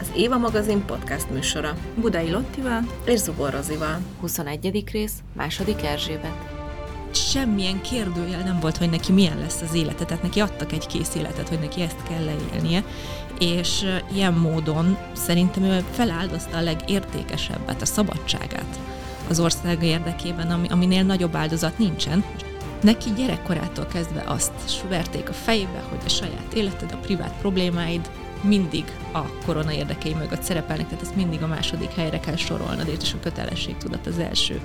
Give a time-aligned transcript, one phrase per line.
[0.00, 1.74] Az Éva magazin podcast műsora.
[1.94, 4.00] Budai Lottival és Zubor Rozival.
[4.20, 4.84] 21.
[4.92, 6.56] rész, második Erzsébet.
[7.10, 11.14] Semmilyen kérdőjel nem volt, hogy neki milyen lesz az élete, tehát neki adtak egy kész
[11.14, 12.84] életet, hogy neki ezt kell leélnie,
[13.38, 18.78] és ilyen módon szerintem ő feláldozta a legértékesebbet, a szabadságát
[19.28, 22.24] az ország érdekében, ami, aminél nagyobb áldozat nincsen.
[22.82, 28.10] Neki gyerekkorától kezdve azt verték a fejébe, hogy a saját életed, a privát problémáid
[28.42, 33.12] mindig a korona érdekei mögött szerepelnek, tehát ezt mindig a második helyre kell sorolnod, és
[33.12, 34.60] a kötelességtudat az első.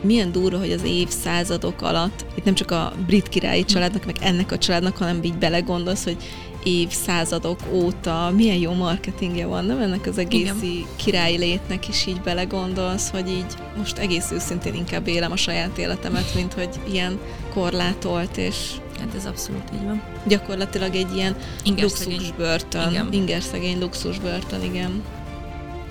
[0.00, 4.52] Milyen durva, hogy az évszázadok alatt, itt nem csak a brit királyi családnak, meg ennek
[4.52, 6.16] a családnak, hanem így belegondolsz, hogy
[6.64, 10.52] évszázadok óta milyen jó marketingje van, nem ennek az egész
[10.96, 16.34] királyi létnek is így belegondolsz, hogy így most egész őszintén inkább élem a saját életemet,
[16.34, 17.18] mint hogy ilyen
[17.54, 20.02] korlátolt és Hát ez abszolút így van.
[20.26, 22.90] Gyakorlatilag egy ilyen luxusbörtön.
[22.90, 23.12] Igen.
[23.12, 25.02] Ingerszegény luxusbörtön, igen.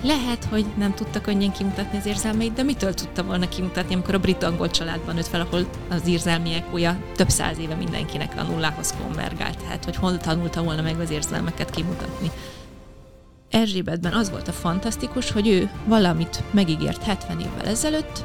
[0.02, 4.18] Lehet, hogy nem tudta könnyen kimutatni az érzelmeit, de mitől tudta volna kimutatni, amikor a
[4.18, 9.58] brit-angol családban nőtt fel, ahol az érzelmiek olyan több száz éve mindenkinek a nullához konvergált.
[9.58, 12.30] Tehát, hogy hol tanulta volna meg az érzelmeket kimutatni.
[13.50, 18.24] Erzsébetben az volt a fantasztikus, hogy ő valamit megígért 70 évvel ezelőtt,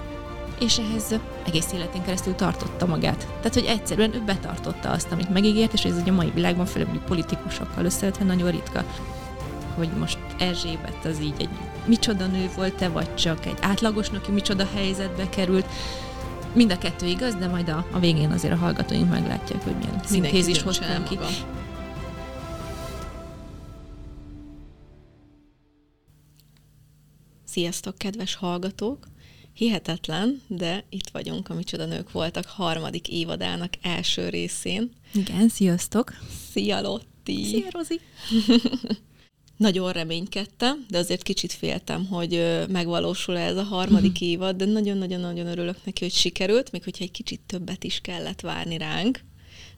[0.60, 1.16] és ehhez
[1.46, 3.28] egész életén keresztül tartotta magát.
[3.28, 7.02] Tehát, hogy egyszerűen ő betartotta azt, amit megígért, és ez ugye a mai világban, főleg
[7.08, 8.84] politikusokkal összevetve nagyon ritka
[9.80, 11.50] hogy most Erzsébet az így egy
[11.86, 15.66] micsoda nő volt-e, vagy csak egy átlagos aki micsoda helyzetbe került.
[16.54, 20.02] Mind a kettő igaz, de majd a, a végén azért a hallgatóink meglátják, hogy milyen
[20.06, 21.18] szintézis hoztam ki.
[27.46, 29.08] Sziasztok, kedves hallgatók!
[29.60, 34.92] Hihetetlen, de itt vagyunk, a Micsoda Nők voltak harmadik évadának első részén.
[35.14, 36.14] Igen, sziasztok!
[36.52, 37.44] Szia Lotti!
[37.44, 38.00] Szia Rozi!
[39.58, 44.28] Nagyon reménykedtem, de azért kicsit féltem, hogy megvalósul ez a harmadik uh-huh.
[44.28, 48.78] évad, de nagyon-nagyon-nagyon örülök neki, hogy sikerült, még hogyha egy kicsit többet is kellett várni
[48.78, 49.20] ránk.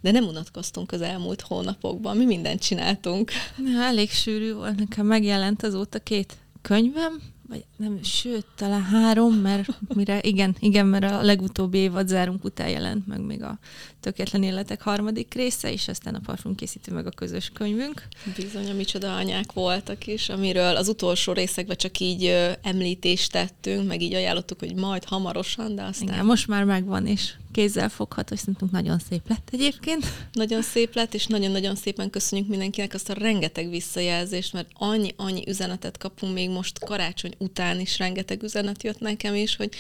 [0.02, 3.32] De nem unatkoztunk az elmúlt hónapokban, mi mindent csináltunk.
[3.58, 7.22] Ja, elég sűrű volt, nekem megjelent azóta két könyvem,
[7.52, 12.70] vagy nem, sőt, talán három, mert mire, igen, igen, mert a legutóbbi évad zárunk után
[12.70, 13.60] jelent meg még a
[14.00, 18.08] Tökéletlen Életek harmadik része, és aztán a parfum készítő meg a közös könyvünk.
[18.36, 23.88] Bizony, a micsoda anyák voltak is, amiről az utolsó részekben csak így ö, említést tettünk,
[23.88, 26.08] meg így ajánlottuk, hogy majd hamarosan, de aztán...
[26.08, 30.06] Igen, most már megvan, és kézzel fogható, és szerintem nagyon szép lett egyébként.
[30.34, 35.98] Nagyon szép lett, és nagyon-nagyon szépen köszönjük mindenkinek azt a rengeteg visszajelzést, mert annyi-annyi üzenetet
[35.98, 39.74] kapunk még most karácsony után is rengeteg üzenet jött nekem is, hogy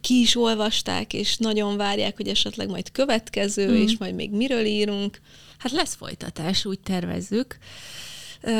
[0.00, 3.82] ki is olvasták, és nagyon várják, hogy esetleg majd következő, mm.
[3.82, 5.20] és majd még miről írunk.
[5.58, 7.58] Hát lesz folytatás, úgy tervezzük.
[8.40, 8.50] Ö,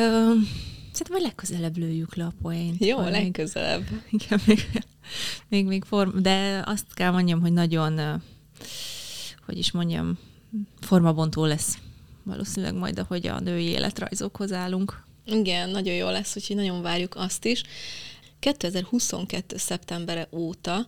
[0.93, 2.85] szerintem majd legközelebb lőjük le a poént.
[2.85, 3.85] Jó, legközelebb.
[3.91, 4.69] Még, igen, még,
[5.49, 8.23] még, még form, de azt kell mondjam, hogy nagyon,
[9.47, 10.19] hogy is mondjam,
[10.81, 11.79] formabontó lesz
[12.27, 15.05] valószínűleg majd, ahogy a női életrajzokhoz állunk.
[15.25, 17.63] Igen, nagyon jó lesz, úgyhogy nagyon várjuk azt is.
[18.39, 19.57] 2022.
[19.57, 20.87] szeptembere óta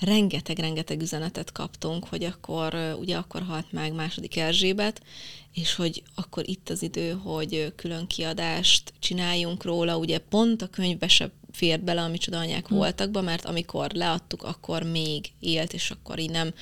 [0.00, 5.02] rengeteg-rengeteg üzenetet kaptunk, hogy akkor, ugye akkor halt meg második Erzsébet,
[5.52, 11.08] és hogy akkor itt az idő, hogy külön kiadást csináljunk róla, ugye pont a könyvbe
[11.08, 12.76] se fért bele, ami anyák hmm.
[12.76, 16.52] voltak, mert amikor leadtuk, akkor még élt, és akkor így nem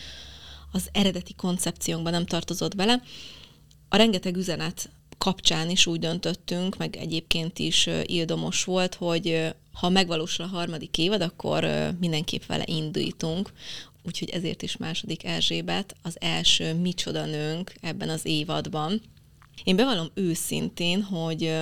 [0.72, 3.02] az eredeti koncepciónkban nem tartozott bele.
[3.88, 10.44] A rengeteg üzenet kapcsán is úgy döntöttünk, meg egyébként is ildomos volt, hogy ha megvalósul
[10.44, 11.66] a harmadik évad, akkor
[12.00, 13.52] mindenképp vele indítunk,
[14.02, 19.02] úgyhogy ezért is második Erzsébet az első micsoda nőnk ebben az évadban.
[19.64, 21.54] Én bevallom őszintén, hogy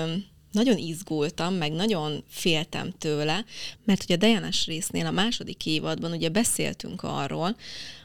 [0.57, 3.45] nagyon izgultam, meg nagyon féltem tőle,
[3.85, 7.57] mert ugye a Dejanes résznél a második évadban ugye beszéltünk arról,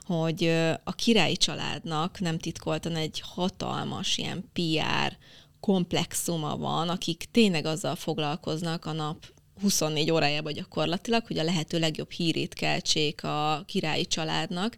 [0.06, 0.48] hogy
[0.84, 5.18] a királyi családnak nem titkoltan egy hatalmas ilyen PR
[5.60, 9.26] komplexuma van, akik tényleg azzal foglalkoznak a nap
[9.62, 14.76] 24 órájában gyakorlatilag, hogy a lehető legjobb hírét keltsék a királyi családnak,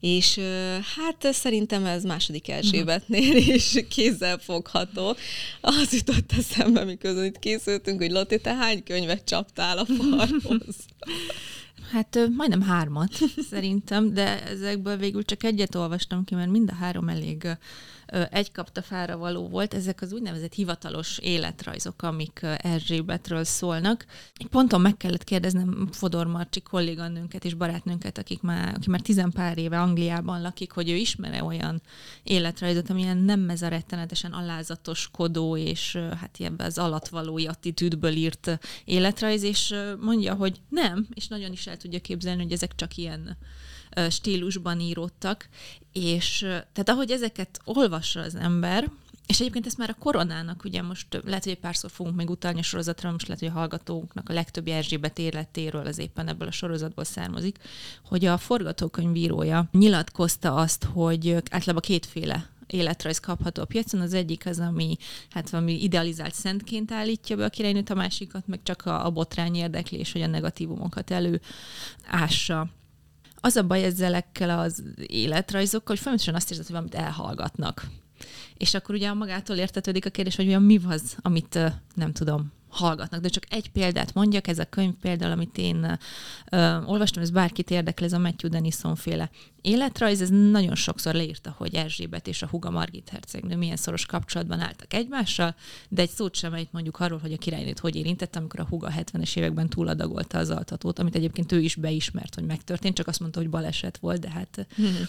[0.00, 0.40] és
[0.96, 5.16] hát szerintem ez második Erzsébetnél is kézzel fogható.
[5.60, 10.76] Az jutott eszembe, miközben itt készültünk, hogy Lotti, te hány könyvet csaptál a falhoz?
[11.92, 13.12] Hát majdnem hármat
[13.50, 17.46] szerintem, de ezekből végül csak egyet olvastam ki, mert mind a három elég
[18.30, 19.74] egy kapta fára való volt.
[19.74, 24.06] Ezek az úgynevezett hivatalos életrajzok, amik Erzsébetről szólnak.
[24.50, 29.58] Ponton meg kellett kérdeznem Fodor Marcsi kolléganőnket és barátnőnket, akik már, aki már tizen pár
[29.58, 31.82] éve Angliában lakik, hogy ő ismere olyan
[32.22, 39.42] életrajzot, amilyen nem ez a rettenetesen alázatoskodó és hát ilyen az alatvalói attitűdből írt életrajz,
[39.42, 43.36] és mondja, hogy nem, és nagyon is el tudja képzelni, hogy ezek csak ilyen
[44.10, 45.48] stílusban íródtak,
[45.92, 48.90] és tehát ahogy ezeket olvassa az ember,
[49.26, 52.58] és egyébként ezt már a koronának, ugye most lehet, hogy egy párszor fogunk még utalni
[52.58, 56.52] a sorozatra, most lehet, hogy a hallgatóknak a legtöbb Erzsébet életéről az éppen ebből a
[56.52, 57.58] sorozatból származik,
[58.04, 64.00] hogy a forgatókönyvírója nyilatkozta azt, hogy általában kétféle életrajz kapható a piacon.
[64.00, 64.96] Az egyik az, ami
[65.30, 69.54] hát valami idealizált szentként állítja be a királynőt, a másikat meg csak a, a botrány
[69.54, 71.40] érdekli, és hogy a negatívumokat elő
[72.06, 72.68] ássa
[73.44, 77.86] az a baj ezzelekkel az életrajzokkal, hogy folyamatosan azt érzed, hogy valamit elhallgatnak.
[78.56, 81.58] És akkor ugye magától értetődik a kérdés, hogy mi az, amit
[81.94, 83.20] nem tudom, hallgatnak.
[83.20, 85.98] De csak egy példát mondjak, ez a könyv például, amit én
[86.50, 89.30] ö, olvastam, ez bárkit érdekel, ez a Matthew Denison féle
[89.60, 94.60] életrajz, ez nagyon sokszor leírta, hogy Erzsébet és a huga Margit hercegnő milyen szoros kapcsolatban
[94.60, 95.54] álltak egymással,
[95.88, 98.92] de egy szót sem ejt mondjuk arról, hogy a királynőt hogy érintett, amikor a huga
[98.96, 103.40] 70-es években túladagolta az altatót, amit egyébként ő is beismert, hogy megtörtént, csak azt mondta,
[103.40, 105.08] hogy baleset volt, de hát hmm.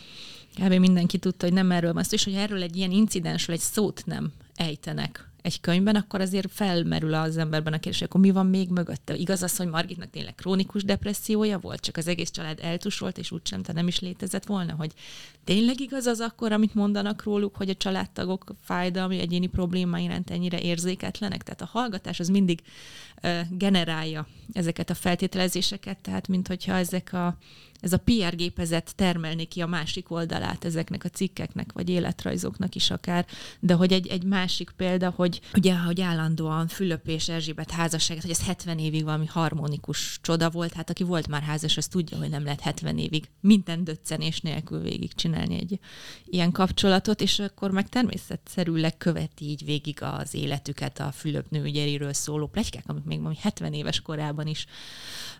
[0.55, 0.73] kb.
[0.73, 4.03] mindenki tudta, hogy nem erről van szó, és hogy erről egy ilyen incidensről egy szót
[4.05, 8.69] nem ejtenek egy könyvben, akkor azért felmerül az emberben a kérdés, akkor mi van még
[8.69, 9.15] mögötte?
[9.15, 13.61] Igaz az, hogy Margitnak tényleg krónikus depressziója volt, csak az egész család eltusolt, és úgysem
[13.61, 14.91] te nem is létezett volna, hogy
[15.43, 20.61] tényleg igaz az akkor, amit mondanak róluk, hogy a családtagok fájdalmi, egyéni problémái iránt ennyire
[20.61, 21.43] érzéketlenek?
[21.43, 22.61] Tehát a hallgatás az mindig
[23.49, 27.37] generálja ezeket a feltételezéseket, tehát mint hogyha ezek a
[27.85, 32.91] ez a PR gépezet termelni ki a másik oldalát ezeknek a cikkeknek, vagy életrajzoknak is
[32.91, 33.25] akár,
[33.59, 38.31] de hogy egy, egy másik példa, hogy ugye, hogy állandóan Fülöp és Erzsébet házasságet, hogy
[38.31, 42.29] ez 70 évig valami harmonikus csoda volt, hát aki volt már házas, az tudja, hogy
[42.29, 45.79] nem lehet 70 évig minden döccenés nélkül végig csinálni egy
[46.25, 52.47] ilyen kapcsolatot, és akkor meg természetszerűleg követi így végig az életüket a Fülöp nőgyeriről szóló
[52.47, 54.65] plegykák, amik még 70 éves korában is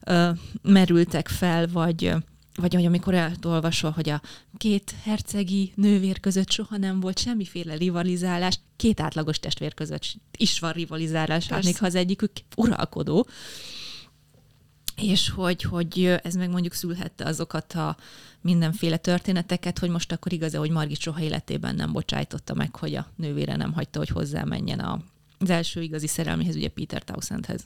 [0.03, 0.29] ö,
[0.61, 2.13] merültek fel, vagy
[2.57, 4.21] vagy hogy amikor elolvasol, hogy a
[4.57, 10.71] két hercegi nővér között soha nem volt semmiféle rivalizálás, két átlagos testvér között is van
[10.71, 13.27] rivalizálás, hát még ha az egyikük uralkodó,
[14.95, 17.97] és hogy, hogy ez meg mondjuk szülhette azokat a
[18.41, 23.07] mindenféle történeteket, hogy most akkor igaz hogy Margit soha életében nem bocsájtotta meg, hogy a
[23.15, 24.79] nővére nem hagyta, hogy hozzá menjen
[25.39, 27.65] az első igazi szerelméhez, ugye Peter Townsendhez.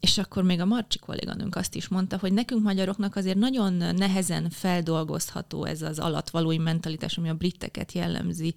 [0.00, 4.50] És akkor még a Marcsi kolléganőnk azt is mondta, hogy nekünk magyaroknak azért nagyon nehezen
[4.50, 8.54] feldolgozható ez az alatvalói mentalitás, ami a briteket jellemzi,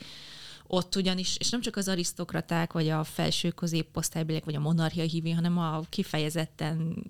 [0.73, 5.31] ott ugyanis, és nem csak az arisztokraták, vagy a felső középposztálybeliek, vagy a monarchia hívő,
[5.31, 7.03] hanem a kifejezetten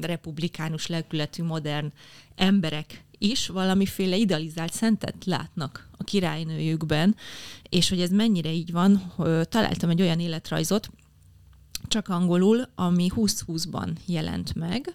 [0.00, 1.92] republikánus lelkületű modern
[2.34, 7.16] emberek is valamiféle idealizált szentet látnak a királynőjükben,
[7.68, 10.90] és hogy ez mennyire így van, találtam egy olyan életrajzot,
[11.88, 14.94] csak angolul, ami 2020-ban jelent meg,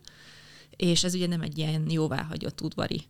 [0.76, 3.04] és ez ugye nem egy ilyen jóváhagyott udvari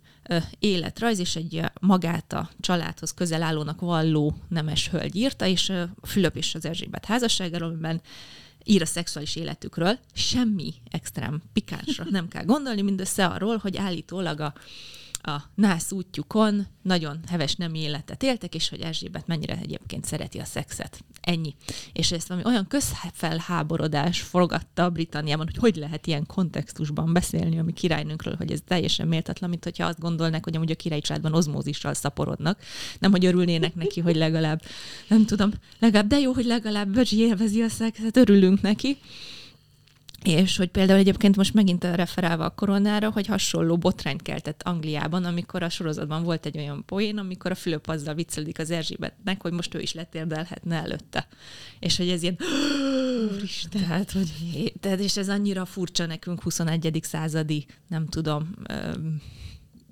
[0.60, 6.56] életrajz, és egy magát a családhoz közel állónak valló nemes hölgy írta, és Fülöp és
[6.56, 8.02] az Erzsébet házasságáról, amiben
[8.64, 14.54] ír a szexuális életükről, semmi extrém pikánsra nem kell gondolni, mindössze arról, hogy állítólag a
[15.26, 20.46] a nász útjukon nagyon heves nem életet éltek, és hogy Erzsébet mennyire egyébként szereti a
[20.46, 21.04] szexet.
[21.22, 21.56] Ennyi.
[21.94, 27.74] És ezt valami olyan közfelháborodás forgatta Britanniában, hogy hogy lehet ilyen kontextusban beszélni a mi
[27.74, 31.94] királynőnkről, hogy ez teljesen méltatlan, mint hogyha azt gondolnák, hogy amúgy a királyi családban ozmózissal
[31.94, 32.60] szaporodnak,
[33.00, 34.62] nem hogy örülnének neki, hogy legalább,
[35.08, 38.98] nem tudom, legalább, de jó, hogy legalább Böcsi élvezi a szexet, örülünk neki.
[40.28, 45.64] És hogy például egyébként most megint referálva a koronára, hogy hasonló botrányt keltett Angliában, amikor
[45.64, 49.76] a sorozatban volt egy olyan poén, amikor a Fülöp azzal viccelődik az Erzsébetnek, hogy most
[49.76, 51.28] ő is letérdelhetne előtte.
[51.80, 52.38] És hogy ez ilyen...
[53.32, 53.82] Úristen.
[53.82, 57.00] Tehát, hogy, tehát, és ez annyira furcsa nekünk 21.
[57.02, 58.56] századi, nem tudom,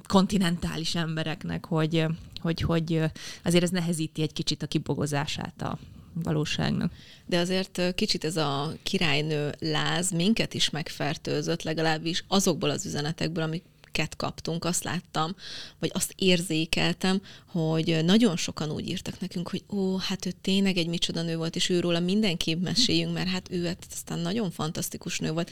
[0.07, 2.05] kontinentális embereknek, hogy,
[2.41, 3.01] hogy, hogy
[3.43, 5.77] azért ez nehezíti egy kicsit a kibogozását a,
[6.13, 6.91] valóságnak.
[7.25, 13.63] De azért kicsit ez a királynő láz minket is megfertőzött, legalábbis azokból az üzenetekből, amik
[13.91, 15.35] ket kaptunk, azt láttam,
[15.79, 20.87] vagy azt érzékeltem, hogy nagyon sokan úgy írtak nekünk, hogy ó, hát ő tényleg egy
[20.87, 25.31] micsoda nő volt, és őróla mindenképp meséljünk, mert hát ő hát aztán nagyon fantasztikus nő
[25.31, 25.51] volt,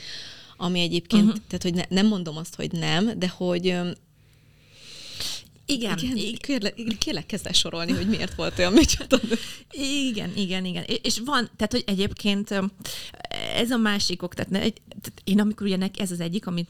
[0.57, 1.41] ami egyébként, uh-huh.
[1.47, 3.77] tehát hogy ne, nem mondom azt, hogy nem, de hogy
[5.69, 5.97] igen.
[5.97, 9.19] igen kérlek, kérlek kezd el sorolni, hogy miért volt olyan micsoda.
[9.71, 10.83] Igen, igen, igen.
[11.01, 12.49] És van, tehát, hogy egyébként
[13.55, 16.67] ez a másik ok, tehát, ne, tehát én amikor ugye ez az egyik, amit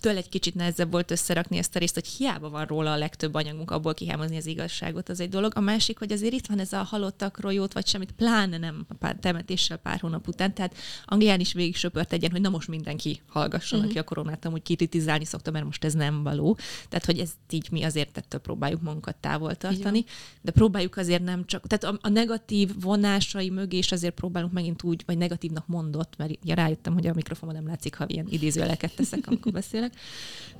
[0.00, 3.34] tőle egy kicsit nehezebb volt összerakni ezt a részt, hogy hiába van róla a legtöbb
[3.34, 5.52] anyagunk, abból kihámozni az igazságot, az egy dolog.
[5.54, 8.94] A másik, hogy azért itt van ez a halottakról jót, vagy semmit, pláne nem a
[8.94, 10.54] pár, temetéssel pár hónap után.
[10.54, 13.90] Tehát Anglián is végig söpört egyen, hogy na most mindenki hallgasson, uh-huh.
[13.90, 16.58] aki a koronát amúgy kritizálni szokta, mert most ez nem való.
[16.88, 20.10] Tehát, hogy ez így mi azért ettől próbáljuk magunkat távol tartani, Igen.
[20.40, 24.82] de próbáljuk azért nem csak, tehát a, a negatív vonásai mögé is azért próbálunk megint
[24.82, 28.94] úgy, vagy negatívnak mondott, mert ja, rájöttem, hogy a mikrofonban nem látszik, ha ilyen idézőjeleket
[28.96, 29.92] teszek, amikor beszélek.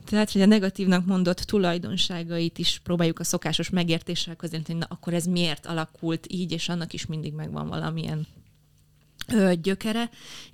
[0.05, 5.25] Tehát, hogy a negatívnak mondott tulajdonságait is próbáljuk a szokásos megértéssel hogy na, akkor ez
[5.25, 8.27] miért alakult így, és annak is mindig megvan valamilyen
[9.63, 10.11] gyökere,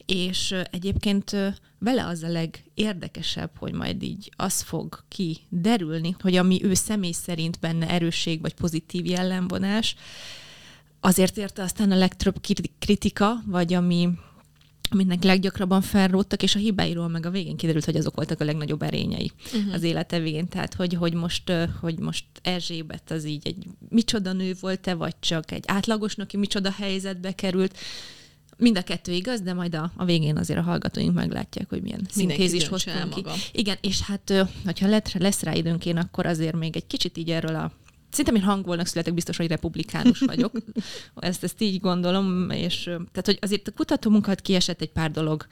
[0.07, 1.37] és egyébként
[1.79, 7.59] vele az a legérdekesebb, hogy majd így az fog kiderülni, hogy ami ő személy szerint
[7.61, 9.97] benne erősség vagy pozitív jellemvonás,
[11.01, 12.41] azért érte aztán a legtöbb
[12.79, 14.09] kritika, vagy ami
[14.91, 18.83] aminek leggyakrabban felróttak, és a hibáiról meg a végén kiderült, hogy azok voltak a legnagyobb
[18.83, 19.73] erényei uh-huh.
[19.75, 20.49] az élete végén.
[20.49, 25.51] Tehát, hogy, hogy, most, hogy most Erzsébet az így egy micsoda nő volt-e, vagy csak
[25.51, 27.79] egy átlagos aki micsoda helyzetbe került.
[28.59, 32.07] Mind a kettő igaz, de majd a, a végén azért a hallgatóink meglátják, hogy milyen
[32.11, 33.21] szintézis hoztunk ki.
[33.23, 33.35] Maga.
[33.53, 37.31] Igen, és hát, hogyha lesz, lesz rá időnk én, akkor azért még egy kicsit így
[37.31, 37.73] erről a
[38.11, 40.53] Szerintem én hangolnak születek, biztos, hogy republikánus vagyok.
[41.17, 45.47] ezt, ezt így gondolom, és tehát, hogy azért a kutatómunkat kiesett egy pár dolog,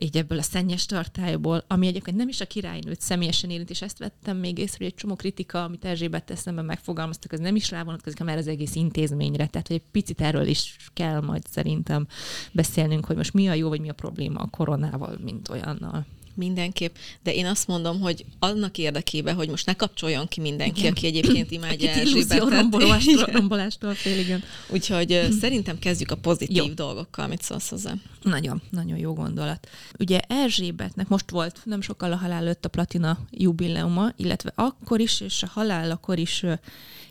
[0.00, 3.98] így ebből a szennyes tartályból, ami egyébként nem is a királynőt személyesen érint, és ezt
[3.98, 8.20] vettem még észre, hogy egy csomó kritika, amit Erzsébet eszemben megfogalmaztak, az nem is rávonatkozik,
[8.20, 9.46] mert az egész intézményre.
[9.46, 12.06] Tehát, hogy egy picit erről is kell majd szerintem
[12.52, 16.06] beszélnünk, hogy most mi a jó, vagy mi a probléma a koronával, mint olyannal.
[16.34, 20.92] Mindenképp, de én azt mondom, hogy annak érdekében, hogy most ne kapcsoljon ki mindenki, igen.
[20.92, 23.32] aki egyébként imádja Erzsébetet.
[23.32, 24.42] rombolástól, fél, igen.
[24.68, 25.32] Úgyhogy hm.
[25.32, 26.66] szerintem kezdjük a pozitív jó.
[26.66, 27.94] dolgokkal, mit szólsz hozzá.
[28.22, 29.68] Nagyon, nagyon jó gondolat.
[29.98, 35.20] Ugye Erzsébetnek most volt nem sokkal a halál előtt a platina jubileuma, illetve akkor is,
[35.20, 36.44] és a halálakor is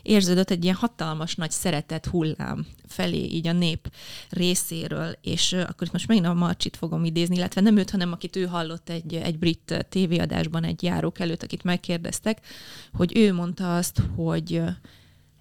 [0.02, 3.92] érződött egy ilyen hatalmas nagy szeretet hullám felé így a nép
[4.28, 8.36] részéről, és akkor itt most megint a Marcsit fogom idézni, illetve nem őt, hanem akit
[8.36, 12.46] ő hallott egy, egy brit tévéadásban egy járók előtt, akit megkérdeztek,
[12.92, 14.62] hogy ő mondta azt, hogy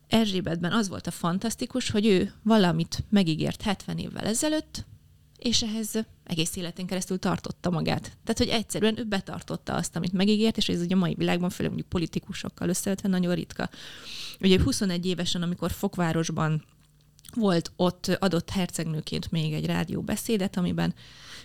[0.08, 4.86] Erzsébetben az volt a fantasztikus, hogy ő valamit megígért 70 évvel ezelőtt,
[5.42, 8.02] és ehhez egész életén keresztül tartotta magát.
[8.02, 11.72] Tehát, hogy egyszerűen ő betartotta azt, amit megígért, és ez ugye a mai világban, főleg
[11.72, 13.70] mondjuk politikusokkal összevetve nagyon ritka.
[14.40, 16.64] Ugye 21 évesen, amikor Fokvárosban
[17.36, 20.94] volt ott adott hercegnőként még egy rádióbeszédet, amiben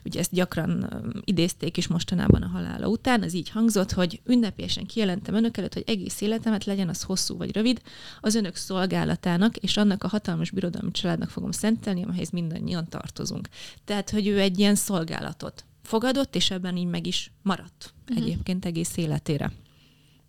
[0.05, 5.35] ugye ezt gyakran idézték is mostanában a halála után, az így hangzott, hogy ünnepélyesen kijelentem
[5.35, 7.83] önök előtt, hogy egész életemet legyen az hosszú vagy rövid,
[8.21, 13.49] az önök szolgálatának és annak a hatalmas birodalmi családnak fogom szentelni, amelyhez mindannyian tartozunk.
[13.85, 18.25] Tehát, hogy ő egy ilyen szolgálatot fogadott, és ebben így meg is maradt uh-huh.
[18.25, 19.53] egyébként egész életére.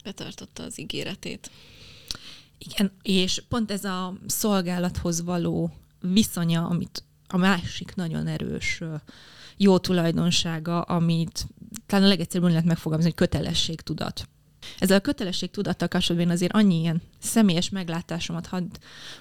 [0.04, 1.52] Betartotta az ígéretét.
[2.58, 5.72] Igen, és pont ez a szolgálathoz való
[6.02, 8.82] viszonya, amit a másik nagyon erős
[9.58, 11.48] jó tulajdonsága, amit
[11.86, 14.28] talán a legegyszerűbb lehet megfogalmazni, hogy kötelességtudat.
[14.80, 18.68] Ezzel a kötelességtudattal kapcsolatban azért annyi ilyen személyes meglátásomat hadd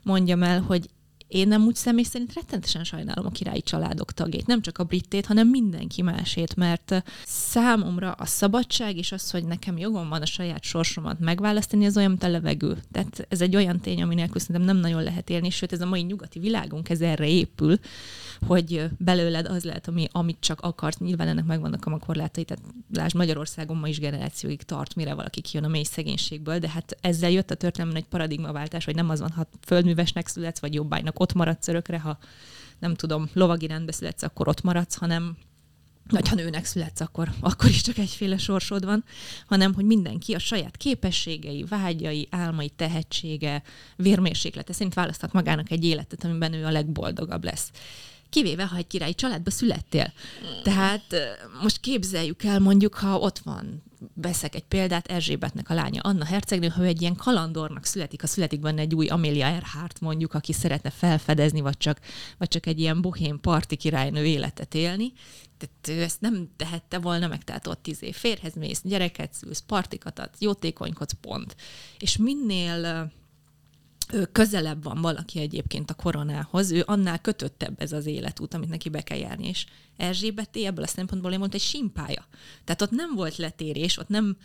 [0.03, 0.91] mondjam el, hogy
[1.29, 5.27] én nem úgy személy szerint rettenetesen sajnálom a királyi családok tagjait, nem csak a brittét,
[5.27, 10.63] hanem mindenki másét, mert számomra a szabadság és az, hogy nekem jogom van a saját
[10.63, 12.79] sorsomat megválasztani, az olyan, mint a levegő.
[12.93, 15.87] Tehát ez egy olyan tény, ami nélkül szerintem nem nagyon lehet élni, sőt ez a
[15.87, 17.79] mai nyugati világunk ez erre épül,
[18.47, 20.99] hogy belőled az lehet, ami, amit csak akarsz.
[20.99, 25.65] Nyilván ennek megvannak a korlátai, tehát lásd, Magyarországon ma is generációig tart, mire valaki kijön
[25.65, 29.31] a mély szegénységből, de hát ezzel jött a történelmen egy paradigmaváltás, hogy nem az van,
[29.31, 32.19] ha földművesnek születsz, vagy jobbágynak ott maradsz örökre, ha
[32.79, 35.37] nem tudom, lovagi rendbe születsz, akkor ott maradsz, hanem
[36.09, 39.05] vagy ha nőnek születsz, akkor, akkor is csak egyféle sorsod van,
[39.47, 43.63] hanem hogy mindenki a saját képességei, vágyai, álmai, tehetsége,
[43.97, 47.71] vérmérséklete szerint választhat magának egy életet, amiben ő a legboldogabb lesz.
[48.29, 50.13] Kivéve, ha egy királyi családba születtél.
[50.63, 51.15] Tehát
[51.63, 53.83] most képzeljük el, mondjuk, ha ott van,
[54.15, 58.61] veszek egy példát, Erzsébetnek a lánya, Anna hercegnő, ha egy ilyen kalandornak születik, ha születik
[58.61, 62.01] benne egy új Amelia Earhart mondjuk, aki szeretne felfedezni, vagy csak,
[62.39, 65.13] vagy csak egy ilyen bohém parti királynő életet élni,
[65.59, 69.63] tehát ő ezt nem tehette volna meg, tehát ott tíz év férhez mész, gyereket szülsz,
[69.67, 71.57] partikat adsz, jótékonykodsz, pont.
[71.99, 73.13] És minél
[74.33, 79.01] közelebb van valaki egyébként a koronához, ő annál kötöttebb ez az életút, amit neki be
[79.01, 79.49] kell járni.
[79.49, 82.27] És Erzsébeté ebből a szempontból én mondta, egy simpája.
[82.65, 84.37] Tehát ott nem volt letérés, ott nem,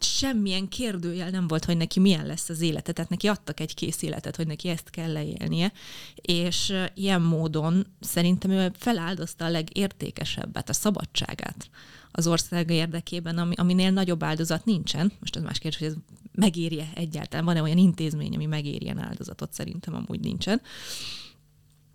[0.00, 4.02] semmilyen kérdőjel nem volt, hogy neki milyen lesz az élete, tehát neki adtak egy kész
[4.02, 5.72] életet, hogy neki ezt kell leélnie,
[6.14, 11.70] és ilyen módon szerintem ő feláldozta a legértékesebbet, a szabadságát
[12.10, 15.12] az ország érdekében, ami, aminél nagyobb áldozat nincsen.
[15.20, 15.94] Most ez más kérdés, hogy ez
[16.36, 17.44] megérje egyáltalán.
[17.44, 19.52] Van-e olyan intézmény, ami megérjen áldozatot?
[19.52, 20.60] Szerintem amúgy nincsen.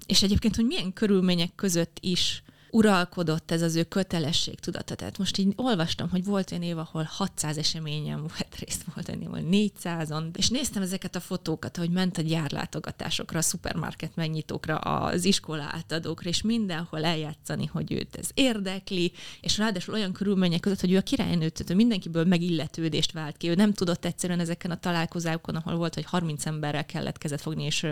[0.06, 4.96] És egyébként, hogy milyen körülmények között is uralkodott ez az ő kötelesség tudata.
[4.96, 9.22] Tehát most így olvastam, hogy volt olyan év, ahol 600 eseményen volt részt, volt olyan
[9.22, 14.78] év, ahol 400-on, és néztem ezeket a fotókat, hogy ment a gyárlátogatásokra, a szupermarket megnyitókra,
[14.78, 19.12] az iskola átadókra, és mindenhol eljátszani, hogy őt ez érdekli,
[19.42, 23.56] és ráadásul olyan körülmények között, hogy ő a királynőt, tehát mindenkiből megilletődést vált ki, ő
[23.56, 27.88] nem tudott egyszerűen ezeken a találkozásokon, ahol volt, hogy 30 emberrel kellett kezet fogni és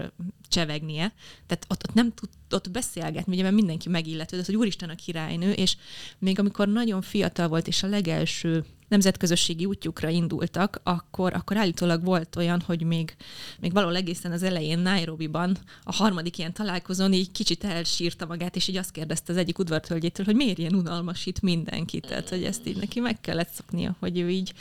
[0.49, 1.13] csevegnie,
[1.47, 5.51] tehát ott, ott nem tud ott beszélgetni, ugye, mert mindenki megilletődött, hogy úristen a királynő,
[5.51, 5.77] és
[6.17, 12.35] még amikor nagyon fiatal volt, és a legelső nemzetközösségi útjukra indultak, akkor, akkor állítólag volt
[12.35, 13.15] olyan, hogy még,
[13.59, 18.67] még valahol egészen az elején Nairobi-ban a harmadik ilyen találkozón így kicsit elsírta magát, és
[18.67, 22.77] így azt kérdezte az egyik udvartölgyétől, hogy miért ilyen unalmasít mindenkit, tehát hogy ezt így
[22.77, 24.53] neki meg kellett szoknia, hogy ő így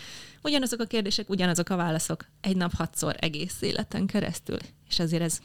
[0.43, 5.41] ugyanazok a kérdések, ugyanazok a válaszok, egy nap hatszor egész életen keresztül, és azért ez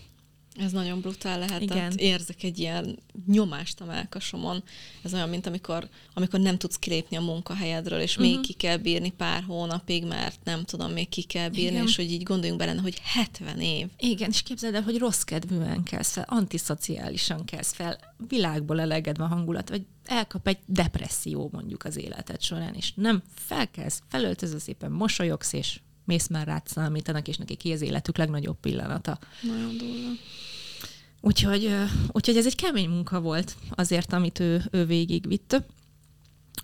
[0.55, 1.61] ez nagyon brutál lehet.
[1.61, 1.75] Igen.
[1.75, 4.63] Tehát érzek egy ilyen nyomást a melkasomon.
[5.01, 8.33] Ez olyan, mint amikor, amikor nem tudsz kilépni a munkahelyedről, és uh-huh.
[8.33, 11.87] még ki kell bírni pár hónapig, mert nem tudom, még ki kell bírni, Igen.
[11.87, 13.87] és hogy így gondoljunk bele, hogy 70 év.
[13.97, 19.27] Igen, és képzeld el, hogy rossz kedvűen kezd fel, antiszociálisan kezd fel, világból eleged van
[19.27, 25.53] hangulat, vagy elkap egy depresszió mondjuk az életed során, és nem felkezd, felöltöző szépen, mosolyogsz,
[25.53, 29.19] és mész már rád számítanak, és neki ki az életük legnagyobb pillanata.
[29.41, 30.09] Nagyon durva.
[31.21, 31.75] Úgyhogy,
[32.11, 35.63] úgyhogy ez egy kemény munka volt azért, amit ő, ő végigvitt.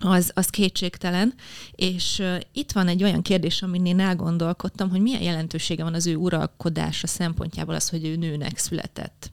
[0.02, 1.34] Az, az kétségtelen,
[1.70, 2.22] és
[2.52, 7.06] itt van egy olyan kérdés, amin én elgondolkodtam, hogy milyen jelentősége van az ő uralkodása
[7.06, 9.30] szempontjából az, hogy ő nőnek született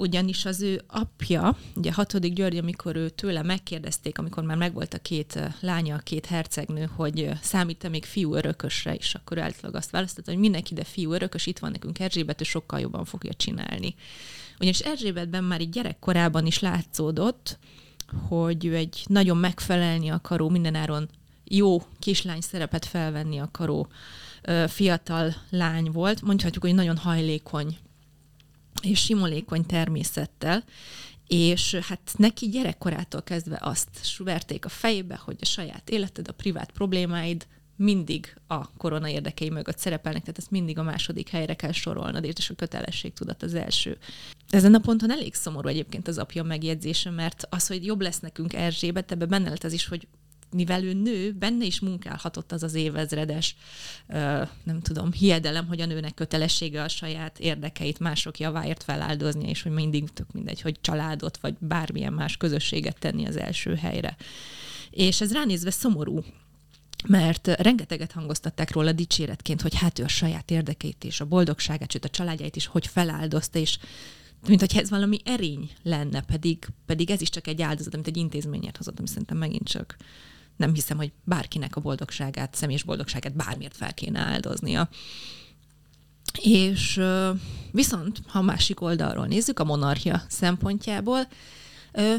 [0.00, 4.98] ugyanis az ő apja, ugye hatodik György, amikor ő tőle megkérdezték, amikor már megvolt a
[4.98, 10.30] két lánya, a két hercegnő, hogy számít-e még fiú örökösre, és akkor általában azt választotta,
[10.30, 13.94] hogy mindenki, de fiú örökös, itt van nekünk Erzsébet, ő sokkal jobban fogja csinálni.
[14.58, 17.58] Ugyanis Erzsébetben már így gyerekkorában is látszódott,
[18.28, 21.08] hogy ő egy nagyon megfelelni akaró, mindenáron
[21.44, 23.88] jó kislány szerepet felvenni akaró
[24.66, 26.22] fiatal lány volt.
[26.22, 27.78] Mondhatjuk, hogy nagyon hajlékony
[28.82, 30.64] és simolékony természettel,
[31.26, 36.70] és hát neki gyerekkorától kezdve azt suverték a fejébe, hogy a saját életed, a privát
[36.72, 42.24] problémáid mindig a korona érdekei mögött szerepelnek, tehát ezt mindig a második helyre kell sorolnod,
[42.24, 43.98] és a kötelesség tudat az első.
[44.48, 48.52] Ezen a ponton elég szomorú egyébként az apja megjegyzése, mert az, hogy jobb lesz nekünk
[48.52, 50.08] Erzsébet, ebbe benne lett az is, hogy
[50.52, 53.56] mivel ő nő, benne is munkálhatott az az évezredes,
[54.64, 59.72] nem tudom, hiedelem, hogy a nőnek kötelessége a saját érdekeit mások javáért feláldozni, és hogy
[59.72, 64.16] mindig tök mindegy, hogy családot, vagy bármilyen más közösséget tenni az első helyre.
[64.90, 66.24] És ez ránézve szomorú,
[67.08, 72.04] mert rengeteget hangoztatták róla dicséretként, hogy hát ő a saját érdekeit és a boldogságát, sőt
[72.04, 73.78] a családjait is hogy feláldozta, és
[74.46, 78.16] mint hogy ez valami erény lenne, pedig, pedig ez is csak egy áldozat, amit egy
[78.16, 79.96] intézményért hozott, ami szerintem megint csak
[80.60, 84.88] nem hiszem, hogy bárkinek a boldogságát, személyes boldogságát bármiért fel kéne áldoznia.
[86.42, 87.00] És
[87.70, 91.28] viszont, ha másik oldalról nézzük, a monarchia szempontjából,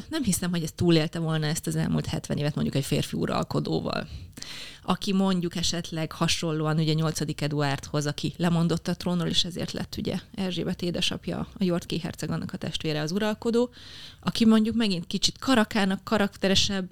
[0.09, 4.07] nem hiszem, hogy ez túlélte volna ezt az elmúlt 70 évet mondjuk egy férfi uralkodóval,
[4.83, 7.41] aki mondjuk esetleg hasonlóan ugye 8.
[7.41, 12.53] Eduárdhoz, aki lemondott a trónról, és ezért lett ugye Erzsébet édesapja, a Jortki herceg, annak
[12.53, 13.69] a testvére az uralkodó,
[14.19, 16.89] aki mondjuk megint kicsit karakának, karakteresebb,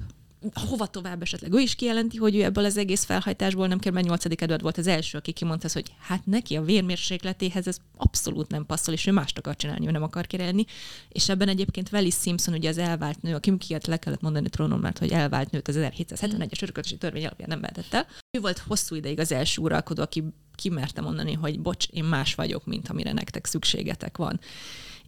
[0.54, 4.08] hova tovább esetleg ő is kijelenti, hogy ő ebből az egész felhajtásból nem kell, mert
[4.08, 4.25] 8.
[4.25, 8.93] Edward volt az első, aki kimondta hogy hát neki a vérmérsékletéhez ez abszolút nem passzol,
[8.93, 10.65] és ő mást akar csinálni, ő nem akar kirelni.
[11.10, 14.80] És ebben egyébként Willis Simpson, ugye az elvált nő, aki miatt le kellett mondani trónon,
[14.80, 18.08] mert hogy elvált nőt az 1771-es örökötési törvény alapján nem vehetett el.
[18.38, 20.23] Ő volt hosszú ideig az első uralkodó, aki
[20.56, 24.39] kimerte mondani, hogy bocs, én más vagyok, mint amire nektek szükségetek van.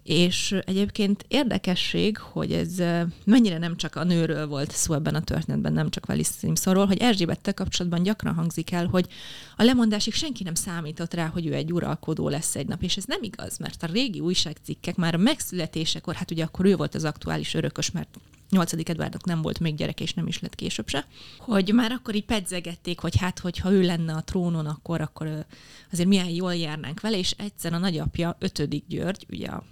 [0.03, 2.83] És egyébként érdekesség, hogy ez
[3.25, 6.97] mennyire nem csak a nőről volt szó ebben a történetben, nem csak Wallis Simpsonról, hogy
[6.97, 9.07] Erzsébettel kapcsolatban gyakran hangzik el, hogy
[9.55, 13.03] a lemondásig senki nem számított rá, hogy ő egy uralkodó lesz egy nap, és ez
[13.05, 17.03] nem igaz, mert a régi újságcikkek már a megszületésekor, hát ugye akkor ő volt az
[17.03, 18.73] aktuális örökös, mert 8.
[18.73, 21.05] Edwardnak nem volt még gyerek, és nem is lett később se,
[21.37, 25.45] hogy már akkor így pedzegették, hogy hát, hogyha ő lenne a trónon, akkor, akkor
[25.91, 28.87] azért milyen jól járnánk vele, és egyszer a nagyapja, 5.
[28.87, 29.63] György, ugye a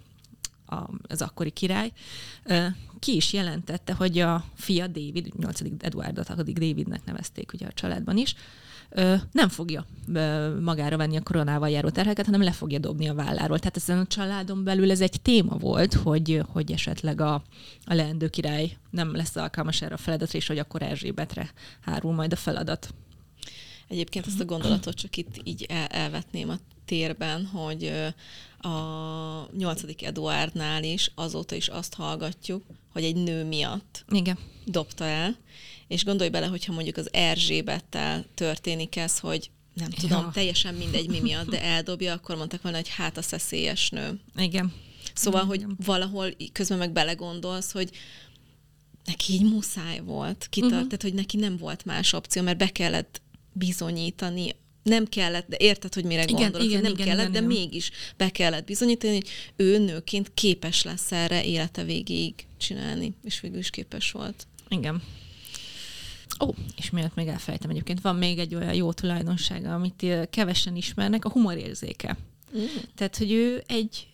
[1.08, 1.92] az akkori király,
[3.00, 5.62] ki is jelentette, hogy a fia David, 8.
[5.80, 8.36] Edwardot, akik Davidnek nevezték ugye a családban is,
[9.32, 9.86] nem fogja
[10.62, 13.60] magára venni a koronával járó terheket, hanem le fogja dobni a válláról.
[13.60, 17.34] Tehát ezen a családon belül ez egy téma volt, hogy, hogy esetleg a,
[17.86, 21.52] a leendő király nem lesz alkalmas erre a feladatra, és hogy akkor Erzsébetre
[21.82, 22.94] hárul majd a feladat.
[23.88, 26.58] Egyébként ezt a gondolatot csak itt így el, elvetném a
[26.90, 27.92] térben, hogy
[28.58, 34.38] a nyolcadik Eduardnál is azóta is azt hallgatjuk, hogy egy nő miatt Igen.
[34.66, 35.38] dobta el,
[35.88, 40.32] és gondolj bele, hogyha mondjuk az Erzsébettel történik ez, hogy nem tudom, ja.
[40.34, 44.20] teljesen mindegy mi miatt, de eldobja, akkor mondtak volna, hogy hát a szeszélyes nő.
[44.36, 44.74] Igen.
[45.14, 47.90] Szóval, hogy valahol közben meg belegondolsz, hogy
[49.06, 50.88] neki így muszáj volt kitart, uh-huh.
[50.88, 53.22] tehát hogy neki nem volt más opció, mert be kellett
[53.54, 57.54] bizonyítani nem kellett, de érted, hogy mire igen, gondolok, igen, nem igen, kellett, igen, de
[57.54, 57.62] igen.
[57.62, 63.58] mégis be kellett bizonyítani, hogy ő nőként képes lesz erre élete végéig csinálni, és végül
[63.58, 64.48] is képes volt.
[64.68, 65.02] Igen.
[66.40, 71.26] Ó, és miért még elfelejtem egyébként, van még egy olyan jó tulajdonsága, amit kevesen ismernek,
[71.26, 72.18] a humorérzéke.
[72.58, 72.64] Mm.
[72.96, 74.09] Tehát, hogy ő egy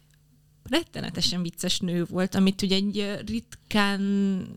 [0.70, 4.02] rettenetesen vicces nő volt, amit ugye egy ritkán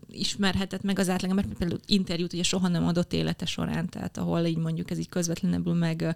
[0.09, 4.45] ismerhetett meg az átlagember, mert például interjút ugye soha nem adott élete során, tehát ahol
[4.45, 6.15] így mondjuk ez így közvetlenebbül meg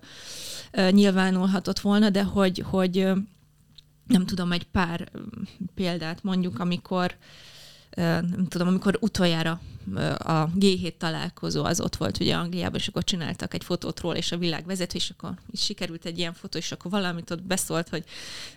[0.90, 3.08] nyilvánulhatott volna, de hogy, hogy
[4.08, 5.12] nem tudom, egy pár
[5.76, 7.53] példát mondjuk, amikor uh,
[7.96, 9.62] nem tudom, amikor utoljára
[10.18, 14.32] a G7 találkozó az ott volt ugye Angliában, és akkor csináltak egy fotót róla, és
[14.32, 17.90] a világ vezető, és akkor is sikerült egy ilyen fotó, és akkor valamit ott beszólt,
[17.90, 18.04] hogy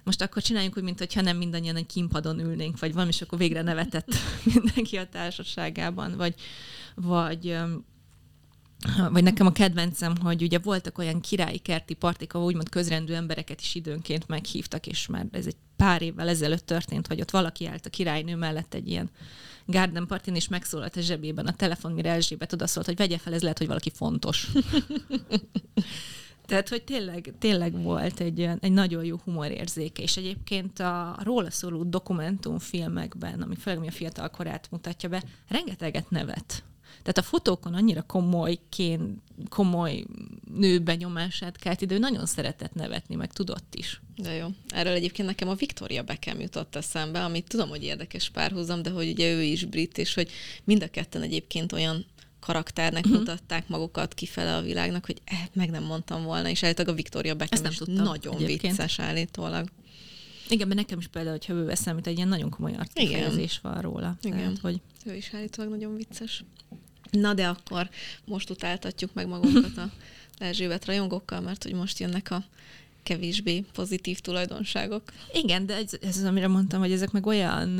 [0.02, 3.62] most akkor csináljunk úgy, mintha nem mindannyian egy kimpadon ülnénk, vagy valami, és akkor végre
[3.62, 4.08] nevetett
[4.54, 6.34] mindenki a társaságában, vagy,
[6.94, 7.58] vagy
[9.10, 13.60] vagy nekem a kedvencem, hogy ugye voltak olyan királyi kerti partik, ahol úgymond közrendű embereket
[13.60, 17.86] is időnként meghívtak, és már ez egy pár évvel ezelőtt történt, hogy ott valaki állt
[17.86, 19.10] a királynő mellett egy ilyen
[19.66, 23.42] garden partin, és megszólalt a zsebében a telefon, mire Erzsébet odaszólt, hogy vegye fel, ez
[23.42, 24.46] lehet, hogy valaki fontos.
[26.46, 31.82] Tehát, hogy tényleg, tényleg volt egy, egy nagyon jó humorérzéke, és egyébként a róla szóló
[31.82, 36.64] dokumentumfilmekben, ami főleg mi a fiatal korát mutatja be, rengeteget nevet
[37.02, 40.04] tehát a fotókon annyira komoly, kén, komoly
[40.54, 44.00] nőbenyomását kelt idő, nagyon szeretett nevetni, meg tudott is.
[44.16, 44.46] De jó.
[44.68, 49.08] Erről egyébként nekem a Victoria Beckham jutott eszembe, amit tudom, hogy érdekes párhuzam, de hogy
[49.08, 50.30] ugye ő is brit, és hogy
[50.64, 52.06] mind a ketten egyébként olyan
[52.40, 53.18] karakternek uh-huh.
[53.18, 57.34] mutatták magukat kifele a világnak, hogy eh, meg nem mondtam volna, és állítólag a Victoria
[57.34, 58.60] Beckham nem is tudtam, nagyon egyébként.
[58.60, 59.68] vicces állítólag.
[60.48, 63.80] Igen, mert nekem is például, hogyha ő veszem, mint egy ilyen nagyon komoly arckifejezés van
[63.80, 64.16] róla.
[64.22, 64.38] Igen.
[64.38, 64.80] Tehát, hogy...
[65.04, 66.44] Ő is állítólag nagyon vicces.
[67.10, 67.88] Na de akkor
[68.24, 69.90] most utáltatjuk meg magunkat a
[70.38, 72.44] Erzsébet rajongókkal, mert hogy most jönnek a
[73.02, 75.02] kevésbé pozitív tulajdonságok.
[75.32, 77.76] Igen, de ez, ez az, amire mondtam, hogy ezek meg olyan,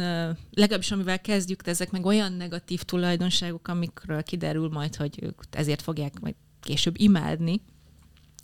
[0.54, 5.82] legalábbis amivel kezdjük, de ezek meg olyan negatív tulajdonságok, amikről kiderül majd, hogy ők ezért
[5.82, 7.60] fogják majd később imádni.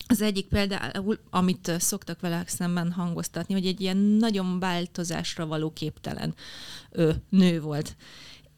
[0.07, 6.35] Az egyik például, amit szoktak vele szemben hangoztatni, hogy egy ilyen nagyon változásra való képtelen
[6.91, 7.97] ő, nő volt.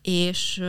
[0.02, 0.62] És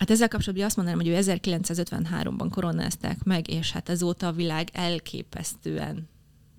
[0.00, 4.68] Hát ezzel kapcsolatban azt mondanám, hogy ő 1953-ban koronázták meg, és hát ezóta a világ
[4.72, 6.10] elképesztően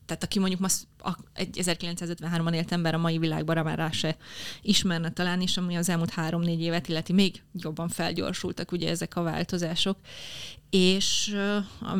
[0.06, 0.88] tehát aki mondjuk most
[1.34, 4.18] egy 1953-ban élt ember a mai világban már rá se
[4.62, 9.22] ismerne talán, és ami az elmúlt három-négy évet illeti, még jobban felgyorsultak ugye ezek a
[9.22, 9.98] változások.
[10.70, 11.36] És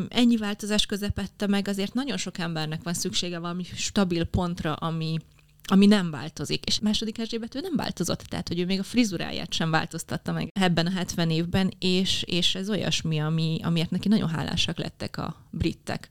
[0.08, 5.18] ennyi változás közepette meg azért nagyon sok embernek van szüksége valami stabil pontra, ami,
[5.66, 6.64] ami nem változik.
[6.64, 10.48] És második Erzsébet ő nem változott, tehát hogy ő még a frizuráját sem változtatta meg
[10.52, 15.36] ebben a 70 évben, és, és ez olyasmi, ami, amiért neki nagyon hálásak lettek a
[15.50, 16.10] britek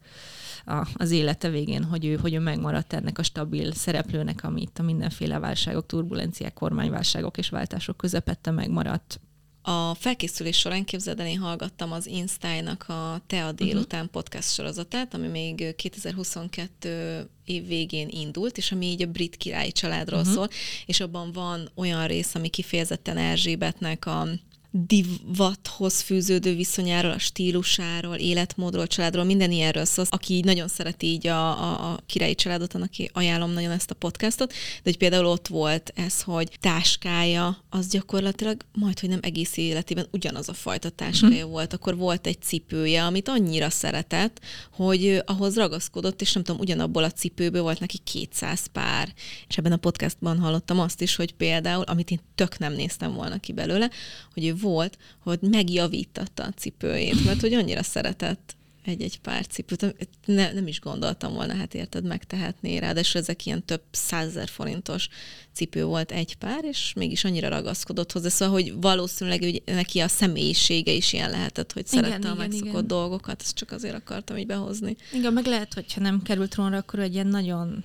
[0.66, 4.84] a, az élete végén, hogy ő, hogy ő megmaradt ennek a stabil szereplőnek, amit a
[4.84, 9.20] mindenféle válságok, turbulenciák, kormányválságok és váltások közepette megmaradt
[9.66, 14.22] A felkészülés során képzeld el, én hallgattam az Instyle-nak a Tea délután uh-huh.
[14.22, 20.20] podcast sorozatát, ami még 2022 év végén indult, és ami így a brit királyi családról
[20.20, 20.34] uh-huh.
[20.34, 20.50] szól,
[20.86, 24.28] és abban van olyan rész, ami kifejezetten Erzsébetnek a
[24.76, 30.06] divathoz fűződő viszonyáról, a stílusáról, életmódról, családról, minden ilyenről szól.
[30.10, 34.50] Aki nagyon szereti így a, a, a királyi családot, annak ajánlom nagyon ezt a podcastot,
[34.50, 40.08] de hogy például ott volt ez, hogy táskája, az gyakorlatilag majd, hogy nem egész életében
[40.12, 41.52] ugyanaz a fajta táskája hm.
[41.52, 41.74] volt.
[41.74, 44.40] Akkor volt egy cipője, amit annyira szeretett,
[44.72, 49.14] hogy ahhoz ragaszkodott, és nem tudom, ugyanabból a cipőből volt neki 200 pár.
[49.48, 53.38] És ebben a podcastban hallottam azt is, hogy például, amit én tök nem néztem volna
[53.38, 53.90] ki belőle,
[54.34, 60.08] hogy ő volt, hogy megjavítatta a cipőjét, mert hogy annyira szeretett egy-egy pár cipőt.
[60.26, 65.08] Ne, nem is gondoltam volna, hát érted, megtehetné rá, de ezek ilyen több százezer forintos
[65.54, 70.08] cipő volt egy pár, és mégis annyira ragaszkodott hozzá, szóval, hogy valószínűleg hogy neki a
[70.08, 72.88] személyisége is ilyen lehetett, hogy igen, szerette igen, a megszokott igen.
[72.88, 74.96] dolgokat, ezt csak azért akartam így behozni.
[75.14, 77.84] Igen, meg lehet, hogyha nem került trónra, akkor egy ilyen nagyon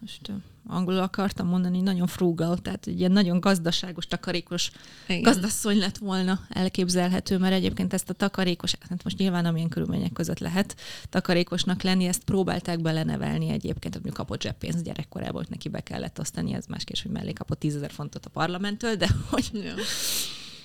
[0.00, 0.32] most
[0.68, 4.70] angolul akartam mondani, nagyon frugal, tehát egy ilyen nagyon gazdaságos, takarékos
[5.06, 5.22] Igen.
[5.22, 10.38] gazdasszony lett volna elképzelhető, mert egyébként ezt a takarékos, hát most nyilván amilyen körülmények között
[10.38, 10.76] lehet
[11.08, 16.54] takarékosnak lenni, ezt próbálták belenevelni egyébként, hogy kapott zseppénzt gyerekkorában, hogy neki be kellett osztani,
[16.54, 19.50] ez más kérdés, hogy mellé kapott 10 fontot a parlamenttől, de hogy...
[19.52, 19.74] Ja.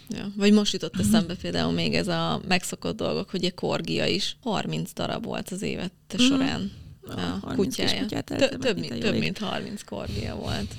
[0.10, 0.32] Ja.
[0.36, 4.94] Vagy most jutott eszembe például még ez a megszokott dolgok, hogy egy korgia is 30
[4.94, 6.62] darab volt az évet során.
[6.62, 8.06] Mm a kutyája.
[8.06, 10.76] Tö- több, mint, több mint 30 korgia volt.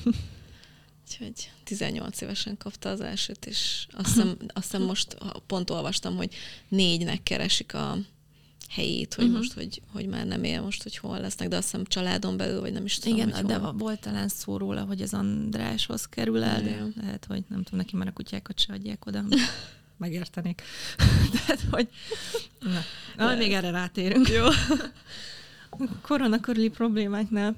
[1.08, 6.34] Úgyhogy 18 évesen kapta az elsőt, és azt hiszem, azt hiszem most pont olvastam, hogy
[6.68, 7.98] négynek keresik a
[8.68, 9.38] helyét, hogy uh-huh.
[9.38, 12.60] most, hogy, hogy már nem él most, hogy hol lesznek, de azt hiszem családon belül,
[12.60, 13.72] vagy nem is tudom, Igen, hogy de hol.
[13.72, 17.96] volt talán szó róla, hogy az Andráshoz kerül el, de lehet, hogy nem tudom, neki
[17.96, 19.24] már a kutyákat se adják oda.
[19.96, 20.62] Megértenék.
[21.34, 21.88] Tehát, hogy...
[23.16, 23.36] Na, de...
[23.36, 24.28] még erre rátérünk.
[24.28, 24.44] Jó
[26.02, 27.56] korona körüli problémáknál.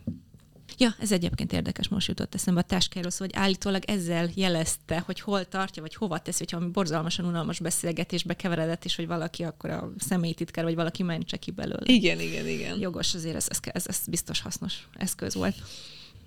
[0.78, 5.44] Ja, ez egyébként érdekes, most jutott eszembe a táskáról, hogy állítólag ezzel jelezte, hogy hol
[5.44, 9.92] tartja, vagy hova teszi, hogyha valami borzalmasan unalmas beszélgetésbe keveredett, és hogy valaki akkor a
[9.98, 11.82] személytitkár, vagy valaki mentse ki belőle.
[11.84, 12.78] Igen, igen, igen.
[12.78, 15.56] Jogos, azért ez, ez, ez, ez biztos hasznos eszköz volt.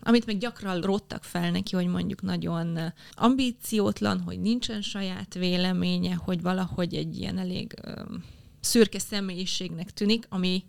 [0.01, 6.41] Amit még gyakran rottak fel neki, hogy mondjuk nagyon ambíciótlan, hogy nincsen saját véleménye, hogy
[6.41, 7.73] valahogy egy ilyen elég
[8.59, 10.63] szürke személyiségnek tűnik, ami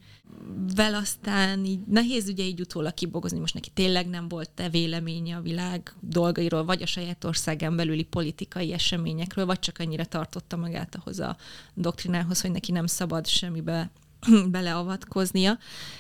[0.75, 5.37] vel aztán így nehéz ugye így utólag kibogozni, most neki tényleg nem volt te véleménye
[5.37, 10.95] a világ dolgairól, vagy a saját országán belüli politikai eseményekről, vagy csak annyira tartotta magát
[10.95, 11.37] ahhoz a
[11.75, 13.91] doktrinához, hogy neki nem szabad semmibe
[14.51, 15.59] beleavatkoznia,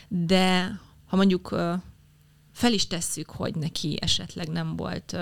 [0.08, 1.48] de ha mondjuk
[2.52, 5.16] fel is tesszük, hogy neki esetleg nem volt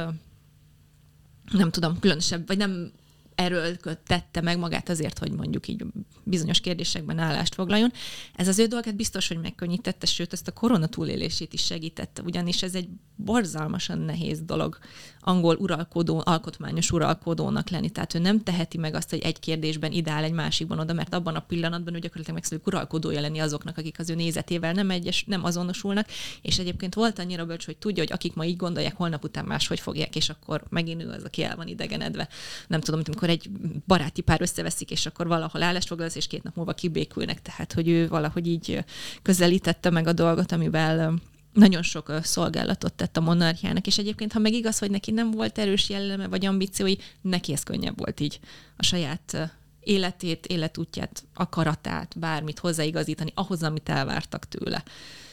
[1.52, 2.92] nem tudom, különösebb, vagy nem
[3.34, 3.76] erről
[4.06, 5.84] tette meg magát azért, hogy mondjuk így
[6.28, 7.92] bizonyos kérdésekben állást foglaljon.
[8.34, 12.62] Ez az ő dolgát biztos, hogy megkönnyítette, sőt, ezt a korona túlélését is segítette, ugyanis
[12.62, 14.78] ez egy borzalmasan nehéz dolog
[15.20, 17.90] angol uralkodó, alkotmányos uralkodónak lenni.
[17.90, 21.34] Tehát ő nem teheti meg azt, hogy egy kérdésben ideál egy másikban oda, mert abban
[21.34, 25.44] a pillanatban ő gyakorlatilag megszóljuk uralkodója lenni azoknak, akik az ő nézetével nem egyes, nem
[25.44, 26.06] azonosulnak,
[26.42, 29.80] és egyébként volt annyira bölcs, hogy tudja, hogy akik ma így gondolják, holnap után máshogy
[29.80, 32.28] fogják, és akkor megint ő az, aki el van idegenedve.
[32.66, 33.50] Nem tudom, amikor egy
[33.86, 37.42] baráti pár összeveszik, és akkor valahol állásfoglalás, és két nap múlva kibékülnek.
[37.42, 38.84] Tehát, hogy ő valahogy így
[39.22, 41.20] közelítette meg a dolgot, amivel
[41.52, 45.58] nagyon sok szolgálatot tett a monarchiának, és egyébként, ha meg igaz, hogy neki nem volt
[45.58, 48.40] erős jelleme vagy ambíciói, neki ez könnyebb volt így
[48.76, 54.82] a saját életét, életútját, akaratát, bármit hozzáigazítani ahhoz, amit elvártak tőle.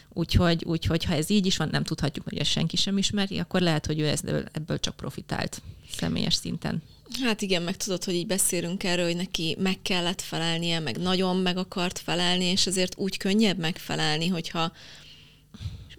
[0.10, 3.62] Úgyhogy, úgyhogy ha ez így is van, nem tudhatjuk, hogy ezt senki sem ismeri, akkor
[3.62, 6.82] lehet, hogy ő ebből, ebből csak profitált személyes szinten.
[7.22, 11.38] Hát igen, meg tudod, hogy így beszélünk erről, hogy neki meg kellett felelnie, meg nagyon
[11.38, 14.72] meg akart felelni, és ezért úgy könnyebb megfelelni, hogyha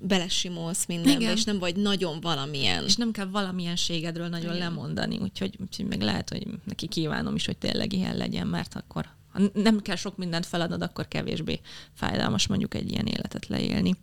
[0.01, 1.37] belesimolsz mindenbe, Igen.
[1.37, 2.85] és nem vagy nagyon valamilyen.
[2.85, 4.59] És nem kell valamilyenségedről nagyon Igen.
[4.59, 9.15] lemondani, úgyhogy, úgyhogy meg lehet, hogy neki kívánom is, hogy tényleg ilyen legyen, mert akkor
[9.37, 11.61] ha nem kell sok mindent feladnod, akkor kevésbé
[11.95, 13.95] fájdalmas mondjuk egy ilyen életet leélni.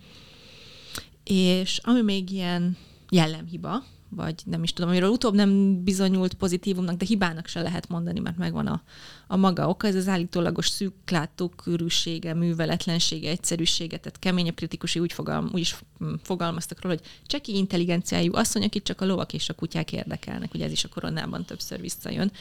[1.23, 2.77] És ami még ilyen
[3.09, 3.83] jellemhiba,
[4.15, 8.37] vagy nem is tudom, amiről utóbb nem bizonyult pozitívumnak, de hibának se lehet mondani, mert
[8.37, 8.81] megvan a,
[9.27, 15.59] a maga oka, ez az állítólagos szűklátókörűsége, műveletlensége, egyszerűsége, tehát keményebb kritikusai úgy, fogalm, úgy
[15.59, 15.75] is
[16.23, 20.65] fogalmaztak róla, hogy cseki intelligenciájú asszony, akit csak a lovak és a kutyák érdekelnek, ugye
[20.65, 22.31] ez is a koronában többször visszajön.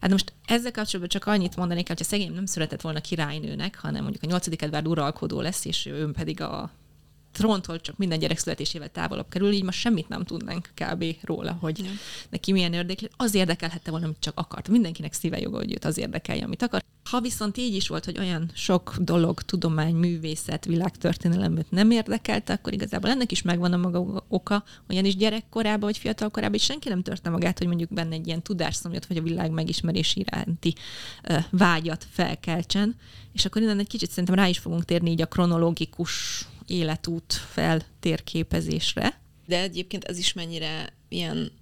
[0.00, 4.22] Hát most ezzel kapcsolatban csak annyit mondanék, hogyha szegény nem született volna királynőnek, hanem mondjuk
[4.22, 4.62] a 8.
[4.62, 6.70] Edward uralkodó lesz, és ő pedig a
[7.34, 11.04] tróntól csak minden gyerek születésével távolabb kerül, így ma semmit nem tudnánk kb.
[11.22, 11.90] róla, hogy ja.
[12.30, 13.08] neki milyen érdekli.
[13.16, 14.68] Az érdekelhette volna, amit csak akart.
[14.68, 16.82] Mindenkinek szíve joga, hogy őt az érdekelje, amit akar.
[17.10, 22.52] Ha viszont így is volt, hogy olyan sok dolog, tudomány, művészet, világtörténelem őt nem érdekelte,
[22.52, 26.62] akkor igazából ennek is megvan a maga oka, olyan is gyerekkorában vagy fiatal korában, és
[26.62, 30.74] senki nem törte magát, hogy mondjuk benne egy ilyen tudásszomjat, vagy a világ megismerés iránti
[31.50, 32.96] vágyat felkeltsen.
[33.32, 39.20] És akkor innen egy kicsit szerintem rá is fogunk térni így a kronológikus életút feltérképezésre.
[39.46, 41.52] De egyébként ez is mennyire ilyen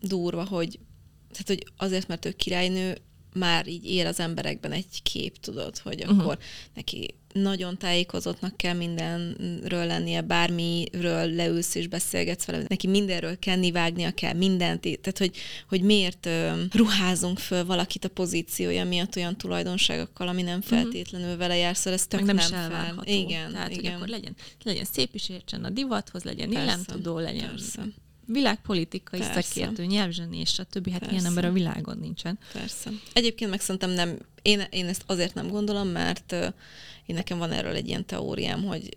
[0.00, 0.78] durva, hogy,
[1.30, 2.98] tehát, hogy azért, mert ő királynő,
[3.38, 6.18] már így él az emberekben egy kép, tudod, hogy uh-huh.
[6.18, 6.38] akkor
[6.74, 14.10] neki nagyon tájékozottnak kell mindenről lennie, bármiről leülsz és beszélgetsz vele, neki mindenről kell vágnia
[14.10, 15.36] kell mindent, tehát hogy,
[15.68, 20.66] hogy miért uh, ruházunk föl valakit a pozíciója miatt olyan tulajdonságokkal, ami nem mhm.
[20.66, 21.40] feltétlenül uh-huh.
[21.42, 23.02] vele jár, szóval ez tök Meg nem, nem fel.
[23.04, 23.82] Igen, Tehát, igen.
[23.84, 27.82] hogy akkor legyen, legyen szép is értsen a divathoz, legyen illemtudó, legyen persze
[28.26, 29.40] világpolitikai Persze.
[29.40, 30.90] szakértő, nyelvzsenés, stb.
[30.90, 31.14] Hát Persze.
[31.14, 32.38] ilyen ember a világon nincsen.
[32.52, 32.90] Persze.
[33.12, 36.32] Egyébként meg szerintem nem, én, én ezt azért nem gondolom, mert
[37.06, 38.96] én nekem van erről egy ilyen teóriám, hogy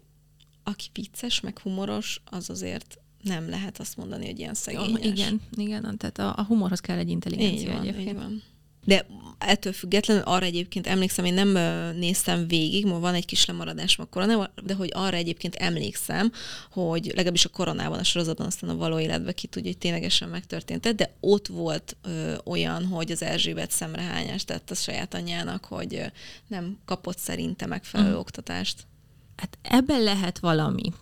[0.63, 4.87] aki vicces, meg humoros, az azért nem lehet azt mondani, hogy ilyen szegényes.
[4.87, 8.07] Oh, igen, igen, tehát a, a humorhoz kell egy intelligencia így van, egyébként.
[8.07, 8.43] Így van.
[8.85, 9.05] De
[9.39, 11.49] ettől függetlenül arra egyébként emlékszem, én nem
[11.95, 16.31] néztem végig, ma van egy kis lemaradás a koronával, de hogy arra egyébként emlékszem,
[16.71, 20.95] hogy legalábbis a koronában, a sorozatban, aztán a való életben ki tudja, hogy ténylegesen megtörtént,
[20.95, 26.05] de ott volt ö, olyan, hogy az Erzsébet szemrehányást tett a saját anyjának, hogy ö,
[26.47, 28.17] nem kapott szerinte megfelelő mm.
[28.17, 28.87] oktatást.
[29.35, 30.93] Hát ebben lehet valami.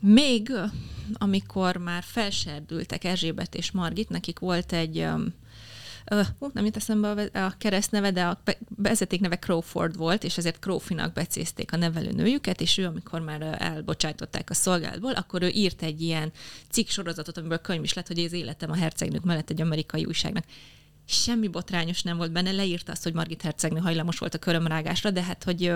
[0.00, 0.52] Még
[1.12, 5.06] amikor már felserdültek Erzsébet és Margit, nekik volt egy
[6.10, 8.42] uh, nem jut eszembe a, a keresztneve, de a
[8.76, 14.54] vezetékneve Crawford volt, és ezért Crawfinak becézték a nevelőnőjüket, és ő, amikor már elbocsájtották a
[14.54, 16.32] szolgálatból, akkor ő írt egy ilyen
[16.70, 20.44] cikk sorozatot, amiből könyv is lett, hogy az életem a hercegnők mellett egy amerikai újságnak.
[21.06, 25.22] Semmi botrányos nem volt benne, leírta azt, hogy Margit hercegnő hajlamos volt a körömrágásra, de
[25.22, 25.72] hát, hogy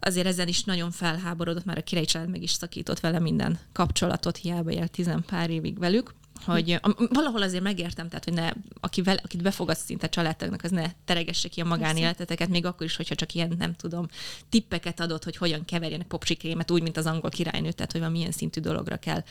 [0.00, 4.36] azért ezen is nagyon felháborodott, már a király család meg is szakított vele minden kapcsolatot,
[4.36, 6.14] hiába élt tizen pár évig velük
[6.44, 6.80] hogy
[7.12, 8.50] valahol azért megértem, tehát, hogy ne,
[8.80, 13.14] akivel, akit befogadsz szinte családtagnak, az ne teregesse ki a magánéleteteket, még akkor is, hogyha
[13.14, 14.06] csak ilyen, nem tudom,
[14.48, 18.32] tippeket adott, hogy hogyan keverjenek popsikrémet, úgy, mint az angol királynő, tehát, hogy van milyen
[18.32, 19.22] szintű dologra kell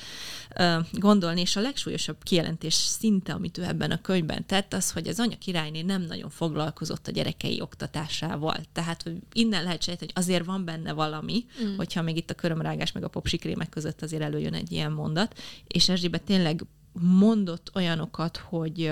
[0.57, 1.41] uh, gondolni.
[1.41, 5.37] És a legsúlyosabb kijelentés szinte, amit ő ebben a könyvben tett, az, hogy az anya
[5.37, 8.57] királyné nem nagyon foglalkozott a gyerekei oktatásával.
[8.71, 11.75] Tehát, hogy innen lehet sejteni, hogy azért van benne valami, mm.
[11.75, 15.89] hogyha még itt a körömrágás meg a popsikrémek között azért előjön egy ilyen mondat, és
[15.89, 16.65] Erzsébet tényleg
[17.01, 18.91] mondott olyanokat, hogy,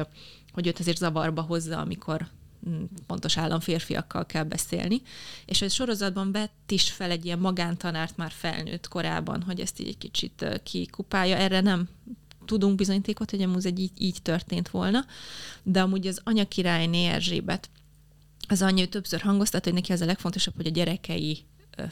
[0.54, 2.28] hogy őt azért zavarba hozza, amikor
[2.70, 5.02] mm, pontos államférfiakkal kell beszélni.
[5.46, 9.88] És egy sorozatban vett is fel egy ilyen magántanárt már felnőtt korában, hogy ezt így
[9.88, 11.36] egy kicsit kikupálja.
[11.36, 11.90] Erre nem
[12.46, 15.06] tudunk bizonyítékot, hogy amúgy egy így, így történt volna,
[15.64, 17.70] de amúgy az anya királyné Erzsébet,
[18.48, 21.46] az anyja többször hangoztat, hogy neki az a legfontosabb, hogy a gyerekei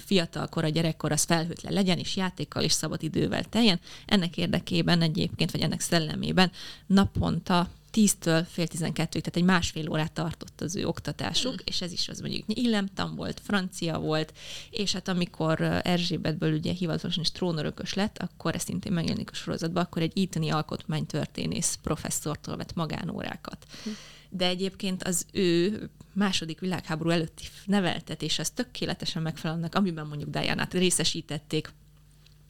[0.06, 3.80] fiatalkor, a gyerekkor az felhőtlen legyen, és játékkal és szabad idővel teljen.
[4.06, 6.52] Ennek érdekében egyébként, vagy ennek szellemében
[6.86, 11.66] naponta 10-től fél 12 tehát egy másfél órát tartott az ő oktatásuk, mm.
[11.66, 14.34] és ez is az mondjuk illemtan volt, francia volt,
[14.70, 19.84] és hát amikor Erzsébetből ugye hivatalosan is trónörökös lett, akkor ez szintén megjelenik a sorozatban,
[19.84, 23.66] akkor egy ítani alkotmánytörténész professzortól vett magánórákat.
[23.90, 23.92] Mm
[24.30, 30.74] de egyébként az ő második világháború előtti neveltetés az tökéletesen megfelel annak, amiben mondjuk Diana-t
[30.74, 31.74] részesítették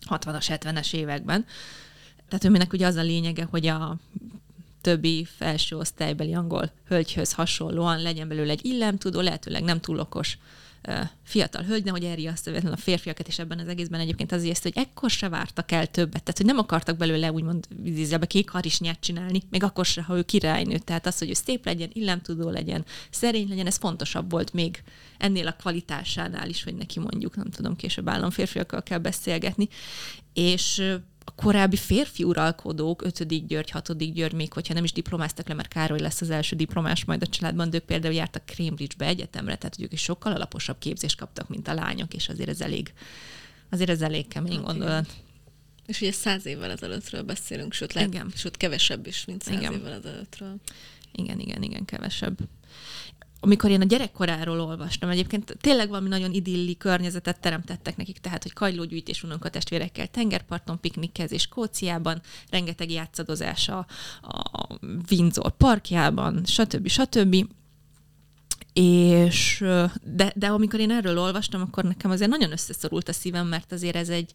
[0.10, 1.46] 60-as, 70-es években.
[2.28, 3.98] Tehát őnek ugye az a lényege, hogy a
[4.82, 10.38] többi felső osztálybeli angol hölgyhöz hasonlóan legyen belőle egy illemtudó, lehetőleg nem túl okos
[11.24, 15.30] fiatal hölgy, nehogy elriasztja a férfiakat, és ebben az egészben egyébként az hogy ekkor se
[15.30, 19.86] vártak el többet, tehát hogy nem akartak belőle úgymond vízilbe kék harisnyát csinálni, még akkor
[19.86, 20.78] se, ha ő királynő.
[20.78, 24.84] Tehát az, hogy ő szép legyen, illemtudó legyen, szerény legyen, ez fontosabb volt még
[25.18, 29.68] ennél a kvalitásánál is, hogy neki mondjuk, nem tudom, később államférfiakkal kell beszélgetni.
[30.34, 30.84] És
[31.28, 33.48] a korábbi férfi uralkodók, 5.
[33.48, 34.14] György, 6.
[34.14, 37.28] György, még hogyha nem is diplomáztak le, mert Károly lesz az első diplomás majd a
[37.28, 41.68] családban, de ők például jártak Cambridge-be egyetemre, tehát ők is sokkal alaposabb képzést kaptak, mint
[41.68, 42.94] a lányok, és azért ez elég,
[43.70, 45.06] azért ez elég kemény hát, gondolat.
[45.06, 45.24] Igen.
[45.86, 48.32] És ugye száz évvel ezelőttről beszélünk, sőt, lehet, igen.
[48.36, 49.74] sőt kevesebb is, mint száz igen.
[49.74, 50.56] évvel ezelőttről.
[51.12, 52.38] Igen, igen, igen, kevesebb
[53.40, 58.54] amikor én a gyerekkoráról olvastam, egyébként tényleg valami nagyon idilli környezetet teremtettek nekik, tehát, hogy
[58.54, 63.86] kajlógyűjtés unokatestvérekkel tengerparton piknikkezés Skóciában, rengeteg játszadozás a,
[64.22, 64.68] a
[65.12, 66.88] Windsor parkjában, stb.
[66.88, 67.46] stb.
[68.82, 69.64] És
[70.04, 73.96] de, de amikor én erről olvastam, akkor nekem azért nagyon összeszorult a szívem, mert azért
[73.96, 74.32] ez egy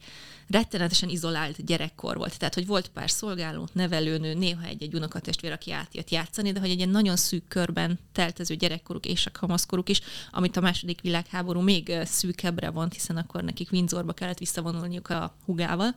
[0.48, 2.38] rettenetesen izolált gyerekkor volt.
[2.38, 6.76] Tehát, hogy volt pár szolgáló, nevelőnő, néha egy-egy unokatestvér, aki átjött játszani, de hogy egy
[6.76, 11.00] ilyen nagyon szűk körben telt az ő gyerekkoruk és a kamaszkoruk is, amit a második
[11.00, 15.94] világháború még szűkebbre vont, hiszen akkor nekik Windsorba kellett visszavonulniuk a hugával.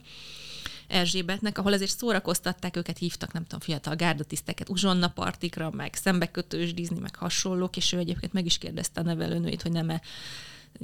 [0.93, 7.15] Erzsébetnek, ahol azért szórakoztatták őket, hívtak, nem tudom, fiatal gárdatiszteket uzsonna partikra, meg szembekötősdizni, meg
[7.15, 10.01] hasonlók, és ő egyébként meg is kérdezte a nevelőnőit, hogy nem-e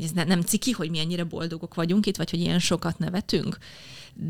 [0.04, 3.58] ez ne, nem ciki, hogy mi ennyire boldogok vagyunk itt, vagy hogy ilyen sokat nevetünk,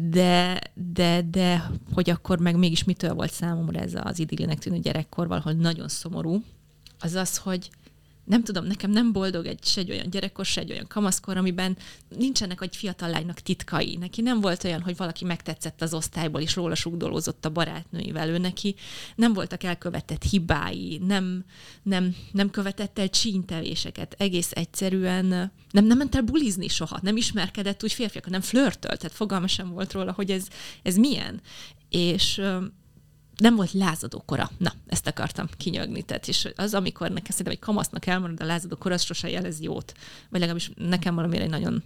[0.09, 5.27] de, de, de hogy akkor meg mégis mitől volt számomra ez az idillinek tűnő gyerekkor,
[5.27, 6.43] valahol nagyon szomorú,
[6.99, 7.69] az az, hogy
[8.30, 11.77] nem tudom, nekem nem boldog egy, se egy olyan gyerekkor, se egy olyan kamaszkor, amiben
[12.17, 13.95] nincsenek egy fiatal lánynak titkai.
[13.95, 18.30] Neki nem volt olyan, hogy valaki megtetszett az osztályból, és róla sugdolózott a barátnőivel.
[18.30, 18.75] Ő neki
[19.15, 21.45] nem voltak elkövetett hibái, nem,
[21.84, 24.15] nem, nem követett el csíntevéseket.
[24.17, 25.25] Egész egyszerűen
[25.71, 29.69] nem, nem ment el bulizni soha, nem ismerkedett úgy férfiak, nem flörtölt, tehát fogalma sem
[29.69, 30.47] volt róla, hogy ez,
[30.84, 31.41] ez milyen.
[31.89, 32.41] És
[33.40, 34.52] nem volt lázadó kora.
[34.58, 36.02] Na, ezt akartam kinyögni.
[36.02, 39.62] Tehát, és az, amikor nekem szerintem egy kamasznak elmarad a lázadó kora, az sose jelez
[39.62, 39.94] jót.
[40.30, 41.84] Vagy legalábbis nekem valamire egy nagyon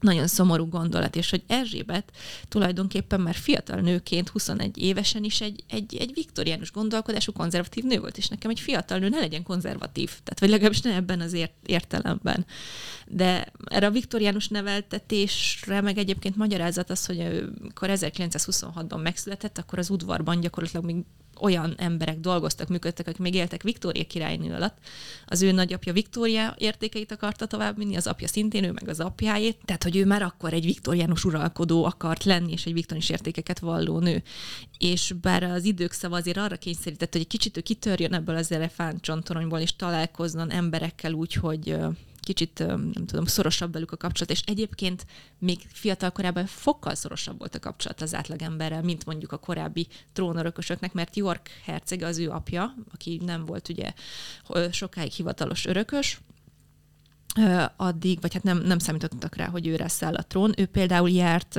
[0.00, 2.12] nagyon szomorú gondolat, és hogy Erzsébet
[2.48, 8.16] tulajdonképpen már fiatal nőként, 21 évesen is egy, egy, egy viktoriánus gondolkodású konzervatív nő volt,
[8.16, 11.52] és nekem egy fiatal nő ne legyen konzervatív, tehát vagy legalábbis ne ebben az ért,
[11.66, 12.46] értelemben.
[13.06, 19.90] De erre a viktoriánus neveltetésre meg egyébként magyarázat az, hogy amikor 1926-ban megszületett, akkor az
[19.90, 20.96] udvarban gyakorlatilag még
[21.40, 24.78] olyan emberek dolgoztak, működtek, akik még éltek Viktória királynő alatt.
[25.26, 29.58] Az ő nagyapja Viktória értékeit akarta továbbvinni, az apja szintén, ő meg az apjáét.
[29.64, 33.98] Tehát, hogy ő már akkor egy viktoriánus uralkodó akart lenni, és egy viktoriánus értékeket valló
[33.98, 34.22] nő.
[34.78, 38.52] És bár az idők szava azért arra kényszerített, hogy egy kicsit ő kitörjön ebből az
[38.52, 41.76] elefántcsontoronyból, és találkozzon emberekkel úgy, hogy
[42.28, 45.06] kicsit, nem tudom, szorosabb velük a kapcsolat, és egyébként
[45.38, 50.92] még fiatal korában fokkal szorosabb volt a kapcsolat az átlagemberrel, mint mondjuk a korábbi trónörökösöknek,
[50.92, 53.92] mert York herceg az ő apja, aki nem volt ugye
[54.70, 56.20] sokáig hivatalos örökös,
[57.76, 60.52] addig, vagy hát nem, nem számítottak rá, hogy ő száll a trón.
[60.56, 61.58] Ő például járt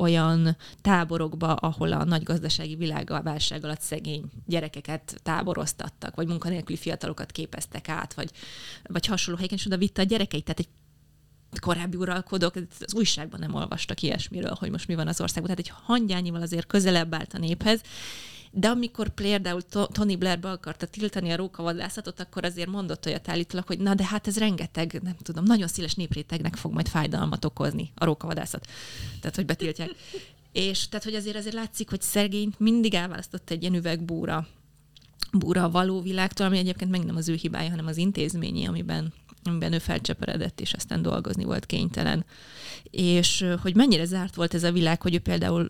[0.00, 6.78] olyan táborokba, ahol a nagy gazdasági világ a válság alatt szegény gyerekeket táboroztattak, vagy munkanélküli
[6.78, 8.30] fiatalokat képeztek át, vagy,
[8.82, 10.44] vagy hasonló helyeken, és oda vitte a gyerekeit.
[10.44, 10.68] Tehát egy
[11.60, 15.54] korábbi uralkodók az újságban nem olvastak ilyesmiről, hogy most mi van az országban.
[15.54, 17.80] Tehát egy hangyányival azért közelebb állt a néphez,
[18.50, 23.66] de amikor például Tony Blair be akarta tiltani a rókavadászatot, akkor azért mondott olyat állítólag,
[23.66, 27.92] hogy na de hát ez rengeteg, nem tudom, nagyon széles néprétegnek fog majd fájdalmat okozni
[27.94, 28.66] a rókavadászat.
[29.20, 29.90] Tehát, hogy betiltják.
[30.52, 34.46] És tehát, hogy azért azért látszik, hogy szegényt mindig elválasztott egy ilyen üvegbúra
[35.32, 39.12] búra a való világtól, ami egyébként meg nem az ő hibája, hanem az intézményi, amiben
[39.44, 42.24] amiben ő felcseperedett, és aztán dolgozni volt kénytelen.
[42.90, 45.68] És hogy mennyire zárt volt ez a világ, hogy ő például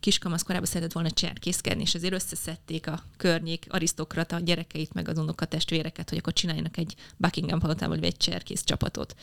[0.00, 6.08] kiskamasz korában szeretett volna cserkészkedni, és azért összeszedték a környék arisztokrata gyerekeit, meg az testvéreket,
[6.08, 9.14] hogy akkor csináljanak egy Buckingham palotában, vagy egy cserkész csapatot.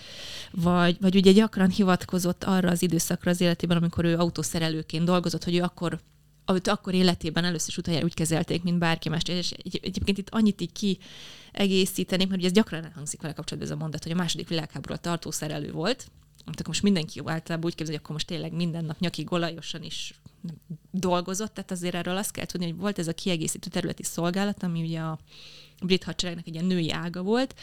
[0.52, 5.56] Vagy, vagy ugye gyakran hivatkozott arra az időszakra az életében, amikor ő autószerelőként dolgozott, hogy
[5.56, 6.00] ő akkor
[6.48, 9.22] amit akkor életében először is utoljára úgy kezelték, mint bárki más.
[9.26, 10.98] És egy, egyébként itt annyit így ki
[11.52, 14.96] egészíteném, mert ugye ez gyakran elhangzik vele kapcsolatban ez a mondat, hogy a második világháború
[15.04, 16.12] a szerelő volt,
[16.46, 20.14] akkor most mindenki általában úgy képzel, hogy akkor most tényleg minden nap nyaki golajosan is
[20.92, 24.82] dolgozott, tehát azért erről azt kell tudni, hogy volt ez a kiegészítő területi szolgálat, ami
[24.82, 25.20] ugye a
[25.84, 27.56] brit hadseregnek egy ilyen női ága volt.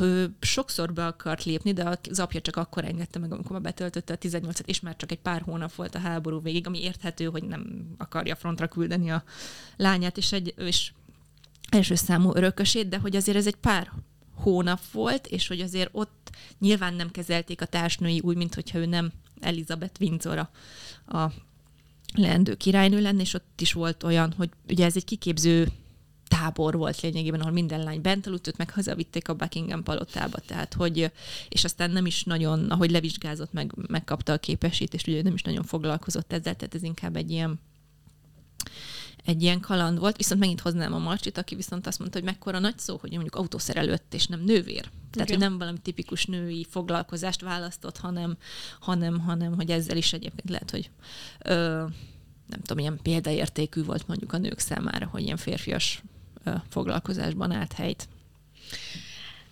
[0.00, 4.18] Ő sokszor be akart lépni, de az apja csak akkor engedte meg, amikor betöltötte a
[4.18, 7.94] 18-at, és már csak egy pár hónap volt a háború végig, ami érthető, hogy nem
[7.98, 9.24] akarja frontra küldeni a
[9.76, 10.92] lányát, és, egy, és
[11.70, 13.92] első számú örökösét, de hogy azért ez egy pár
[14.34, 18.86] hónap volt, és hogy azért ott nyilván nem kezelték a társnői úgy, mint hogyha ő
[18.86, 20.48] nem Elizabeth Windsor
[21.06, 21.32] a
[22.14, 25.68] leendő királynő lenne, és ott is volt olyan, hogy ugye ez egy kiképző
[26.28, 30.74] tábor volt lényegében, ahol minden lány bent aludt, őt meg hazavitték a Buckingham palotába, tehát
[30.74, 31.10] hogy,
[31.48, 35.62] és aztán nem is nagyon, ahogy levizsgázott, meg, megkapta a képesítést, ugye nem is nagyon
[35.62, 37.60] foglalkozott ezzel, tehát ez inkább egy ilyen
[39.24, 42.58] egy ilyen kaland volt, viszont megint hoznám a Marcsit, aki viszont azt mondta, hogy mekkora
[42.58, 44.90] nagy szó, hogy mondjuk autószerelőtt és nem nővér.
[45.10, 48.36] Tehát, hogy nem valami tipikus női foglalkozást választott, hanem,
[48.80, 50.90] hanem, hanem hogy ezzel is egyébként lehet, hogy
[51.44, 51.52] ö,
[52.46, 56.02] nem tudom, ilyen példaértékű volt mondjuk a nők számára, hogy ilyen férfias
[56.44, 58.08] ö, foglalkozásban állt helyt.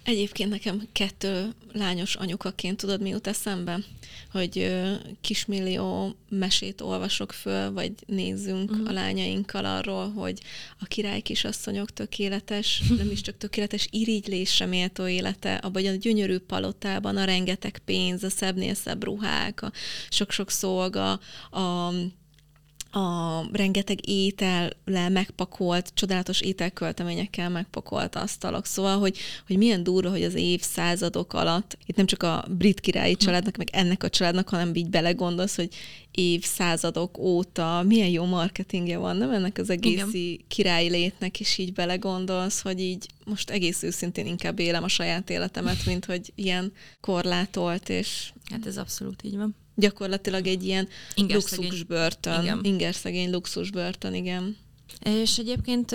[0.05, 3.78] Egyébként nekem kettő lányos anyukaként tudod, mi jut eszembe?
[4.32, 4.72] Hogy
[5.20, 8.88] kismillió mesét olvasok föl, vagy nézzünk uh-huh.
[8.88, 10.40] a lányainkkal arról, hogy
[10.78, 17.16] a király kisasszonyok tökéletes, nem is csak tökéletes, irigylésre méltó élete, abban a gyönyörű palotában
[17.16, 19.72] a rengeteg pénz, a szebbnél szebb ruhák, a
[20.09, 21.12] sok-sok szolga,
[21.50, 21.92] a
[22.95, 28.66] a rengeteg étellel megpakolt, csodálatos ételkölteményekkel megpakolt asztalok.
[28.66, 33.16] Szóval, hogy, hogy milyen durva, hogy az évszázadok alatt, itt nem csak a brit királyi
[33.16, 35.68] családnak, meg ennek a családnak, hanem így belegondolsz, hogy
[36.11, 40.45] évszázadok óta milyen jó marketingje van, nem ennek az egészi Igen.
[40.49, 45.86] királyi létnek, és így belegondolsz, hogy így most egész őszintén inkább élem a saját életemet,
[45.86, 48.32] mint hogy ilyen korlátolt, és...
[48.51, 52.42] Hát ez abszolút így van gyakorlatilag egy ilyen luxusbörtön.
[52.42, 52.60] Igen.
[52.62, 54.56] Ingerszegény luxusbörtön, igen.
[55.00, 55.94] És egyébként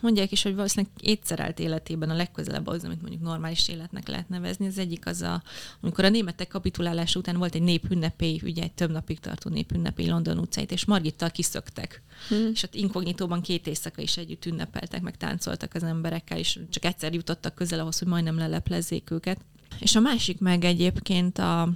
[0.00, 4.66] mondják is, hogy valószínűleg étszerelt életében a legközelebb az, amit mondjuk normális életnek lehet nevezni.
[4.66, 5.42] Az egyik az, a,
[5.80, 10.38] amikor a németek kapitulálása után volt egy népünnepély, ugye egy több napig tartó népünnepély London
[10.38, 12.02] utcait, és Margittal kiszöktek.
[12.28, 12.50] Hmm.
[12.52, 17.14] És ott inkognitóban két éjszaka is együtt ünnepeltek, meg táncoltak az emberekkel, és csak egyszer
[17.14, 19.40] jutottak közel ahhoz, hogy majdnem leleplezzék őket.
[19.78, 21.72] És a másik meg egyébként a,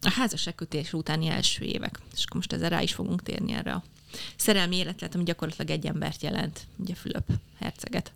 [0.00, 1.98] a házasságkötés utáni első évek.
[2.14, 3.82] És akkor most ezzel rá is fogunk térni erre a
[4.36, 8.12] szerelmi életet, ami gyakorlatilag egy embert jelent, ugye Fülöp herceget.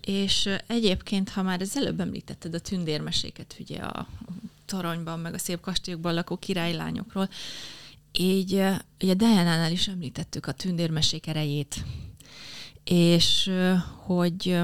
[0.00, 4.08] És egyébként, ha már az előbb említetted a tündérmeséket, ugye a
[4.66, 7.28] toronyban, meg a szép kastélyokban lakó királylányokról,
[8.12, 8.52] így
[9.00, 11.84] ugye Diana-nál is említettük a tündérmesék erejét,
[12.84, 13.50] és
[13.96, 14.58] hogy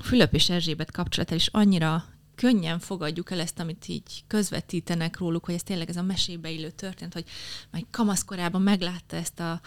[0.00, 2.04] Fülöp és Erzsébet kapcsolatál is annyira
[2.40, 6.70] könnyen fogadjuk el ezt, amit így közvetítenek róluk, hogy ez tényleg ez a mesébe illő
[6.70, 7.24] történet, hogy
[7.70, 9.60] majd kamaszkorában meglátta ezt a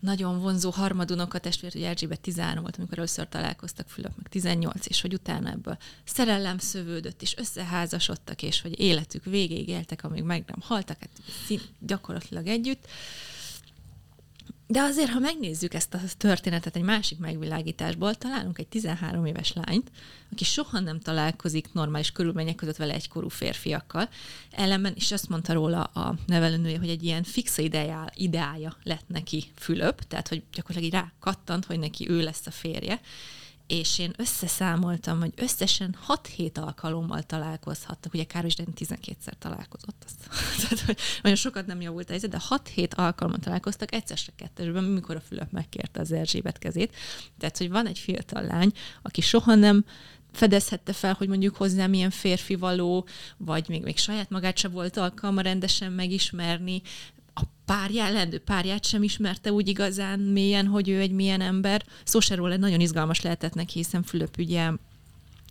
[0.00, 5.00] nagyon vonzó harmadunokat testvért, hogy Erzsébet 13 volt, amikor először találkoztak Fülöp, meg 18, és
[5.00, 10.60] hogy utána ebből szerelem szövődött, és összeházasodtak, és hogy életük végéig éltek, amíg meg nem
[10.60, 11.10] haltak, hát
[11.78, 12.86] gyakorlatilag együtt.
[14.68, 19.90] De azért, ha megnézzük ezt a történetet egy másik megvilágításból, találunk egy 13 éves lányt,
[20.32, 24.08] aki soha nem találkozik normális körülmények között vele egykorú férfiakkal.
[24.50, 29.44] Ellenben is azt mondta róla a nevelőnője, hogy egy ilyen fixa ideája, ideája lett neki
[29.54, 33.00] Fülöp, tehát hogy gyakorlatilag rá kattant, hogy neki ő lesz a férje
[33.66, 38.14] és én összeszámoltam, hogy összesen 6-7 alkalommal találkozhattak.
[38.14, 40.04] Ugye Káros Dani 12-szer találkozott.
[40.04, 40.28] Azt.
[40.60, 45.16] Tehát, hogy nagyon sokat nem javult ez, de 6-7 alkalommal találkoztak, egyszer se kettesben, mikor
[45.16, 46.96] a Fülöp megkérte az Erzsébet kezét.
[47.38, 49.84] Tehát, hogy van egy fiatal lány, aki soha nem
[50.32, 53.06] fedezhette fel, hogy mondjuk hozzá milyen férfi való,
[53.36, 56.82] vagy még, még saját magát se volt alkalma rendesen megismerni,
[57.40, 61.84] a párját, leendő párját sem ismerte úgy igazán mélyen, hogy ő egy milyen ember.
[62.04, 64.70] Szó se róla nagyon izgalmas lehetett neki, hiszen Fülöp ugye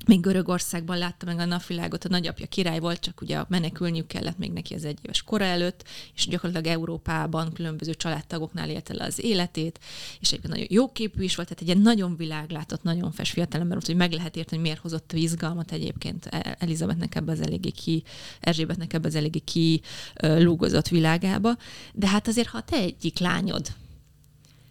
[0.08, 4.52] még Görögországban látta meg a napvilágot, a nagyapja király volt, csak ugye menekülniük kellett még
[4.52, 5.84] neki az egy éves kora előtt,
[6.16, 9.80] és gyakorlatilag Európában különböző családtagoknál élte le az életét,
[10.20, 13.74] és egyébként nagyon jó képű is volt, tehát egy ilyen nagyon világlátott, nagyon fes fiatalember
[13.74, 17.70] volt, hogy meg lehet érteni, hogy miért hozott izgalmat egyébként e- Elizabethnek ebbe az eléggé
[17.70, 18.04] ki,
[18.40, 19.82] Erzsébetnek ebbe az eléggé ki
[20.22, 21.58] lúgozott világába,
[21.94, 23.74] de hát azért, ha te egyik lányod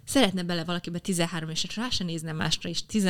[0.05, 3.09] szeretne bele valakibe 13 és rá se nézne másra, és 10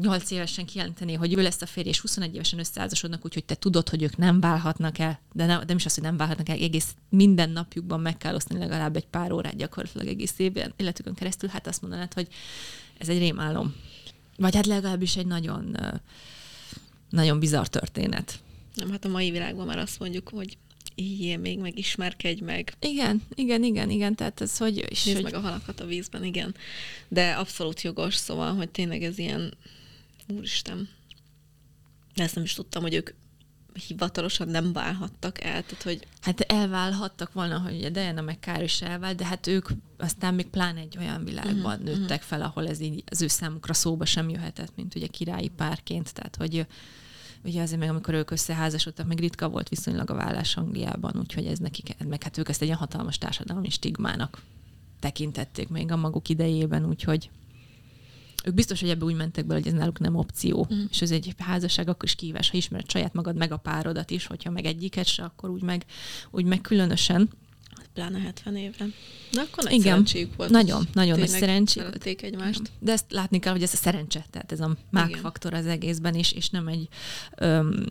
[0.00, 3.88] 8 évesen kijelenteni, hogy ő lesz a férj, és 21 évesen összeházasodnak, úgyhogy te tudod,
[3.88, 6.94] hogy ők nem válhatnak el, de nem, nem is az, hogy nem válhatnak el, egész
[7.08, 11.66] minden napjukban meg kell osztani legalább egy pár órát gyakorlatilag egész évben, életükön keresztül, hát
[11.66, 12.28] azt mondanád, hogy
[12.98, 13.74] ez egy rémálom.
[14.36, 15.76] Vagy hát legalábbis egy nagyon,
[17.10, 18.38] nagyon bizarr történet.
[18.74, 20.56] Nem, hát a mai világban már azt mondjuk, hogy
[20.94, 22.74] így még megismerkedj meg.
[22.80, 24.86] Igen, igen, igen, igen, tehát ez, hogy...
[24.88, 25.32] És Nézd hogy...
[25.32, 26.54] meg a halakat a vízben, igen.
[27.08, 29.54] De abszolút jogos, szóval, hogy tényleg ez ilyen
[30.30, 30.88] úristen.
[32.14, 33.10] De ezt nem is tudtam, hogy ők
[33.86, 36.06] hivatalosan nem válhattak el, tehát hogy...
[36.20, 39.68] Hát elválhattak volna, hogy ugye Diana meg Kár is elvált, de hát ők
[39.98, 43.74] aztán még pláne egy olyan világban uh-huh, nőttek fel, ahol ez így az ő számukra
[43.74, 46.66] szóba sem jöhetett, mint ugye királyi párként, tehát hogy
[47.44, 51.58] ugye azért meg amikor ők összeházasodtak, meg ritka volt viszonylag a vállás Angliában, úgyhogy ez
[51.58, 54.42] nekik, meg hát ők ezt egy ilyen hatalmas társadalmi stigmának
[55.00, 57.30] tekintették még a maguk idejében, úgyhogy
[58.44, 60.68] ők biztos, hogy ebbe úgy mentek bele, hogy ez náluk nem opció.
[60.74, 60.84] Mm.
[60.90, 64.26] És ez egy házasság akkor is kívás, ha ismered saját magad, meg a párodat is,
[64.26, 65.84] hogyha meg egyiket se, akkor úgy meg,
[66.30, 67.30] úgy meg különösen
[67.94, 68.86] pláne 70 évre.
[69.32, 70.50] De akkor nagy Igen, szerencséjük volt.
[70.50, 72.22] Nagyon, nagyon nagy szerencséjük.
[72.22, 72.62] egymást.
[72.78, 76.32] De ezt látni kell, hogy ez a szerencse, tehát ez a mágfaktor az egészben is,
[76.32, 76.88] és nem egy
[77.36, 77.84] öm,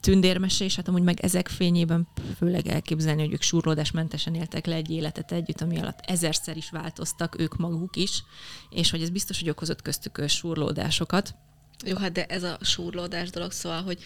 [0.00, 4.90] tündérmese, és hát amúgy meg ezek fényében főleg elképzelni, hogy ők surlódásmentesen éltek le egy
[4.90, 8.22] életet együtt, ami alatt ezerszer is változtak ők maguk is,
[8.70, 11.34] és hogy ez biztos, hogy okozott köztük surlódásokat
[11.86, 13.98] Jó, hát de ez a súrlódás dolog, szóval, hogy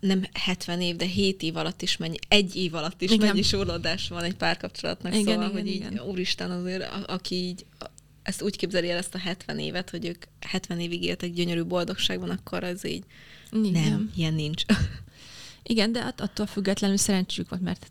[0.00, 3.26] nem 70 év, de 7 év alatt is mennyi, egy év alatt is igen.
[3.26, 5.92] mennyi súrlódás van egy párkapcsolatnak, igen, szóval, igen, hogy igen.
[5.92, 7.66] így, úristen azért, a, aki így
[8.22, 12.30] ezt úgy képzeli el ezt a 70 évet, hogy ők 70 évig éltek gyönyörű boldogságban,
[12.30, 13.04] akkor az így
[13.52, 13.90] igen.
[13.90, 14.62] nem, ilyen nincs.
[15.68, 17.90] Igen, de attól függetlenül szerencsük volt, mert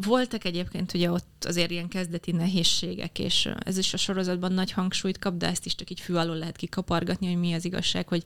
[0.00, 5.18] voltak egyébként ugye ott azért ilyen kezdeti nehézségek, és ez is a sorozatban nagy hangsúlyt
[5.18, 8.22] kap, de ezt is csak így fű alól lehet kikapargatni, hogy mi az igazság, hogy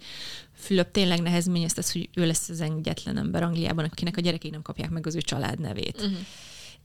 [0.55, 4.91] Fülöp tényleg nehezményezte hogy ő lesz az egyetlen ember Angliában, akinek a gyerekei nem kapják
[4.91, 5.97] meg az ő családnevét.
[5.97, 6.19] Uh-huh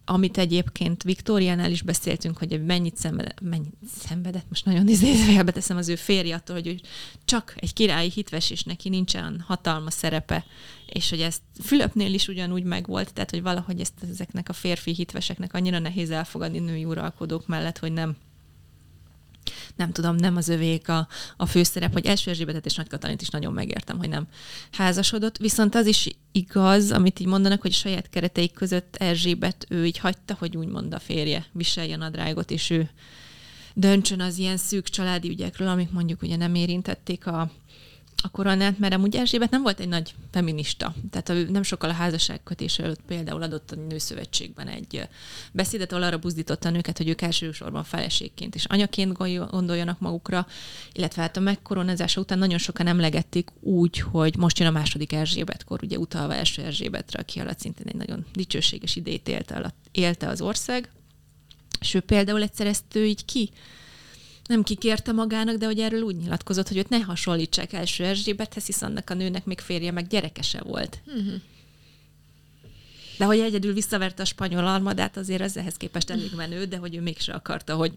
[0.06, 5.90] amit egyébként Viktóriánál is beszéltünk, hogy mennyit szenvedett, mennyit szenvedett, most nagyon idézőjelbe teszem az
[5.90, 6.82] ő férje attól, hogy
[7.26, 10.46] csak egy királyi hitves, és neki nincsen hatalma szerepe,
[10.86, 15.54] és hogy ezt Fülöpnél is ugyanúgy megvolt, tehát hogy valahogy ezt ezeknek a férfi hitveseknek
[15.54, 18.16] annyira nehéz elfogadni női uralkodók mellett, hogy nem
[19.76, 23.30] nem tudom, nem az övék a, a főszerep, hogy első Erzsébetet és Nagy Katalint is
[23.30, 24.28] nagyon megértem, hogy nem
[24.72, 25.38] házasodott.
[25.38, 30.36] Viszont az is igaz, amit így mondanak, hogy saját kereteik között Erzsébet ő így hagyta,
[30.40, 32.90] hogy úgymond a férje viselje a nadrágot, és ő
[33.74, 37.52] döntsön az ilyen szűk családi ügyekről, amik mondjuk ugye nem érintették a,
[38.26, 40.94] a koronát, mert amúgy Erzsébet nem volt egy nagy feminista.
[41.10, 45.08] Tehát nem sokkal a házasságkötés előtt például adott a nőszövetségben egy
[45.52, 49.14] beszédet, ahol arra buzdította a nőket, hogy ők elsősorban feleségként és anyaként
[49.50, 50.48] gondoljanak magukra,
[50.92, 55.80] illetve hát a megkoronázása után nagyon sokan emlegették úgy, hogy most jön a második Erzsébetkor,
[55.84, 60.90] ugye utalva első Erzsébetre, aki alatt szintén egy nagyon dicsőséges idét élte, élte az ország,
[61.80, 63.50] és ő például egyszer ezt ő így ki
[64.48, 68.82] nem kikérte magának, de hogy erről úgy nyilatkozott, hogy őt ne hasonlítsák első Erzsébethez, hisz
[68.82, 71.02] annak a nőnek még férje, meg gyerekese volt.
[71.06, 71.42] Uh-huh.
[73.18, 76.96] De hogy egyedül visszaverte a spanyol armadát, azért ez ehhez képest elég menő, de hogy
[76.96, 77.92] ő mégse akarta, hogy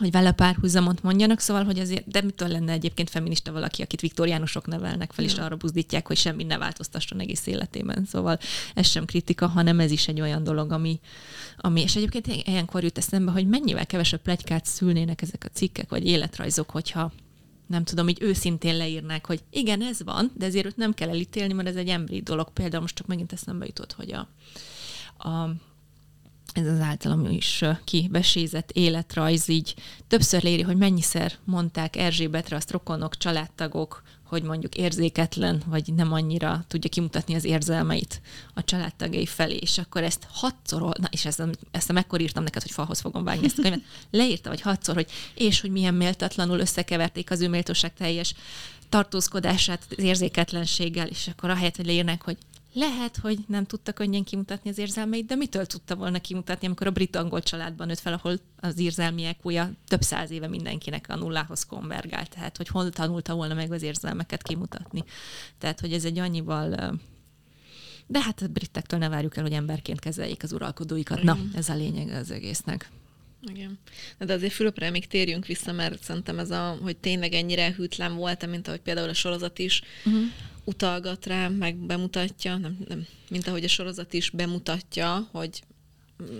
[0.00, 4.66] hogy vele párhuzamot mondjanak, szóval, hogy azért, de mitől lenne egyébként feminista valaki, akit viktoriánusok
[4.66, 8.04] nevelnek fel, és arra buzdítják, hogy semmi ne változtasson egész életében.
[8.04, 8.38] Szóval
[8.74, 11.00] ez sem kritika, hanem ez is egy olyan dolog, ami,
[11.56, 16.06] ami és egyébként ilyenkor jut eszembe, hogy mennyivel kevesebb plegykát szülnének ezek a cikkek, vagy
[16.06, 17.12] életrajzok, hogyha
[17.66, 21.52] nem tudom, így őszintén leírnák, hogy igen, ez van, de ezért őt nem kell elítélni,
[21.52, 22.52] mert ez egy emberi dolog.
[22.52, 24.28] Például most csak megint eszembe jutott, hogy a,
[25.28, 25.54] a
[26.52, 29.74] ez az általam is kivesézett életrajz így
[30.08, 36.64] többször léri, hogy mennyiszer mondták Erzsébetre azt rokonok, családtagok, hogy mondjuk érzéketlen, vagy nem annyira
[36.68, 38.20] tudja kimutatni az érzelmeit
[38.54, 42.70] a családtagjai felé, és akkor ezt hatszor, na, és ezt, ezt mekkor írtam neked, hogy
[42.70, 47.30] falhoz fogom vágni ezt a könyvet, leírta, vagy hatszor, hogy és hogy milyen méltatlanul összekeverték
[47.30, 48.34] az ő méltóság teljes
[48.88, 52.36] tartózkodását az érzéketlenséggel, és akkor ahelyett, hogy leírnák, hogy
[52.72, 56.90] lehet, hogy nem tudta könnyen kimutatni az érzelmeit, de mitől tudta volna kimutatni, amikor a
[56.90, 62.30] brit-angol családban nőtt fel, ahol az érzelmiek újja több száz éve mindenkinek a nullához konvergált,
[62.30, 65.04] tehát hogy hol tanulta volna meg az érzelmeket kimutatni.
[65.58, 66.98] Tehát, hogy ez egy annyival
[68.06, 71.22] de hát a britektől ne várjuk el, hogy emberként kezeljék az uralkodóikat.
[71.22, 72.90] Na, ez a lényeg az egésznek.
[73.42, 73.78] Igen.
[74.18, 78.46] De azért Fülöpre még térjünk vissza, mert szerintem ez a, hogy tényleg ennyire hűtlen volt,
[78.46, 80.22] mint ahogy például a sorozat is uh-huh.
[80.64, 85.62] utalgat rá, meg bemutatja, nem, nem, mint ahogy a sorozat is bemutatja, hogy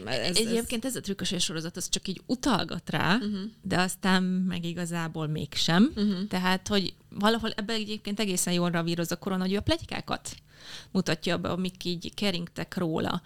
[0.05, 3.41] ez, Egyébként ez a trükkös sorozat, az csak így utalgat rá, uh-huh.
[3.63, 5.93] de aztán meg igazából mégsem.
[5.97, 6.27] Uh-huh.
[6.29, 10.37] Tehát, hogy valahol ebben egyébként egészen jól ravíroz a korona, hogy a plegykákat
[10.91, 13.23] mutatja be, amik így keringtek róla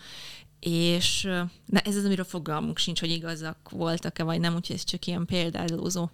[0.64, 1.22] és
[1.66, 5.26] na ez az, amiről fogalmunk sincs, hogy igazak voltak-e, vagy nem, úgyhogy ez csak ilyen
[5.26, 6.10] példázózó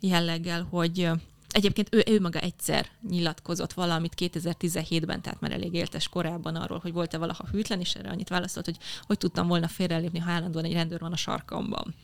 [0.00, 1.10] jelleggel, hogy
[1.48, 6.92] Egyébként ő, ő maga egyszer nyilatkozott valamit 2017-ben, tehát már elég éltes korában arról, hogy
[6.92, 10.72] volt-e valaha hűtlen, és erre annyit válaszolt, hogy hogy tudtam volna félrelépni, ha állandóan egy
[10.72, 11.94] rendőr van a sarkamban.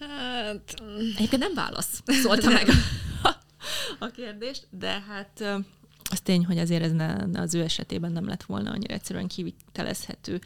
[0.00, 0.82] Hát...
[1.16, 2.68] Egyébként nem válasz, szólta meg
[3.98, 5.44] a kérdést, de hát
[6.12, 10.40] az tény, hogy azért ez ne, az ő esetében nem lett volna annyira egyszerűen kivitelezhető.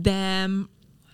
[0.00, 0.48] De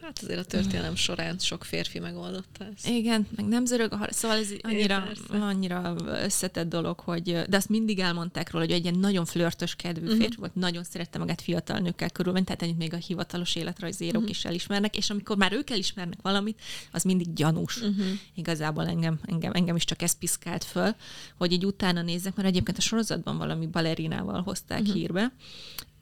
[0.03, 2.88] Hát azért a történelem során sok férfi megoldotta ezt.
[2.88, 7.68] Igen, meg nem zörög a har- szóval ez annyira, annyira összetett dolog, hogy, de azt
[7.68, 10.20] mindig elmondták róla, hogy egy ilyen nagyon flörtös kedvű uh-huh.
[10.20, 14.30] férfi volt, nagyon szerette magát fiatal nőkkel körülvenni, tehát ennyit még a hivatalos életrajzírók uh-huh.
[14.30, 16.61] is elismernek, és amikor már ők elismernek valamit,
[16.92, 17.76] az mindig gyanús.
[17.76, 18.07] Uh-huh.
[18.34, 20.94] Igazából engem, engem, engem is csak ez piszkált föl,
[21.36, 24.94] hogy így utána nézzek, mert egyébként a sorozatban valami balerinával hozták uh-huh.
[24.94, 25.32] hírbe,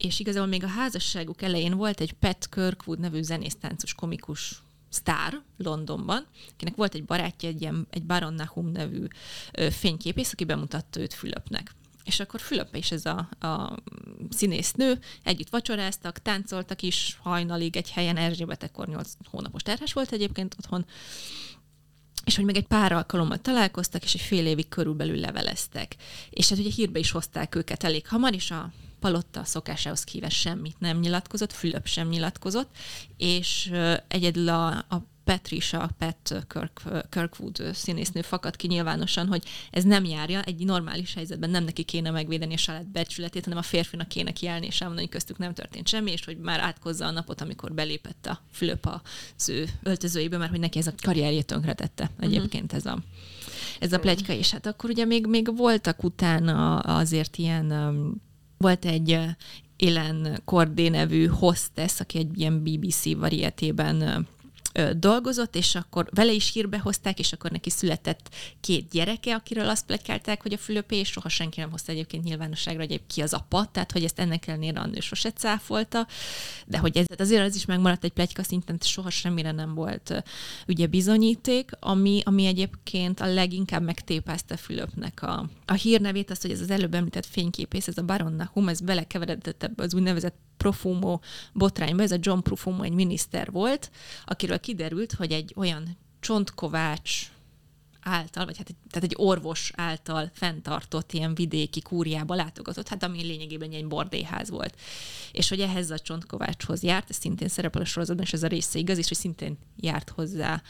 [0.01, 6.27] és igazából még a házasságuk elején volt egy Pat Kirkwood nevű zenésztáncos komikus sztár Londonban,
[6.53, 9.05] akinek volt egy barátja, egy, ilyen, egy Baron Nahum nevű
[9.53, 11.75] ö, fényképész, aki bemutatta őt Fülöpnek.
[12.05, 13.77] És akkor Fülöp és ez a, a
[14.31, 20.57] színésznő együtt vacsoráztak, táncoltak is hajnalig egy helyen, Erzsébet ekkor 8 hónapos terhes volt egyébként
[20.59, 20.87] otthon,
[22.25, 25.97] és hogy meg egy pár alkalommal találkoztak, és egy fél évig körülbelül leveleztek.
[26.31, 30.77] És hát ugye hírbe is hozták őket elég hamar, és a Palotta szokásához kíves semmit
[30.79, 32.77] nem nyilatkozott, Fülöp sem nyilatkozott,
[33.17, 33.73] és
[34.09, 40.43] egyedül a, a Patricia, Pat Kirk, Kirkwood színésznő fakad ki nyilvánosan, hogy ez nem járja,
[40.43, 44.67] egy normális helyzetben nem neki kéne megvédeni a saját becsületét, hanem a férfinak kéne kiállni
[44.67, 48.27] és elmondani, hogy köztük nem történt semmi, és hogy már átkozza a napot, amikor belépett
[48.27, 48.89] a Fülöp
[49.37, 52.25] az ő öltözőjébe, mert hogy neki ez a karrierjét tönkretette mhm.
[52.25, 52.99] egyébként ez a
[53.81, 57.73] ez a plegyka, és hát akkor ugye még, még voltak utána azért ilyen,
[58.61, 59.19] volt egy
[59.79, 64.27] Ellen Cordé nevű hostess, aki egy ilyen BBC varietében
[64.97, 69.87] dolgozott, és akkor vele is hírbe hozták, és akkor neki született két gyereke, akiről azt
[69.87, 73.69] plegykálták, hogy a Fülöpé, és soha senki nem hozta egyébként nyilvánosságra, hogy ki az apa,
[73.73, 76.07] tehát hogy ezt ennek ellenére a nő sose cáfolta,
[76.67, 80.23] de hogy ez azért az is megmaradt egy plegyka szinten, soha semmire nem volt
[80.69, 86.61] ugye bizonyíték, ami, ami egyébként a leginkább megtépázta Fülöpnek a, a hírnevét, azt, hogy ez
[86.61, 91.19] az előbb említett fényképész, ez a Baron Nahum, ez belekeveredett ebbe az úgynevezett Profumo
[91.53, 93.91] botrányba, ez a John Profumo egy miniszter volt,
[94.25, 97.31] akiről kiderült, hogy egy olyan csontkovács
[98.01, 103.23] által, vagy hát egy, tehát egy orvos által fenntartott ilyen vidéki kúriába látogatott, hát ami
[103.23, 104.81] lényegében egy bordéház volt.
[105.33, 108.79] És hogy ehhez a csontkovácshoz járt, ez szintén szerepel a sorozatban, és ez a része
[108.79, 110.63] igaz, és hogy szintén járt hozzá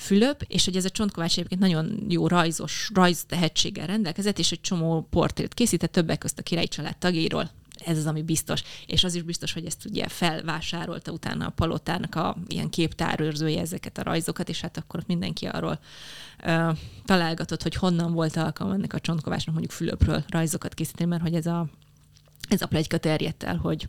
[0.00, 4.60] Fülöp, és hogy ez a csontkovács egyébként nagyon jó rajzos, rajz tehetséggel rendelkezett, és egy
[4.60, 7.50] csomó portrét készített többek közt a királyi család tagjairól,
[7.84, 8.62] ez az, ami biztos.
[8.86, 13.98] És az is biztos, hogy ezt ugye felvásárolta utána a palotának a ilyen képtárőrzője ezeket
[13.98, 15.80] a rajzokat, és hát akkor ott mindenki arról
[16.44, 21.34] uh, találgatott, hogy honnan volt alkalma ennek a csontkovásnak mondjuk Fülöpről rajzokat készíteni, mert hogy
[21.34, 21.66] ez a,
[22.48, 23.88] ez a plegyka terjedt el, hogy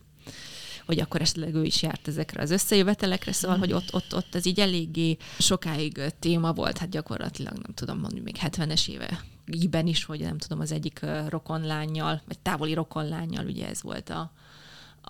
[0.86, 4.46] hogy akkor esetleg ő is járt ezekre az összejövetelekre, szóval, hogy ott, ott, ott ez
[4.46, 10.04] így eléggé sokáig téma volt, hát gyakorlatilag nem tudom mondani, még 70-es éve íben is,
[10.04, 14.32] hogy nem tudom, az egyik rokonlányjal, vagy távoli rokonlányjal, ugye ez volt a,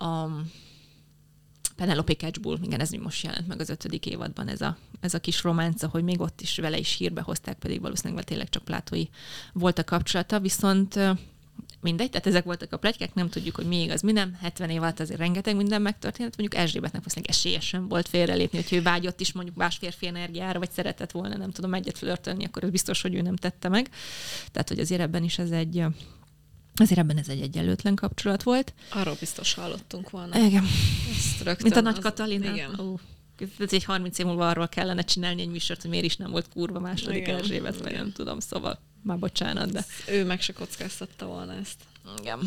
[0.04, 0.28] a
[1.76, 5.42] Penelope Catchbull, igen, ez most jelent meg az ötödik évadban ez a, ez a kis
[5.42, 9.04] románca, hogy még ott is vele is hírbe hozták, pedig valószínűleg tényleg csak plátói
[9.52, 10.98] volt a kapcsolata, viszont
[11.82, 14.36] mindegy, tehát ezek voltak a pletykák, nem tudjuk, hogy mi igaz, mi nem.
[14.40, 18.82] 70 év alatt azért rengeteg minden megtörtént, mondjuk Erzsébetnek valószínűleg esélyesen volt félrelépni, hogyha ő
[18.82, 22.70] vágyott is mondjuk más férfi energiára, vagy szeretett volna, nem tudom, egyet flörtölni, akkor ez
[22.70, 23.90] biztos, hogy ő nem tette meg.
[24.52, 25.84] Tehát, hogy azért ebben is ez egy
[26.74, 28.74] Azért ebben ez egy egyenlőtlen kapcsolat volt.
[28.90, 30.38] Arról biztos hallottunk volna.
[30.38, 30.64] Igen.
[31.10, 32.52] Ezt rögtön Mint a nagy Katalina.
[32.52, 32.80] Igen.
[32.80, 32.98] Ó,
[33.58, 36.48] ez egy 30 év múlva arról kellene csinálni egy műsort, hogy miért is nem volt
[36.48, 37.36] kurva második Igen.
[37.36, 39.84] Erzsébet, vagy nem tudom, szóval már bocsánat, de...
[40.08, 41.80] Ő meg se kockáztatta volna ezt.
[42.18, 42.38] Igen.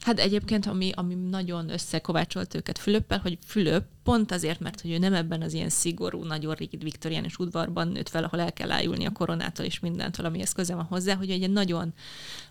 [0.00, 4.98] Hát egyébként, ami, ami nagyon összekovácsolt őket Fülöppel, hogy Fülöp pont azért, mert hogy ő
[4.98, 9.04] nem ebben az ilyen szigorú, nagyon rigid viktoriánus udvarban nőtt fel, ahol el kell ájulni
[9.04, 11.94] a koronától és mindentől, amihez köze van hozzá, hogy egy nagyon,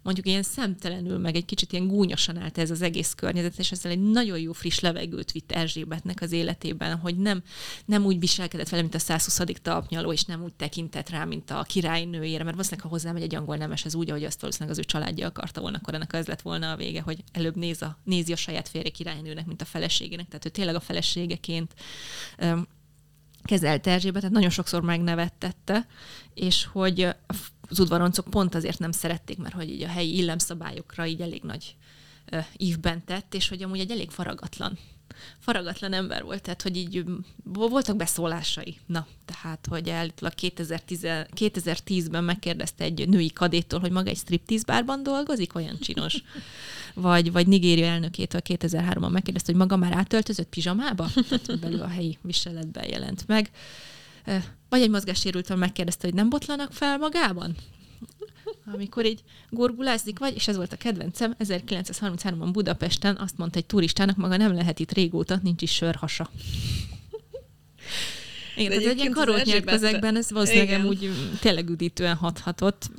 [0.02, 3.91] mondjuk ilyen szemtelenül, meg egy kicsit ilyen gúnyosan állt ez az egész környezet, és ezzel
[3.91, 7.43] egy nagyon jó friss levegőt vitt Erzsébetnek az életében, hogy nem,
[7.86, 9.41] nem úgy viselkedett vele, mint a 120.
[9.62, 13.56] talpnyaló, és nem úgy tekintett rá, mint a királynőjére, mert valószínűleg, ha hozzámegy egy angol
[13.56, 16.41] nemes, ez úgy, ahogy azt valószínűleg az ő családja akarta volna, akkor ennek az lett
[16.41, 20.28] volna a vége, hogy előbb néz a, nézi a saját férje királynőnek, mint a feleségének.
[20.28, 21.74] Tehát ő tényleg a feleségeként
[23.44, 25.88] kezelte Erzsébet, tehát nagyon sokszor megnevettette,
[26.34, 27.08] és hogy
[27.70, 31.76] az udvaroncok pont azért nem szerették, mert hogy így a helyi illemszabályokra így elég nagy
[32.58, 34.78] ívben tett, és hogy amúgy egy elég faragatlan
[35.39, 37.03] faragatlan ember volt, tehát hogy így
[37.43, 38.78] voltak beszólásai.
[38.86, 40.99] Na, tehát, hogy állítólag 2010,
[41.36, 46.24] 2010-ben megkérdezte egy női kadétól, hogy maga egy striptease bárban dolgozik, olyan csinos.
[46.93, 52.17] Vagy, vagy Nigéria elnökétől 2003-ban megkérdezte, hogy maga már átöltözött pizsamába, tehát belül a helyi
[52.22, 53.49] viseletben jelent meg.
[54.70, 57.55] Vagy egy mozgássérültől megkérdezte, hogy nem botlanak fel magában?
[58.74, 64.15] Amikor így gorgulászik vagy, és ez volt a kedvencem, 1933-ban Budapesten azt mondta egy turistának,
[64.15, 66.30] maga nem lehet itt régóta, nincs is sörhasa.
[68.55, 72.89] Igen, tehát egy ilyen karót ezekben, ez valószínűleg úgy tényleg üdítően hathatott,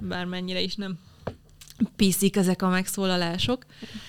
[0.00, 0.98] bármennyire is nem
[1.96, 3.66] piszik ezek a megszólalások.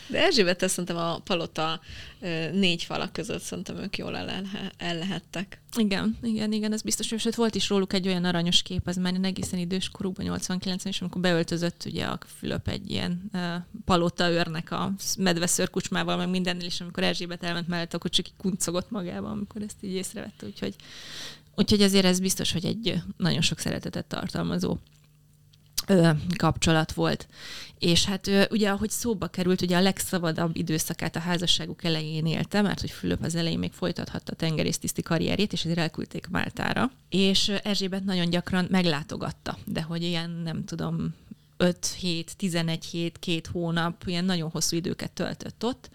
[0.08, 1.80] De Erzsébet szerintem a palota
[2.52, 4.42] négy falak között szerintem ők jól el,
[4.78, 5.62] el lehettek.
[5.78, 7.12] Igen, igen, igen, ez biztos.
[7.12, 11.02] És volt is róluk egy olyan aranyos kép, az már egészen idős korukban, 89 és
[11.02, 13.42] amikor beöltözött ugye a Fülöp egy ilyen uh,
[13.86, 19.32] palota őrnek a medveszörkucsmával, meg mindennél, és amikor Erzsébet elment mellett, akkor csak kuncogott magában,
[19.32, 20.46] amikor ezt így észrevette.
[20.46, 20.76] Úgyhogy,
[21.56, 24.78] úgyhogy ezért ez biztos, hogy egy nagyon sok szeretetet tartalmazó
[26.38, 27.28] kapcsolat volt.
[27.80, 32.80] És hát ugye, ahogy szóba került, ugye a legszabadabb időszakát a házasságuk elején élte, mert
[32.80, 36.92] hogy Fülöp az elején még folytathatta a tengerésztiszti karrierjét, és ezért elküldték Máltára.
[37.10, 41.14] És Erzsébet nagyon gyakran meglátogatta, de hogy ilyen, nem tudom,
[41.58, 45.90] 5 hét, 11 hét, két hónap, ilyen nagyon hosszú időket töltött ott,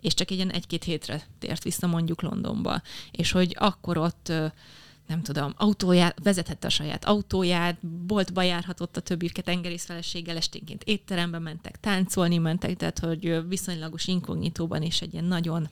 [0.00, 2.82] és csak ilyen egy-két hétre tért vissza mondjuk Londonba.
[3.10, 4.32] És hogy akkor ott
[5.06, 11.38] nem tudom, autóját, vezethette a saját autóját, boltba járhatott a többi tengerész feleséggel, esténként étterembe
[11.38, 15.68] mentek, táncolni mentek, tehát hogy viszonylagos inkognitóban is egy ilyen nagyon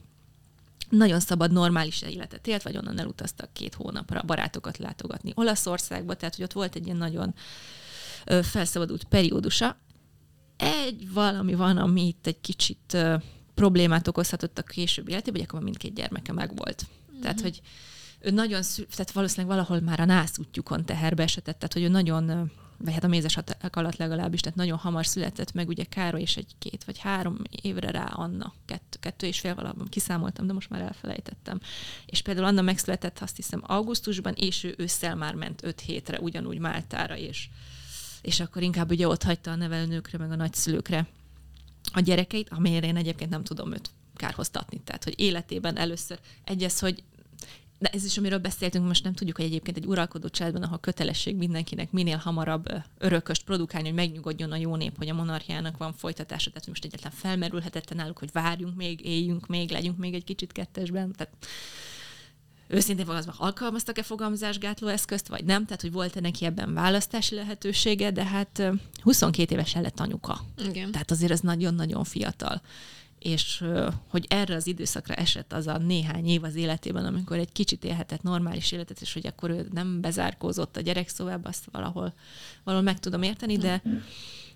[0.89, 6.45] nagyon szabad, normális életet élt, vagy onnan elutaztak két hónapra barátokat látogatni Olaszországba, tehát hogy
[6.45, 7.35] ott volt egy ilyen nagyon
[8.43, 9.77] felszabadult periódusa.
[10.57, 12.97] Egy valami van, ami itt egy kicsit
[13.55, 16.87] problémát okozhatott a későbbi életében, hogy akkor mindkét gyermeke megvolt.
[16.87, 17.21] Mm-hmm.
[17.21, 17.61] Tehát, hogy
[18.25, 22.51] ő nagyon, tehát valószínűleg valahol már a nász útjukon teherbe esetett, tehát hogy ő nagyon,
[22.79, 23.39] vagy hát a mézes
[23.71, 27.91] alatt legalábbis, tehát nagyon hamar született meg ugye Károly, és egy két vagy három évre
[27.91, 31.61] rá Anna, kettő, kettő és fél valahol kiszámoltam, de most már elfelejtettem.
[32.07, 36.59] És például Anna megszületett azt hiszem augusztusban, és ő ősszel már ment öt hétre ugyanúgy
[36.59, 37.49] Máltára, és,
[38.23, 41.07] és akkor inkább ugye ott hagyta a nevelőnőkre, meg a nagyszülőkre
[41.93, 44.81] a gyerekeit, amelyre én egyébként nem tudom őt kárhoztatni.
[44.85, 47.03] Tehát, hogy életében először egyes, hogy
[47.85, 51.37] de ez is, amiről beszéltünk, most nem tudjuk, hogy egyébként egy uralkodó családban, ahol kötelesség
[51.37, 52.67] mindenkinek minél hamarabb
[52.99, 57.13] örököst produkálni, hogy megnyugodjon a jó nép, hogy a monarchiának van folytatása, tehát most egyetlen
[57.13, 61.13] felmerülhetetlen náluk, hogy várjunk még, éljünk még, legyünk még egy kicsit kettesben.
[61.13, 61.33] Tehát
[62.69, 68.25] őszintén fogalmazva alkalmaztak-e fogalmazásgátló eszközt, vagy nem, tehát hogy volt-e neki ebben választási lehetősége, de
[68.25, 68.63] hát
[69.03, 70.41] 22 évesen lett anyuka.
[70.69, 70.91] Igen.
[70.91, 72.63] Tehát azért ez nagyon-nagyon fiatal
[73.25, 73.65] és
[74.09, 78.23] hogy erre az időszakra esett az a néhány év az életében, amikor egy kicsit élhetett
[78.23, 82.15] normális életet, és hogy akkor ő nem bezárkózott a gyerekszobába, azt valahol,
[82.65, 83.83] valahol meg tudom érteni, de,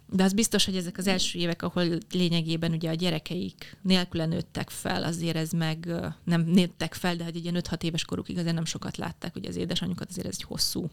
[0.06, 4.70] de az biztos, hogy ezek az első évek, ahol lényegében ugye a gyerekeik nélküle nőttek
[4.70, 5.92] fel, azért ez meg
[6.24, 9.48] nem nőttek fel, de hogy egy ilyen 5-6 éves korukig azért nem sokat látták, ugye
[9.48, 10.90] az édesanyjukat, azért ez egy hosszú,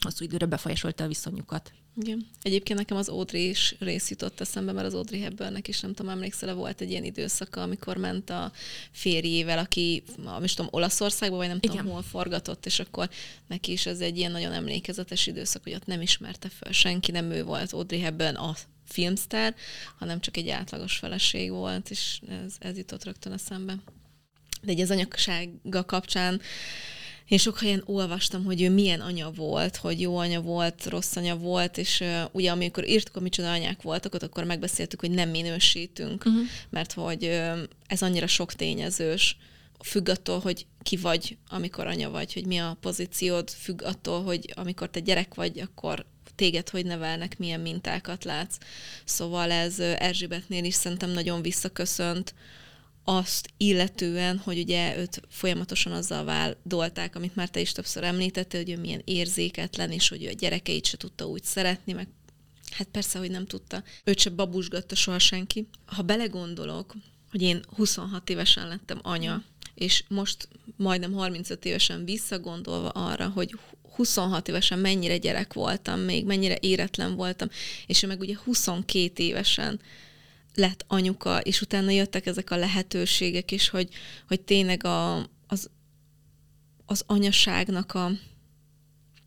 [0.00, 1.72] hosszú időre befolyásolta a viszonyukat.
[2.00, 2.26] Igen.
[2.42, 6.12] Egyébként nekem az Audrey is rész jutott eszembe, mert az Audrey Hepburnnek is nem tudom,
[6.12, 8.52] emlékszel, volt egy ilyen időszaka, amikor ment a
[8.90, 11.76] férjével, aki, nem tudom, Olaszországban, vagy nem Igen.
[11.76, 13.08] tudom, hol forgatott, és akkor
[13.46, 17.30] neki is ez egy ilyen nagyon emlékezetes időszak, hogy ott nem ismerte föl senki, nem
[17.30, 19.54] ő volt Audrey Hepburn a filmsztár,
[19.98, 23.78] hanem csak egy átlagos feleség volt, és ez, ez jutott rögtön eszembe.
[24.62, 26.40] De egy az anyagsága kapcsán
[27.28, 31.36] én sok helyen olvastam, hogy ő milyen anya volt, hogy jó anya volt, rossz anya
[31.36, 35.28] volt, és uh, ugye amikor írtuk, hogy micsoda anyák voltak, ott akkor megbeszéltük, hogy nem
[35.28, 36.42] minősítünk, uh-huh.
[36.70, 39.36] mert hogy uh, ez annyira sok tényezős,
[39.84, 44.52] függ attól, hogy ki vagy, amikor anya vagy, hogy mi a pozíciód, függ attól, hogy
[44.56, 48.56] amikor te gyerek vagy, akkor téged hogy nevelnek, milyen mintákat látsz.
[49.04, 52.34] Szóval ez Erzsébetnél is szerintem nagyon visszaköszönt,
[53.10, 58.70] azt illetően, hogy ugye őt folyamatosan azzal vádolták, amit már te is többször említettél, hogy
[58.70, 62.08] ő milyen érzéketlen, és hogy ő a gyerekeit se tudta úgy szeretni, meg
[62.70, 63.82] hát persze, hogy nem tudta.
[64.04, 65.68] Őt se babusgatta soha senki.
[65.86, 66.94] Ha belegondolok,
[67.30, 69.42] hogy én 26 évesen lettem anya,
[69.74, 73.58] és most majdnem 35 évesen visszagondolva arra, hogy
[73.94, 77.48] 26 évesen mennyire gyerek voltam még, mennyire éretlen voltam,
[77.86, 79.80] és ő meg ugye 22 évesen
[80.54, 83.88] lett anyuka, és utána jöttek ezek a lehetőségek is, hogy,
[84.28, 85.70] hogy tényleg a, az,
[86.86, 88.10] az anyaságnak a,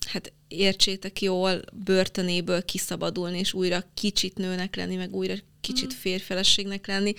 [0.07, 5.97] hát értsétek jól, börtönéből kiszabadulni, és újra kicsit nőnek lenni, meg újra kicsit mm.
[5.97, 7.13] férfeleségnek lenni,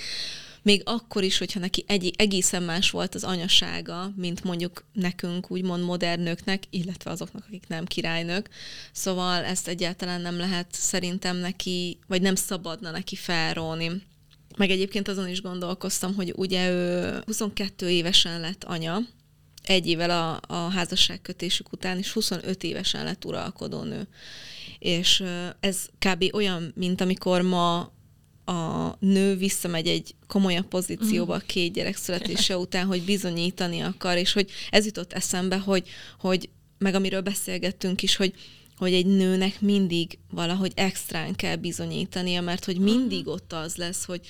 [0.62, 5.84] még akkor is, hogyha neki egy, egészen más volt az anyasága, mint mondjuk nekünk, úgymond
[5.84, 8.48] modern nőknek, illetve azoknak, akik nem királynők.
[8.92, 13.90] Szóval ezt egyáltalán nem lehet szerintem neki, vagy nem szabadna neki felróni.
[14.56, 19.00] Meg egyébként azon is gondolkoztam, hogy ugye ő 22 évesen lett anya,
[19.62, 24.08] egy évvel a, a házasságkötésük után, és 25 évesen lett uralkodónő.
[24.78, 25.24] És
[25.60, 26.24] ez kb.
[26.32, 27.92] olyan, mint amikor ma
[28.44, 34.32] a nő visszamegy egy komolyabb pozícióba a két gyerek születése után, hogy bizonyítani akar, és
[34.32, 35.88] hogy ez jutott eszembe, hogy,
[36.18, 38.34] hogy meg amiről beszélgettünk is, hogy,
[38.76, 44.20] hogy egy nőnek mindig valahogy extrán kell bizonyítania, mert hogy mindig ott az lesz, hogy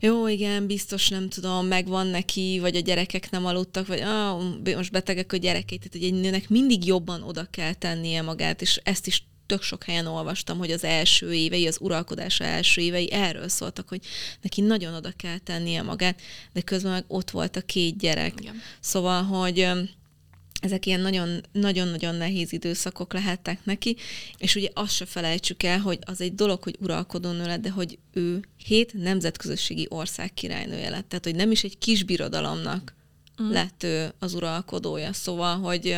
[0.00, 4.42] jó, igen, biztos nem tudom, megvan neki, vagy a gyerekek nem aludtak, vagy ah,
[4.76, 8.80] most betegek a gyerekei, tehát hogy egy nőnek mindig jobban oda kell tennie magát, és
[8.82, 13.48] ezt is tök sok helyen olvastam, hogy az első évei, az uralkodása első évei erről
[13.48, 14.00] szóltak, hogy
[14.40, 16.20] neki nagyon oda kell tennie magát,
[16.52, 18.40] de közben meg ott volt a két gyerek.
[18.40, 18.62] Igen.
[18.80, 19.68] Szóval, hogy
[20.60, 21.00] ezek ilyen
[21.52, 23.96] nagyon-nagyon nehéz időszakok lehettek neki,
[24.38, 27.70] és ugye azt se felejtsük el, hogy az egy dolog, hogy uralkodó nő lett, de
[27.70, 32.94] hogy ő hét nemzetközösségi ország királynője lett, tehát hogy nem is egy kis birodalomnak
[33.42, 33.50] mm.
[33.50, 35.96] lett ő az uralkodója, szóval, hogy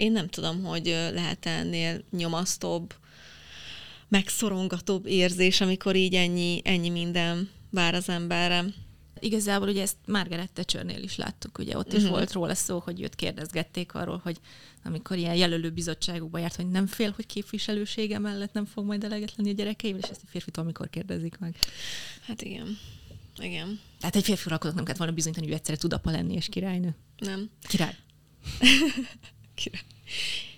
[0.00, 2.94] én nem tudom, hogy lehet ennél nyomasztóbb,
[4.08, 8.64] megszorongatóbb érzés, amikor így ennyi, ennyi minden vár az emberre.
[9.18, 12.10] Igazából ugye ezt Margaret Thatchernél is láttuk, ugye ott is uh-huh.
[12.10, 14.36] volt róla szó, hogy őt kérdezgették arról, hogy
[14.84, 19.32] amikor ilyen jelölő bizottságokba járt, hogy nem fél, hogy képviselősége mellett nem fog majd eleget
[19.36, 21.56] lenni a gyerekeivel, és ezt a férfitől mikor kérdezik meg.
[22.26, 22.78] Hát igen.
[23.38, 23.80] Igen.
[23.98, 26.48] Tehát egy férfi uralkodók nem kellett volna bizonyítani, hogy ő egyszerre tud apa lenni és
[26.48, 26.96] királynő.
[27.18, 27.50] Nem.
[27.68, 27.96] Király.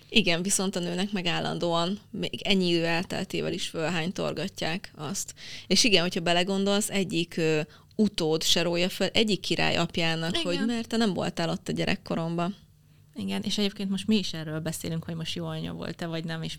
[0.09, 5.33] Igen, viszont a nőnek meg állandóan, még ennyi idő elteltével is fölhánytorgatják azt.
[5.67, 7.61] És igen, hogyha belegondolsz, egyik ö,
[7.95, 10.43] utód se rója fel egyik király apjának, igen.
[10.43, 12.55] hogy mert te nem voltál ott a gyerekkoromban.
[13.15, 16.41] Igen, és egyébként most mi is erről beszélünk, hogy most jó anya volt-e, vagy nem,
[16.41, 16.57] és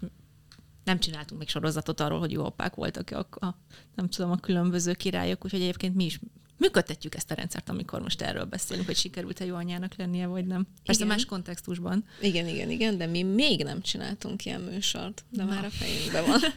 [0.85, 3.57] nem csináltunk még sorozatot arról, hogy jó apák voltak a, a,
[3.95, 6.21] nem tudom, a különböző királyok, úgyhogy egyébként mi is
[6.57, 10.67] működtetjük ezt a rendszert, amikor most erről beszélünk, hogy sikerült-e jó anyának lennie, vagy nem.
[10.85, 11.15] Persze igen.
[11.15, 12.05] más kontextusban.
[12.21, 15.51] Igen, igen, igen, de mi még nem csináltunk ilyen műsort, de Na.
[15.51, 16.41] már a fejünkben van.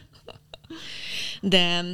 [1.40, 1.84] De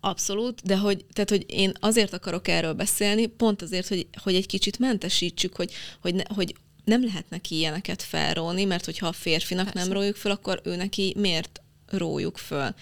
[0.00, 4.46] Abszolút, de hogy, tehát, hogy én azért akarok erről beszélni, pont azért, hogy, hogy egy
[4.46, 6.54] kicsit mentesítsük, hogy, hogy, ne, hogy
[6.84, 9.78] nem lehet neki ilyeneket felróni, mert hogyha a férfinak Persze.
[9.78, 12.74] nem rójuk föl, akkor ő neki miért rójuk föl?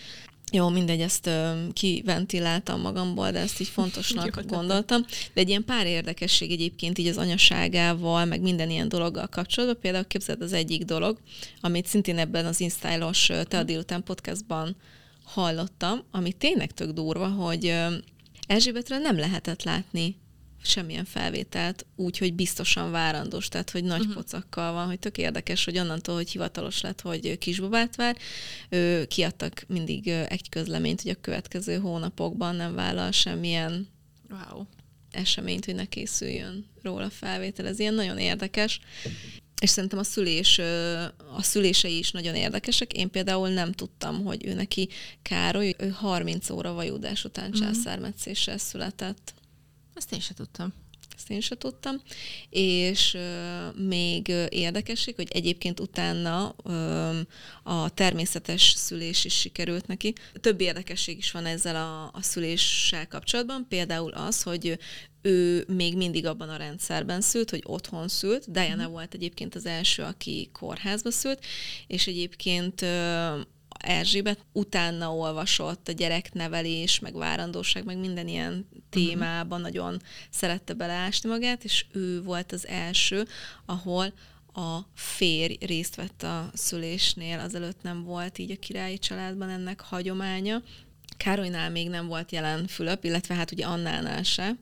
[0.52, 5.02] Jó, mindegy, ezt ö, kiventiláltam magamból, de ezt így fontosnak gondoltam.
[5.34, 9.80] De egy ilyen pár érdekesség egyébként így az anyaságával, meg minden ilyen dologgal kapcsolatban.
[9.80, 11.18] Például képzeld az egyik dolog,
[11.60, 14.76] amit szintén ebben az Instylos Te a délután podcastban
[15.24, 17.74] hallottam, ami tényleg tök durva, hogy
[18.46, 20.16] Erzsébetről nem lehetett látni
[20.64, 24.14] semmilyen felvételt, úgy, hogy biztosan várandós, tehát hogy nagy uh-huh.
[24.14, 28.16] pocakkal van, hogy tök érdekes, hogy onnantól, hogy hivatalos lett, hogy kisbabát vár,
[28.68, 33.88] ő, kiadtak mindig egy közleményt, hogy a következő hónapokban nem vállal semmilyen
[34.30, 34.64] wow.
[35.10, 37.66] eseményt, hogy ne készüljön róla felvétel.
[37.66, 38.80] Ez ilyen nagyon érdekes.
[39.60, 40.58] És szerintem a szülés,
[41.36, 42.92] a szülései is nagyon érdekesek.
[42.92, 44.88] Én például nem tudtam, hogy ő neki
[45.22, 47.52] Károly, ő 30 óra vajudás után mm.
[47.52, 49.34] császármetszéssel született.
[49.94, 50.72] Ezt én sem tudtam.
[51.16, 52.02] Ezt én sem tudtam.
[52.50, 57.26] És uh, még érdekesség, hogy egyébként utána um,
[57.62, 60.12] a természetes szülés is sikerült neki.
[60.40, 64.78] Több érdekesség is van ezzel a, a szüléssel kapcsolatban, például az, hogy
[65.22, 68.50] ő még mindig abban a rendszerben szült, hogy otthon szült.
[68.50, 68.90] Diana mm.
[68.90, 71.44] volt egyébként az első, aki kórházba szült,
[71.86, 72.80] és egyébként
[73.78, 78.78] Erzsébet utána olvasott a gyereknevelés, meg várandóság, meg minden ilyen mhm.
[78.90, 79.74] témában uh-huh.
[79.74, 83.26] nagyon szerette beleásni magát, és ő volt az első,
[83.66, 84.12] ahol
[84.54, 90.62] a férj részt vett a szülésnél, azelőtt nem volt így a királyi családban ennek hagyománya.
[91.16, 94.56] Károlynál még nem volt jelen Fülöp, illetve hát ugye Annánál se,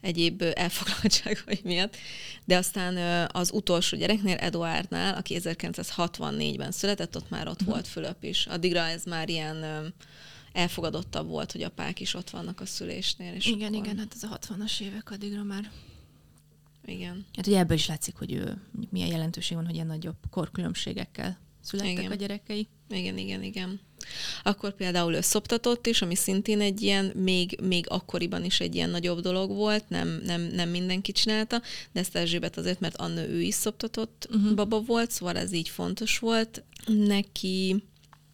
[0.00, 1.96] egyéb elfoglaltságai miatt.
[2.44, 7.68] De aztán az utolsó gyereknél, Eduardnál, aki 1964-ben született, ott már ott uh-huh.
[7.68, 8.46] volt Fülöp is.
[8.46, 9.92] Addigra ez már ilyen
[10.52, 13.34] elfogadottabb volt, hogy apák is ott vannak a szülésnél.
[13.34, 13.86] És igen, akkor...
[13.86, 15.70] igen, hát ez a 60-as évek addigra már.
[16.84, 17.26] Igen.
[17.36, 21.92] Hát ugye ebből is látszik, hogy ő, milyen jelentőség van, hogy ilyen nagyobb korkülönbségekkel születtek
[21.92, 22.10] igen.
[22.10, 22.68] a gyerekei.
[22.90, 23.80] Igen, igen, igen.
[24.42, 28.90] Akkor például ő szoptatott is, ami szintén egy ilyen, még, még akkoriban is egy ilyen
[28.90, 33.40] nagyobb dolog volt, nem, nem, nem mindenki csinálta, de ezt Erzsébet azért, mert Anna ő
[33.40, 34.54] is szoptatott uh-huh.
[34.54, 37.84] baba volt, szóval ez így fontos volt neki.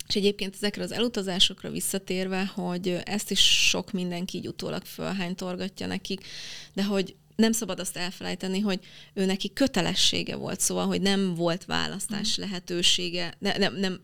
[0.09, 6.27] És egyébként ezekre az elutazásokra visszatérve, hogy ezt is sok mindenki így utólag fölhánytorgatja nekik,
[6.72, 8.80] de hogy nem szabad azt elfelejteni, hogy
[9.14, 12.43] ő neki kötelessége volt, szóval, hogy nem volt választás mm.
[12.43, 14.01] lehetősége, ne, nem, nem,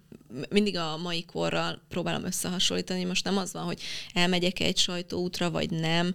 [0.51, 3.81] mindig a mai korral próbálom összehasonlítani, most nem az van, hogy
[4.13, 6.15] elmegyek egy sajtóútra, vagy nem,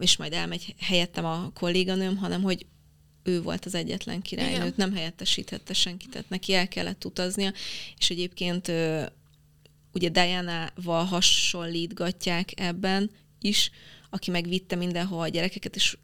[0.00, 2.66] és majd elmegy helyettem a kolléganőm, hanem hogy
[3.22, 7.52] ő volt az egyetlen királynőt, nem helyettesíthette senkit, tehát neki el kellett utaznia,
[7.98, 8.72] és egyébként
[9.92, 13.70] ugye Diana-val hasonlítgatják ebben is,
[14.10, 15.96] aki megvitte mindenhol a gyerekeket, és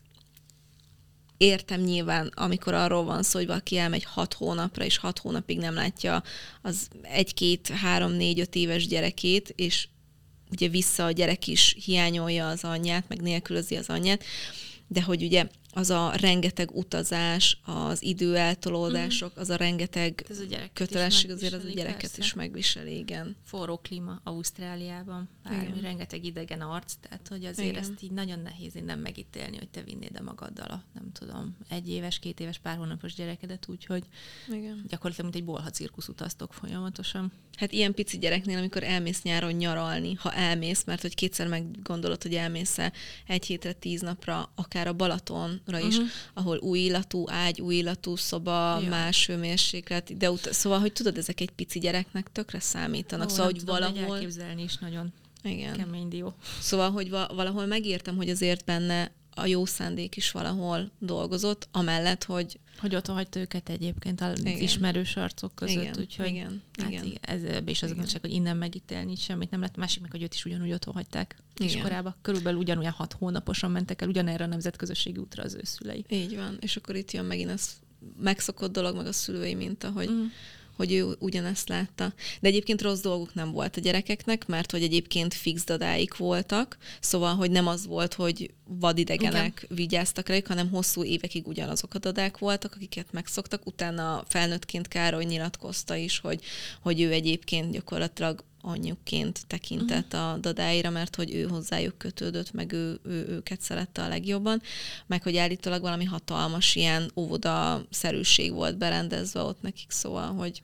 [1.44, 5.74] értem nyilván, amikor arról van szó, hogy valaki elmegy hat hónapra, és hat hónapig nem
[5.74, 6.22] látja
[6.62, 9.88] az egy-két, három, négy, öt éves gyerekét, és
[10.50, 14.24] ugye vissza a gyerek is hiányolja az anyját, meg nélkülözi az anyját,
[14.86, 21.30] de hogy ugye az a rengeteg utazás, az időeltolódások, az a rengeteg Ez a kötelesség
[21.30, 22.18] azért az a gyereket persze.
[22.18, 23.36] is megviseli, igen.
[23.44, 25.80] forró klíma Ausztráliában, bármi, Igen.
[25.80, 27.82] rengeteg idegen arc, tehát hogy azért Igen.
[27.82, 31.88] ezt így nagyon nehéz innen megítélni, hogy te vinnéd a magaddal a, nem tudom, egy
[31.88, 34.04] éves, két éves, pár hónapos gyerekedet, úgyhogy
[34.48, 34.84] igen.
[34.88, 37.32] gyakorlatilag mint egy bolha cirkusz utaztok folyamatosan.
[37.56, 42.34] Hát ilyen pici gyereknél, amikor elmész nyáron nyaralni, ha elmész, mert hogy kétszer meggondolod, hogy
[42.34, 42.78] elmész
[43.26, 44.92] egy hétre, tíz napra, akár a
[45.64, 46.10] Balatonra is, uh-huh.
[46.34, 48.88] ahol új illatú ágy, új illatú szoba, ja.
[48.88, 53.44] más hőmérséklet, de ut- szóval, hogy tudod, ezek egy pici gyereknek tökre számítanak, Ó, szóval,
[53.44, 54.14] hogy tudom, valahol...
[54.14, 55.12] elképzelni is nagyon
[55.42, 55.76] Igen.
[55.76, 56.34] kemény dió.
[56.60, 62.24] Szóval, hogy va- valahol megértem, hogy azért benne a jó szándék is valahol dolgozott, amellett,
[62.24, 64.58] hogy Hogy ott hagyta őket egyébként az Igen.
[64.60, 67.04] ismerős arcok között, Igen, úgyhogy igen, hát igen.
[67.04, 67.18] igen.
[67.20, 68.00] ez is az Igen.
[68.02, 69.76] igazság, hogy innen megítélni semmit nem lett.
[69.76, 71.68] Másik meg, hogy őt is ugyanúgy otthon hagyták Igen.
[71.68, 72.16] kiskorába.
[72.22, 76.04] Körülbelül ugyanolyan hat hónaposan mentek el ugyanerre a nemzetközösségi útra az ő szülei.
[76.08, 77.70] így van, és akkor itt jön megint az
[78.20, 80.24] megszokott dolog, meg a szülői minta, hogy, Mm.
[80.76, 82.12] Hogy ő ugyanezt látta.
[82.40, 87.34] De egyébként rossz dolguk nem volt a gyerekeknek, mert hogy egyébként fix dadáik voltak, szóval,
[87.34, 89.76] hogy nem az volt, hogy vadidegenek Igen.
[89.76, 93.66] vigyáztak rájuk, hanem hosszú évekig ugyanazok a dadák voltak, akiket megszoktak.
[93.66, 96.40] Utána felnőttként Károly nyilatkozta is, hogy,
[96.82, 100.22] hogy ő egyébként gyakorlatilag anyjuként tekintett Mhm.
[100.22, 104.62] a dadáira, mert hogy ő hozzájuk kötődött, meg ő, ő őket szerette a legjobban,
[105.06, 110.62] meg hogy állítólag valami hatalmas ilyen óvoda-szerűség volt berendezve ott nekik, szóval, hogy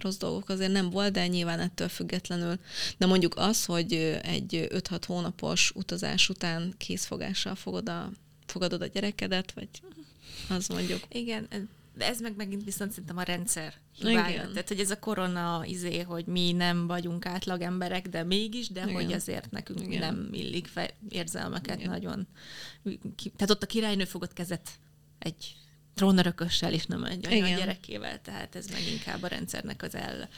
[0.00, 2.58] rossz dolgok azért nem volt, de nyilván ettől függetlenül.
[2.98, 8.10] De mondjuk az, hogy egy 5-6 hónapos utazás után készfogással fogod a,
[8.46, 9.68] fogadod a gyerekedet, vagy
[10.48, 11.00] az mondjuk.
[11.08, 11.48] Igen,
[11.98, 14.28] de ez meg megint viszont szerintem a rendszer hibája.
[14.28, 14.50] Igen.
[14.50, 18.82] Tehát, hogy ez a korona izé, hogy mi nem vagyunk átlag emberek, de mégis, de
[18.82, 18.94] Igen.
[18.94, 19.98] hogy azért nekünk Igen.
[19.98, 21.90] Nem illik fe, érzelmeket Igen.
[21.90, 22.26] nagyon.
[23.12, 24.70] Tehát ott a királynő fogott kezet
[25.18, 25.56] egy
[25.94, 30.28] trónörökössel, és nem egy olyan gyerekével, tehát ez meg inkább a rendszernek az el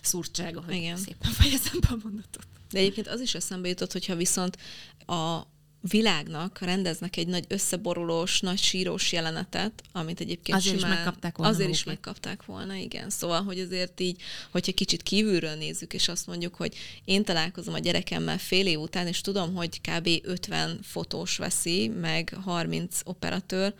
[0.00, 0.74] szúrtsága, hogy.
[0.74, 0.96] Igen.
[0.96, 2.46] szépen fejezem be a mondatot.
[2.70, 4.58] De egyébként az is eszembe jutott, hogyha viszont
[5.06, 5.40] a
[5.88, 11.52] világnak rendeznek egy nagy összeborulós, nagy sírós jelenetet, amit egyébként Azért is simán, megkapták volna
[11.52, 13.10] Azért is megkapták volna, igen.
[13.10, 14.20] Szóval, hogy azért így,
[14.50, 16.74] hogyha kicsit kívülről nézzük, és azt mondjuk, hogy
[17.04, 20.08] én találkozom a gyerekemmel fél év után, és tudom, hogy kb.
[20.22, 23.74] 50 fotós veszi, meg 30 operatőr.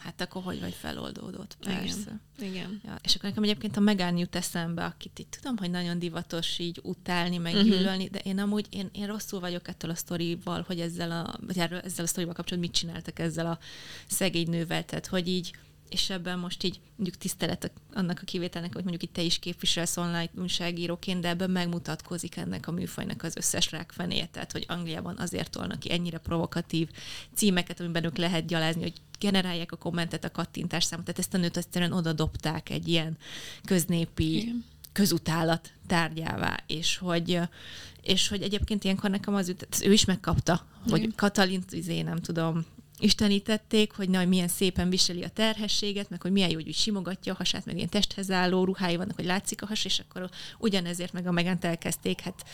[0.00, 2.20] Hát akkor hogy vagy feloldódott, persze.
[2.38, 2.50] Igen.
[2.50, 2.80] Igen.
[2.84, 6.58] Ja, és akkor nekem egyébként a Megán jut eszembe, akit így tudom, hogy nagyon divatos
[6.58, 7.68] így utálni, meg uh-huh.
[7.68, 11.58] gyűlölni, de én amúgy, én, én rosszul vagyok ettől a sztorival, hogy ezzel a, vagy
[11.58, 13.58] erről, ezzel a sztorival kapcsolatban mit csináltak ezzel a
[14.06, 15.56] szegény nővel, tehát hogy így,
[15.90, 19.96] és ebben most így mondjuk tisztelet annak a kivételnek, hogy mondjuk itt te is képviselsz
[19.96, 25.50] online újságíróként, de ebben megmutatkozik ennek a műfajnak az összes rákfenéje, tehát hogy Angliában azért
[25.50, 26.88] tolnak ki ennyire provokatív
[27.34, 31.38] címeket, amiben ők lehet gyalázni, hogy generálják a kommentet, a kattintás számot, tehát ezt a
[31.38, 33.16] nőt egyszerűen oda dobták egy ilyen
[33.64, 34.64] köznépi Igen.
[34.92, 37.40] közutálat tárgyává, és hogy,
[38.02, 41.12] és hogy egyébként ilyenkor nekem az ő is megkapta, hogy Igen.
[41.16, 42.64] Katalint, izé, nem tudom,
[43.00, 47.36] istenítették, hogy na, milyen szépen viseli a terhességet, meg hogy milyen jó, hogy simogatja a
[47.36, 51.26] hasát, meg ilyen testhez álló ruhái vannak, hogy látszik a has, és akkor ugyanezért meg
[51.26, 52.44] a megent elkezdték, hát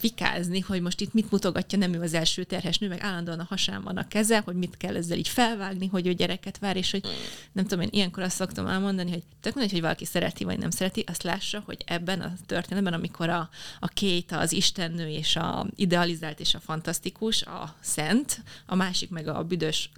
[0.00, 3.46] fikázni, hogy most itt mit mutogatja, nem ő az első terhes nő, meg állandóan a
[3.48, 6.90] hasán van a keze, hogy mit kell ezzel így felvágni, hogy ő gyereket vár, és
[6.90, 7.06] hogy
[7.52, 10.70] nem tudom, én ilyenkor azt szoktam elmondani, hogy tök mindegy, hogy valaki szereti vagy nem
[10.70, 13.48] szereti, azt lássa, hogy ebben a történetben, amikor a,
[13.80, 19.28] a Kate, az istennő és a idealizált és a fantasztikus, a szent, a másik meg
[19.28, 19.90] a büdös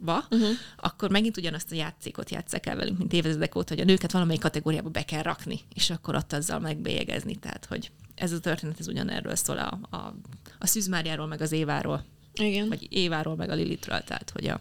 [0.00, 0.48] va, uh-huh.
[0.76, 4.40] akkor megint ugyanazt a játékot játsszák el velünk, mint évezredek óta, hogy a nőket valamelyik
[4.40, 7.36] kategóriába be kell rakni, és akkor ott azzal megbélyegezni.
[7.36, 10.14] Tehát, hogy ez a történet ez ugyanerről szól a, a,
[10.58, 12.04] a Szűzmáriáról, meg az Éváról,
[12.34, 12.68] Igen.
[12.68, 14.60] vagy Éváról, meg a Lilitről, tehát, hogy a,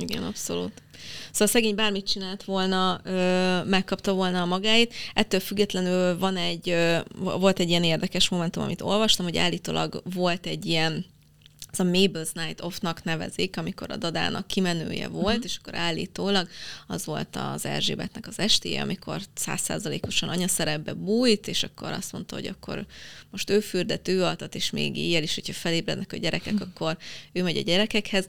[0.00, 0.82] Igen, abszolút.
[1.30, 4.94] Szóval szegény bármit csinált volna, ö, megkapta volna a magáit.
[5.14, 10.46] Ettől függetlenül van egy, ö, volt egy ilyen érdekes momentum, amit olvastam, hogy állítólag volt
[10.46, 11.04] egy ilyen
[11.72, 15.44] ez a Mabel's Night Off-nak nevezik, amikor a dadának kimenője volt, uh-huh.
[15.44, 16.48] és akkor állítólag
[16.86, 22.46] az volt az Erzsébetnek az estéje, amikor százszázalékosan anyaszerepbe bújt, és akkor azt mondta, hogy
[22.46, 22.86] akkor
[23.30, 26.68] most ő fürdet, ő altat, és még éjjel is, hogyha felébrednek a gyerekek, uh-huh.
[26.74, 26.96] akkor
[27.32, 28.26] ő megy a gyerekekhez.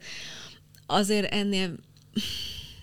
[0.85, 1.75] Azért ennél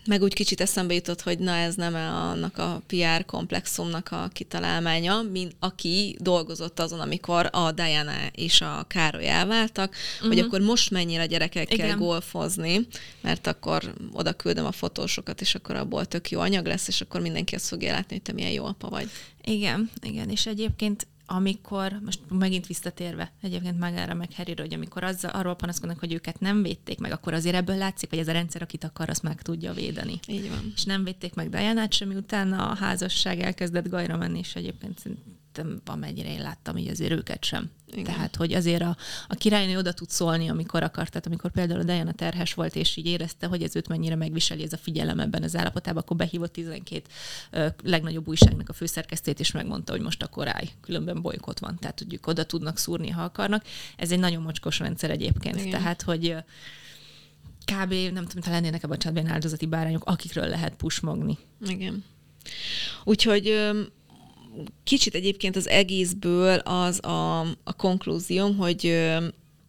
[0.07, 5.23] meg úgy kicsit eszembe jutott, hogy na ez nem annak a PR komplexumnak a kitalálmánya,
[5.23, 10.29] mint aki dolgozott azon, amikor a Diana és a Károly elváltak, uh-huh.
[10.29, 11.77] hogy akkor most mennyire a gyerekekkel.
[11.77, 11.99] Igen.
[11.99, 12.87] golfozni,
[13.21, 17.21] mert akkor oda küldöm a fotósokat, és akkor abból tök jó anyag lesz, és akkor
[17.21, 19.11] mindenki azt fogja látni, hogy te milyen jó apa vagy.
[19.45, 25.31] Igen, igen, és egyébként amikor, most megint visszatérve egyébként magára meg Harryre, hogy amikor azzal,
[25.31, 28.63] arról panaszkodnak, hogy őket nem védték meg, akkor azért ebből látszik, hogy ez a rendszer,
[28.63, 30.21] akit akar, azt meg tudja védeni.
[30.27, 30.73] Így van.
[30.75, 35.03] És nem védték meg Diana-t sem, utána a házasság elkezdett gajra menni, és egyébként
[35.55, 37.71] szerintem amennyire én láttam, így azért őket sem.
[37.91, 38.05] Igen.
[38.05, 38.97] Tehát, hogy azért a,
[39.29, 41.11] a királynő oda tud szólni, amikor akart.
[41.11, 44.63] Tehát, amikor például a Diana terhes volt, és így érezte, hogy ez őt mennyire megviseli
[44.63, 47.03] ez a figyelem ebben az állapotában, akkor behívott 12
[47.51, 51.79] ö, legnagyobb újságnak a főszerkesztőt, és megmondta, hogy most akkor állj, különben bolykot van.
[51.81, 53.65] Tehát, ők oda tudnak szúrni, ha akarnak.
[53.97, 55.57] Ez egy nagyon mocskos rendszer egyébként.
[55.57, 55.71] Igen.
[55.71, 56.37] Tehát, hogy
[57.65, 57.93] kb.
[57.93, 61.39] nem tudom, ha lennének a családban áldozati bárányok, akikről lehet pusmogni.
[61.67, 62.05] Igen.
[63.05, 63.73] Úgyhogy
[64.85, 68.83] kicsit egyébként az egészből az a, a konklúzióm, hogy,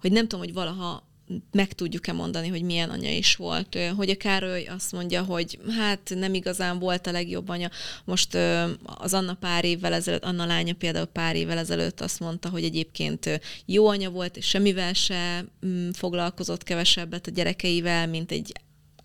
[0.01, 1.03] hogy nem tudom, hogy valaha
[1.51, 3.77] meg tudjuk-e mondani, hogy milyen anya is volt.
[3.95, 7.69] Hogy a Károly azt mondja, hogy hát nem igazán volt a legjobb anya.
[8.05, 8.35] Most
[8.83, 13.41] az Anna pár évvel ezelőtt, Anna lánya például pár évvel ezelőtt azt mondta, hogy egyébként
[13.65, 18.53] jó anya volt, és semmivel se mm, foglalkozott kevesebbet a gyerekeivel, mint egy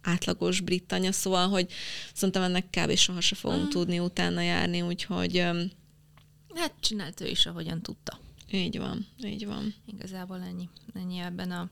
[0.03, 1.73] átlagos brit anya, szóval, hogy
[2.13, 2.97] szerintem ennek kb.
[2.97, 3.69] soha se fogunk mm.
[3.69, 5.39] tudni utána járni, úgyhogy...
[6.55, 8.19] Hát csinált ő is, ahogyan tudta.
[8.51, 9.75] Így van, így van.
[9.87, 11.71] Igazából ennyi, ennyi ebben a,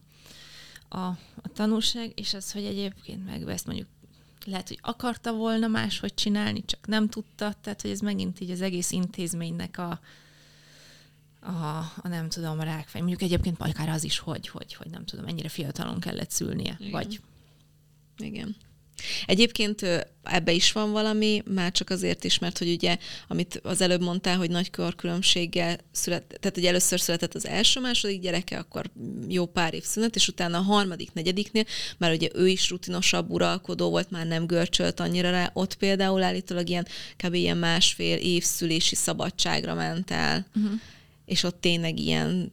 [0.89, 1.07] a,
[1.43, 3.89] a tanulság, és az, hogy egyébként meg ezt mondjuk
[4.45, 8.61] lehet, hogy akarta volna máshogy csinálni, csak nem tudta, tehát hogy ez megint így az
[8.61, 10.01] egész intézménynek a,
[11.41, 13.01] a, a nem tudom, a rákfej.
[13.01, 16.91] Mondjuk egyébként akár az is, hogy, hogy, hogy nem tudom, ennyire fiatalon kellett szülnie, Igen.
[16.91, 17.21] vagy
[18.19, 18.57] igen.
[19.27, 19.87] Egyébként
[20.23, 22.97] ebbe is van valami, már csak azért is, mert hogy ugye,
[23.29, 28.21] amit az előbb mondtál, hogy nagy korkülönbséggel született, tehát hogy először született az első, második
[28.21, 28.91] gyereke, akkor
[29.29, 31.65] jó pár év szünet, és utána a harmadik, negyediknél,
[31.99, 36.69] már ugye ő is rutinosabb uralkodó volt, már nem görcsölt annyira rá, ott például állítólag
[36.69, 36.87] ilyen
[37.17, 37.35] kb.
[37.35, 40.73] ilyen másfél év szülési szabadságra ment el, uh-huh.
[41.25, 42.53] és ott tényleg ilyen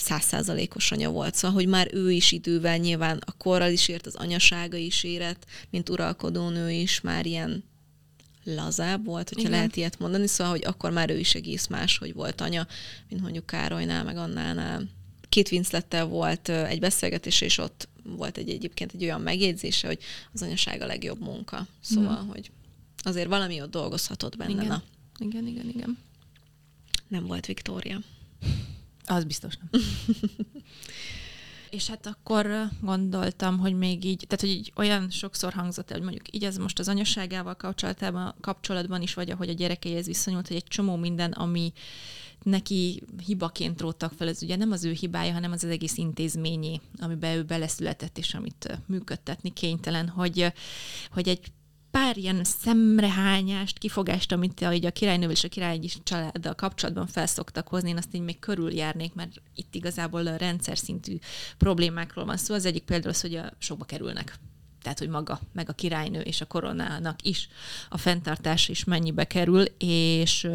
[0.00, 1.34] százszázalékos anya volt.
[1.34, 5.46] Szóval, hogy már ő is idővel nyilván a korral is ért, az anyasága is érett,
[5.70, 7.64] mint uralkodó nő is már ilyen
[8.44, 9.58] lazább volt, hogyha Igen.
[9.58, 12.66] lehet ilyet mondani, szóval, hogy akkor már ő is egész más, hogy volt anya,
[13.08, 14.88] mint mondjuk Károlynál, meg Annánál.
[15.28, 19.98] Két Winslettel volt egy beszélgetés, és ott volt egy egyébként egy olyan megjegyzése, hogy
[20.32, 21.66] az anyaság a legjobb munka.
[21.80, 22.28] Szóval, mm.
[22.28, 22.50] hogy
[23.02, 24.50] azért valami ott dolgozhatott benne.
[24.50, 24.66] Igen.
[24.66, 24.82] Na.
[25.18, 25.98] igen, igen, igen.
[27.08, 28.00] Nem volt Viktória.
[29.04, 29.82] Az biztos nem.
[31.70, 36.06] És hát akkor gondoltam, hogy még így, tehát hogy így olyan sokszor hangzott el, hogy
[36.06, 40.56] mondjuk így ez most az anyaságával kapcsolatban, kapcsolatban is, vagy ahogy a gyerekeihez viszonyult, hogy
[40.56, 41.72] egy csomó minden, ami
[42.42, 46.80] neki hibaként róttak fel, ez ugye nem az ő hibája, hanem az az egész intézményé,
[46.98, 50.52] amiben ő beleszületett, és amit működtetni kénytelen, hogy,
[51.10, 51.52] hogy egy
[51.90, 57.88] pár ilyen szemrehányást, kifogást, amit a, a királynővel és a királyi családdal kapcsolatban felszoktak hozni,
[57.88, 61.18] én azt így még körüljárnék, mert itt igazából a rendszer szintű
[61.58, 62.54] problémákról van szó.
[62.54, 64.38] Az egyik például az, hogy a sokba kerülnek
[64.82, 67.48] tehát hogy maga, meg a királynő és a koronának is
[67.88, 70.48] a fenntartás is mennyibe kerül, és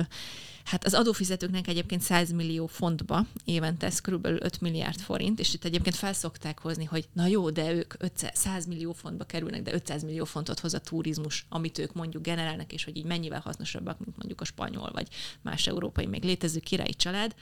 [0.66, 4.26] Hát az adófizetőknek egyébként 100 millió fontba évente ez kb.
[4.26, 8.66] 5 milliárd forint, és itt egyébként felszokták hozni, hogy na jó, de ők 500, 100
[8.66, 12.84] millió fontba kerülnek, de 500 millió fontot hoz a turizmus, amit ők mondjuk generálnak, és
[12.84, 15.08] hogy így mennyivel hasznosabbak, mint mondjuk a spanyol vagy
[15.42, 17.36] más európai még létező királyi család.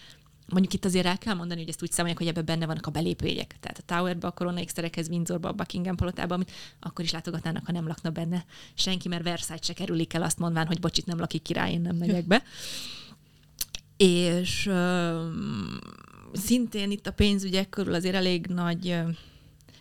[0.47, 2.91] Mondjuk itt azért el kell mondani, hogy ezt úgy számolják, hogy ebben benne vannak a
[2.91, 3.55] belépőjegyek.
[3.59, 7.71] Tehát a Towerbe, a Corona Exterekhez, Windsorba, a Buckingham palotába, amit akkor is látogatnának, ha
[7.71, 11.41] nem lakna benne senki, mert Versailles se kerülik el azt mondván, hogy bocsit, nem lakik
[11.41, 12.43] király, én nem megyek be.
[13.97, 14.71] És
[16.33, 18.95] szintén itt a pénzügyek körül azért elég nagy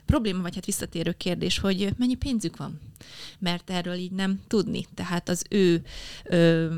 [0.04, 2.80] probléma, vagy hát visszatérő kérdés, hogy mennyi pénzük van.
[3.38, 4.86] Mert erről így nem tudni.
[4.94, 5.82] Tehát az ő
[6.24, 6.72] uh,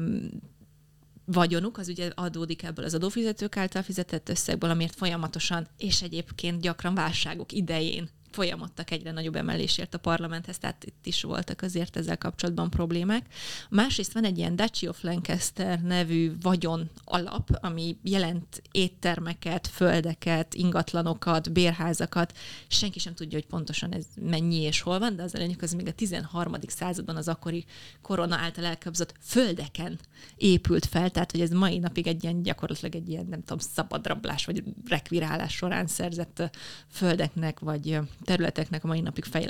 [1.24, 6.94] vagyonuk, az ugye adódik ebből az adófizetők által fizetett összegből, amiért folyamatosan, és egyébként gyakran
[6.94, 12.70] válságok idején folyamodtak egyre nagyobb emelésért a parlamenthez, tehát itt is voltak azért ezzel kapcsolatban
[12.70, 13.27] problémák.
[13.70, 21.52] Másrészt van egy ilyen Duchy of Lancaster nevű vagyon alap, ami jelent éttermeket, földeket, ingatlanokat,
[21.52, 22.36] bérházakat.
[22.66, 25.86] Senki sem tudja, hogy pontosan ez mennyi és hol van, de az elejük az még
[25.86, 26.55] a 13.
[26.66, 27.65] században az akkori
[28.02, 29.98] korona által elkapzott földeken
[30.36, 34.44] épült fel, tehát hogy ez mai napig egy ilyen gyakorlatilag egy ilyen, nem tudom, szabadrablás
[34.44, 36.56] vagy rekvirálás során szerzett
[36.90, 39.48] földeknek, vagy területeknek a mai napig fejl,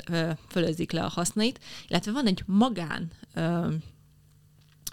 [0.49, 3.11] fölözik le a hasznait, illetve van egy magán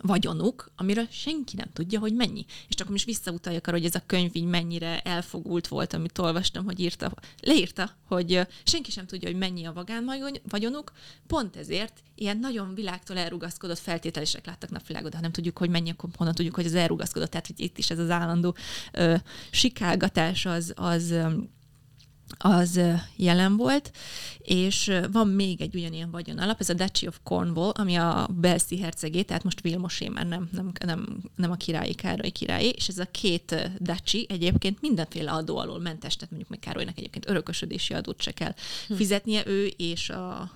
[0.02, 2.44] vagyonuk, amiről senki nem tudja, hogy mennyi.
[2.68, 6.64] És csak most visszautaljak arra, hogy ez a könyv így mennyire elfogult volt, amit olvastam,
[6.64, 10.10] hogy írta, leírta, hogy senki sem tudja, hogy mennyi a vagán
[10.48, 10.92] vagyonuk,
[11.26, 16.10] pont ezért ilyen nagyon világtól elrugaszkodott feltételések láttak napvilágot, ha nem tudjuk, hogy mennyi, akkor
[16.16, 17.30] honnan tudjuk, hogy az elrugaszkodott.
[17.30, 18.56] Tehát, hogy itt is ez az állandó
[18.92, 19.16] ö,
[19.50, 21.14] sikálgatás az, az
[22.38, 22.80] az
[23.16, 23.90] jelen volt,
[24.38, 29.22] és van még egy ugyanilyen vagyonalap, ez a Duchy of Cornwall, ami a Belszi hercegé,
[29.22, 31.06] tehát most Vilmosé, mert nem, nem, nem,
[31.36, 36.14] nem a királyi Károly királyi, és ez a két Duchy egyébként mindenféle adó alól mentes,
[36.14, 38.54] tehát mondjuk meg Károlynak egyébként örökösödési adót se kell
[38.88, 38.94] hm.
[38.94, 40.12] fizetnie, ő és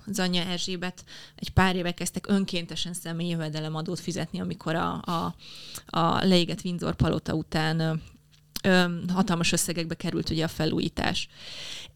[0.06, 1.04] az anyja Erzsébet
[1.34, 5.34] egy pár éve kezdtek önkéntesen személyi jövedelemadót fizetni, amikor a, a,
[5.86, 8.02] a leégett Windsor palota után
[9.12, 11.28] hatalmas összegekbe került ugye a felújítás.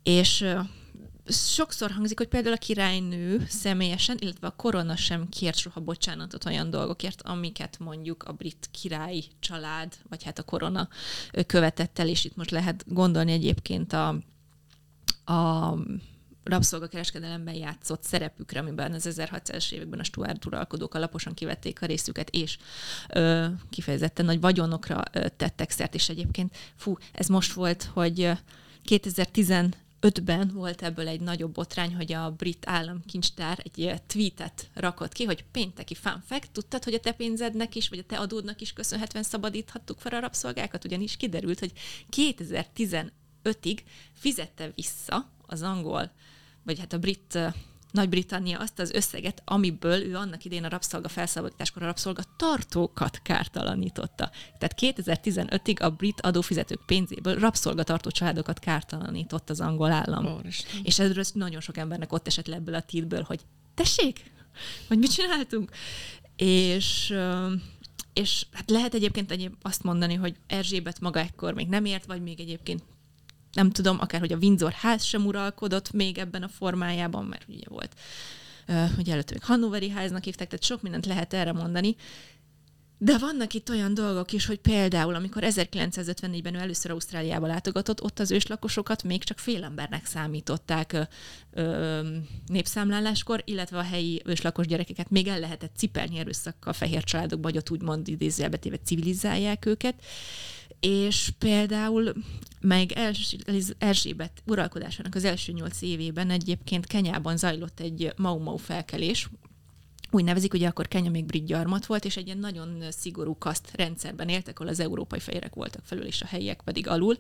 [0.03, 0.45] És
[1.27, 6.71] sokszor hangzik, hogy például a királynő személyesen, illetve a korona sem kért soha bocsánatot olyan
[6.71, 10.89] dolgokért, amiket mondjuk a brit király család, vagy hát a korona
[11.47, 14.09] követett el, és itt most lehet gondolni egyébként a,
[15.25, 15.75] a
[16.45, 22.59] rabszolgakereskedelemben játszott szerepükre, amiben az 1600-es években a Stuart uralkodók alaposan kivették a részüket, és
[23.09, 28.31] ö, kifejezetten nagy vagyonokra ö, tettek szert, és egyébként, fú, ez most volt, hogy
[28.85, 29.49] 2010
[30.01, 35.45] 2005-ben volt ebből egy nagyobb botrány, hogy a brit államkincstár egy tweetet rakott ki, hogy
[35.51, 39.25] pénteki fun fact, tudtad, hogy a te pénzednek is, vagy a te adódnak is köszönhetően
[39.25, 41.73] szabadíthattuk fel a rabszolgákat, ugyanis kiderült, hogy
[42.17, 43.79] 2015-ig
[44.12, 46.11] fizette vissza az angol
[46.62, 47.39] vagy hát a brit
[47.91, 54.31] nagy-Britannia azt az összeget, amiből ő annak idén a rabszolga felszabadításkor a rabszolga tartókat kártalanította.
[54.59, 60.27] Tehát 2015-ig a brit adófizetők pénzéből rabszolgatartó családokat kártalanított az angol állam.
[60.27, 60.41] Oh,
[60.82, 63.41] és erről nagyon sok embernek ott esett le ebből a títből, hogy
[63.74, 64.31] tessék,
[64.89, 65.70] hogy mit csináltunk?
[66.37, 67.15] És
[68.12, 72.23] és hát lehet egyébként egyéb azt mondani, hogy Erzsébet maga ekkor még nem ért, vagy
[72.23, 72.82] még egyébként
[73.52, 77.66] nem tudom, akár hogy a Windsor ház sem uralkodott még ebben a formájában, mert ugye
[77.68, 77.94] volt,
[78.97, 81.97] hogy előtt még Hannoveri háznak hívták, tehát sok mindent lehet erre mondani,
[83.02, 88.18] de vannak itt olyan dolgok is, hogy például, amikor 1954-ben ő először Ausztráliába látogatott, ott
[88.18, 91.02] az őslakosokat még csak fél embernek számították ö,
[91.52, 92.01] ö,
[92.47, 97.70] népszámláláskor, illetve a helyi őslakos gyerekeket még el lehetett cipelni erőszakkal fehér családokba, hogy ott
[97.70, 99.94] úgymond idézőjelbetéve civilizálják őket
[100.81, 102.15] és például
[102.61, 102.93] meg
[103.78, 109.28] Erzsébet uralkodásának az első nyolc évében egyébként Kenyában zajlott egy Mau-Mau felkelés,
[110.11, 113.70] úgy nevezik, hogy akkor Kenya még brit gyarmat volt, és egy ilyen nagyon szigorú kaszt
[113.74, 117.16] rendszerben éltek, ahol az európai fehérek voltak felül, és a helyiek pedig alul,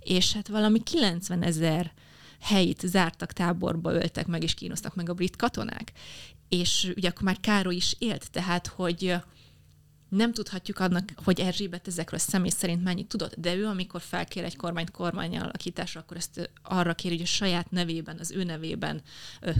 [0.00, 1.92] és hát valami 90 ezer
[2.40, 5.92] helyit zártak, táborba öltek meg, és kínoztak meg a brit katonák.
[6.48, 9.14] És ugye akkor már Károly is élt, tehát hogy
[10.16, 14.56] nem tudhatjuk annak, hogy Erzsébet ezekről személy szerint mennyit tudott, de ő, amikor felkér egy
[14.56, 19.02] kormányt kormány alakításra, akkor ezt arra kéri, hogy a saját nevében, az ő nevében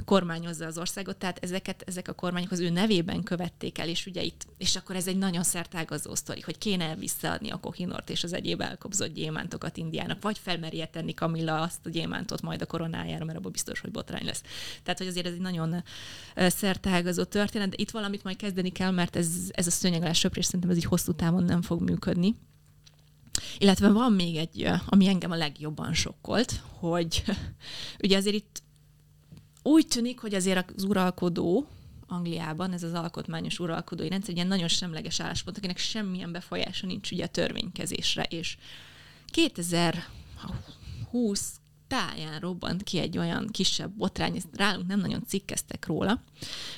[0.04, 4.22] kormányozza az országot, tehát ezeket, ezek a kormányok az ő nevében követték el, és ugye
[4.22, 8.32] itt, és akkor ez egy nagyon szertágazó sztori, hogy kéne visszaadni a Kohinort és az
[8.32, 13.38] egyéb elkobzott gyémántokat Indiának, vagy felmerje tenni Kamilla azt a gyémántot majd a koronájára, mert
[13.38, 14.42] abban biztos, hogy botrány lesz.
[14.82, 15.84] Tehát, hogy azért ez egy nagyon
[16.36, 20.12] szertágazó történet, de itt valamit majd kezdeni kell, mert ez, ez a szőnyeg alá
[20.42, 22.34] és szerintem ez így hosszú távon nem fog működni.
[23.58, 27.24] Illetve van még egy, ami engem a legjobban sokkolt, hogy
[28.04, 28.62] ugye azért itt
[29.62, 31.66] úgy tűnik, hogy azért az uralkodó,
[32.06, 37.24] Angliában ez az alkotmányos uralkodói rendszer egy nagyon semleges álláspont, akinek semmilyen befolyása nincs ugye
[37.24, 38.56] a törvénykezésre, és
[39.26, 46.22] 2020 táján robbant ki egy olyan kisebb botrány, ezt rálunk nem nagyon cikkeztek róla,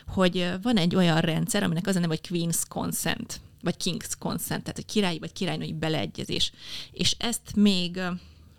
[0.06, 4.62] hogy van egy olyan rendszer, aminek az a neve, hogy Queen's Consent vagy king's consent,
[4.62, 6.52] tehát a királyi vagy királynői beleegyezés.
[6.92, 8.00] És ezt még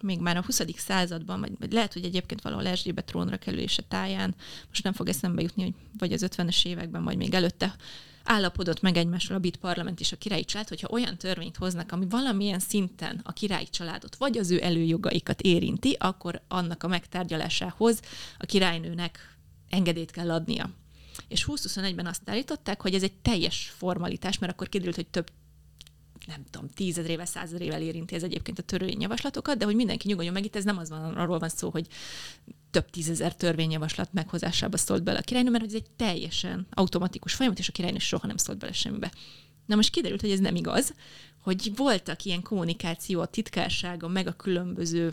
[0.02, 0.62] még már a 20.
[0.76, 4.36] században, vagy, lehet, hogy egyébként valahol Erzsébet trónra kerülése táján,
[4.68, 7.76] most nem fog eszembe jutni, hogy vagy az 50-es években, vagy még előtte
[8.24, 12.06] állapodott meg egymásról a bit parlament és a királyi család, hogyha olyan törvényt hoznak, ami
[12.10, 18.00] valamilyen szinten a királyi családot vagy az ő előjogaikat érinti, akkor annak a megtárgyalásához
[18.38, 19.38] a királynőnek
[19.70, 20.70] engedélyt kell adnia.
[21.28, 25.32] És 2021-ben azt állították, hogy ez egy teljes formalitás, mert akkor kiderült, hogy több
[26.28, 30.56] nem tudom, tízezrével, százezrével érinti ez egyébként a törvényjavaslatokat, de hogy mindenki nyugodjon meg, itt
[30.56, 31.88] ez nem az van, arról van szó, hogy
[32.72, 37.70] több tízezer törvényjavaslat meghozásába szólt bele a királynő, mert ez egy teljesen automatikus folyamat, és
[37.70, 39.12] a királynő soha nem szólt bele semmibe.
[39.66, 40.94] Na most kiderült, hogy ez nem igaz,
[41.42, 45.12] hogy voltak ilyen kommunikáció a titkársága, meg a különböző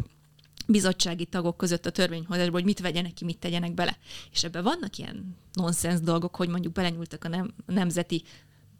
[0.66, 3.98] bizottsági tagok között a törvényhozásban, hogy mit vegyenek ki, mit tegyenek bele.
[4.32, 8.22] És ebben vannak ilyen nonsens dolgok, hogy mondjuk belenyúltak a, nem, nemzeti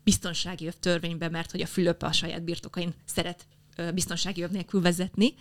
[0.05, 3.47] biztonsági öv törvénybe, mert hogy a Fülöp a saját birtokain szeret
[3.95, 5.35] biztonsági öv nélkül vezetni.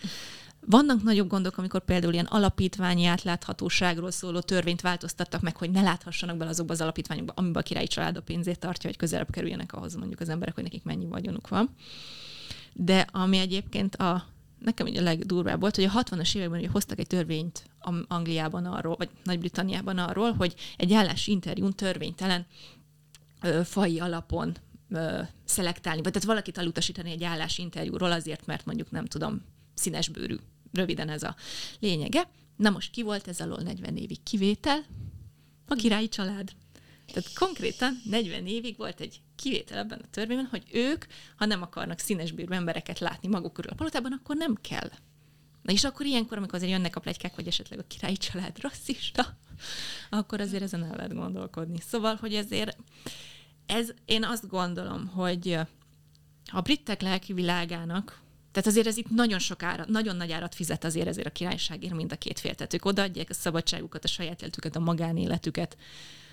[0.65, 6.37] Vannak nagyobb gondok, amikor például ilyen alapítványi átláthatóságról szóló törvényt változtattak meg, hogy ne láthassanak
[6.37, 9.95] bele azokba az alapítványokba, amiben a királyi család a pénzét tartja, hogy közelebb kerüljenek ahhoz
[9.95, 11.69] mondjuk az emberek, hogy nekik mennyi vagyonuk van.
[12.73, 14.25] De ami egyébként a
[14.63, 17.69] nekem ugye a legdurvább volt, hogy a 60-as években ugye hoztak egy törvényt
[18.07, 22.45] Angliában arról, vagy Nagy-Britanniában arról, hogy egy állás interjún törvénytelen
[23.41, 24.55] ö, fai alapon
[24.89, 29.41] ö, szelektálni, vagy tehát valakit elutasítani egy állás interjúról azért, mert mondjuk nem tudom,
[29.73, 30.35] színesbőrű.
[30.73, 31.35] Röviden ez a
[31.79, 32.29] lényege.
[32.55, 34.85] Na most ki volt ez alól 40 évig kivétel?
[35.67, 36.49] A királyi család.
[37.05, 41.05] Tehát konkrétan 40 évig volt egy kivétel ebben a törvényben, hogy ők,
[41.35, 44.89] ha nem akarnak színesbőrű embereket látni maguk körül a palotában, akkor nem kell.
[45.61, 49.37] Na és akkor ilyenkor, amikor azért jönnek a plegykák, hogy esetleg a királyi család rasszista,
[50.09, 51.79] akkor azért ezen el lehet gondolkodni.
[51.79, 52.77] Szóval, hogy ezért
[53.65, 55.59] ez, én azt gondolom, hogy
[56.51, 58.19] a britek lelki világának,
[58.51, 61.93] tehát azért ez itt nagyon sok árat, nagyon nagy árat fizet azért ezért a királyságért
[61.93, 62.55] mind a két fél.
[62.55, 65.77] Tehát ők odaadják a szabadságukat, a saját életüket, a magánéletüket,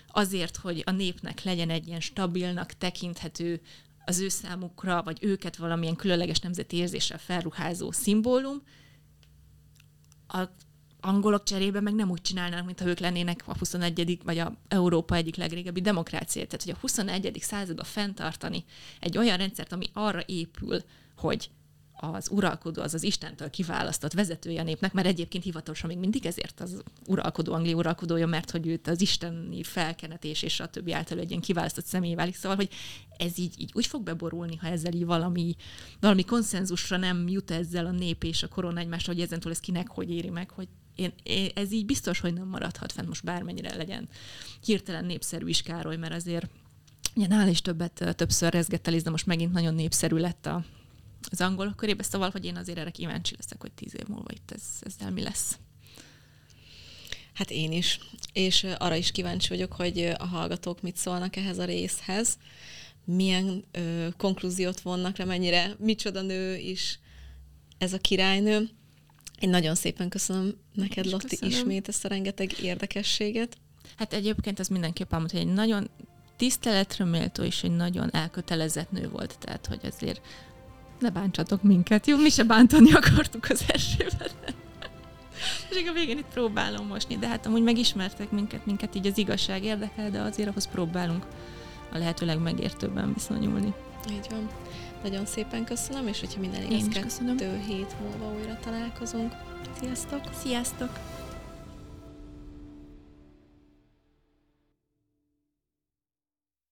[0.09, 3.61] azért, hogy a népnek legyen egy ilyen stabilnak tekinthető
[4.05, 8.63] az ő számukra, vagy őket valamilyen különleges nemzeti érzéssel felruházó szimbólum,
[10.29, 10.43] a
[11.01, 14.21] angolok cserébe meg nem úgy csinálnának, mintha ők lennének a 21.
[14.25, 16.47] vagy a Európa egyik legrégebbi demokrácia.
[16.47, 17.39] Tehát, hogy a 21.
[17.41, 18.65] században fenntartani
[19.01, 20.83] egy olyan rendszert, ami arra épül,
[21.17, 21.51] hogy
[22.01, 26.61] az uralkodó, az az Istentől kiválasztott vezetője a népnek, mert egyébként hivatalosan még mindig ezért
[26.61, 31.31] az uralkodó, Anglia uralkodója, mert hogy őt az isteni felkenetés és a többi által egy
[31.31, 32.35] ilyen kiválasztott személy válik.
[32.35, 32.69] Szóval, hogy
[33.17, 35.57] ez így, így úgy fog beborulni, ha ezzel így valami,
[36.01, 39.89] valami konszenzusra nem jut ezzel a nép és a korona egymásra, hogy ezentúl ez kinek
[39.89, 43.77] hogy éri meg, hogy én, én, ez így biztos, hogy nem maradhat fent most bármennyire
[43.77, 44.09] legyen
[44.65, 46.51] hirtelen népszerű is Károly, mert azért
[47.17, 50.65] ugye nál is többet, többször rezgett de most megint nagyon népszerű lett a,
[51.31, 54.51] az angolok körébe, szóval, hogy én azért erre kíváncsi leszek, hogy tíz év múlva itt
[54.51, 55.59] ez, ezzel mi lesz.
[57.33, 57.99] Hát én is.
[58.33, 62.39] És arra is kíváncsi vagyok, hogy a hallgatók mit szólnak ehhez a részhez,
[63.05, 66.99] milyen ö, konklúziót vonnak le, mennyire, micsoda nő is
[67.79, 68.69] ez a királynő.
[69.39, 71.55] Én nagyon szépen köszönöm neked, Lotti, köszönöm.
[71.55, 73.57] ismét ezt a rengeteg érdekességet.
[73.97, 75.91] Hát egyébként az mindenképp elmond, hogy egy nagyon
[76.37, 80.21] tiszteletre méltó és egy nagyon elkötelezett nő volt, tehát hogy azért
[81.01, 82.17] ne bántsatok minket, jó?
[82.17, 84.31] Mi se bántani akartuk az elsőben.
[85.71, 89.65] És a végén itt próbálom mosni, de hát amúgy megismertek minket, minket így az igazság
[89.65, 91.27] érdekel, de azért ahhoz próbálunk
[91.93, 93.75] a lehető legmegértőbben viszonyulni.
[94.11, 94.49] Így van.
[95.03, 99.33] Nagyon szépen köszönöm, és hogyha minden igaz, kettő hét múlva újra találkozunk.
[99.81, 100.21] Sziasztok!
[100.43, 100.91] Sziasztok!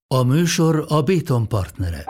[0.09, 2.05] A műsor a Béton partnere.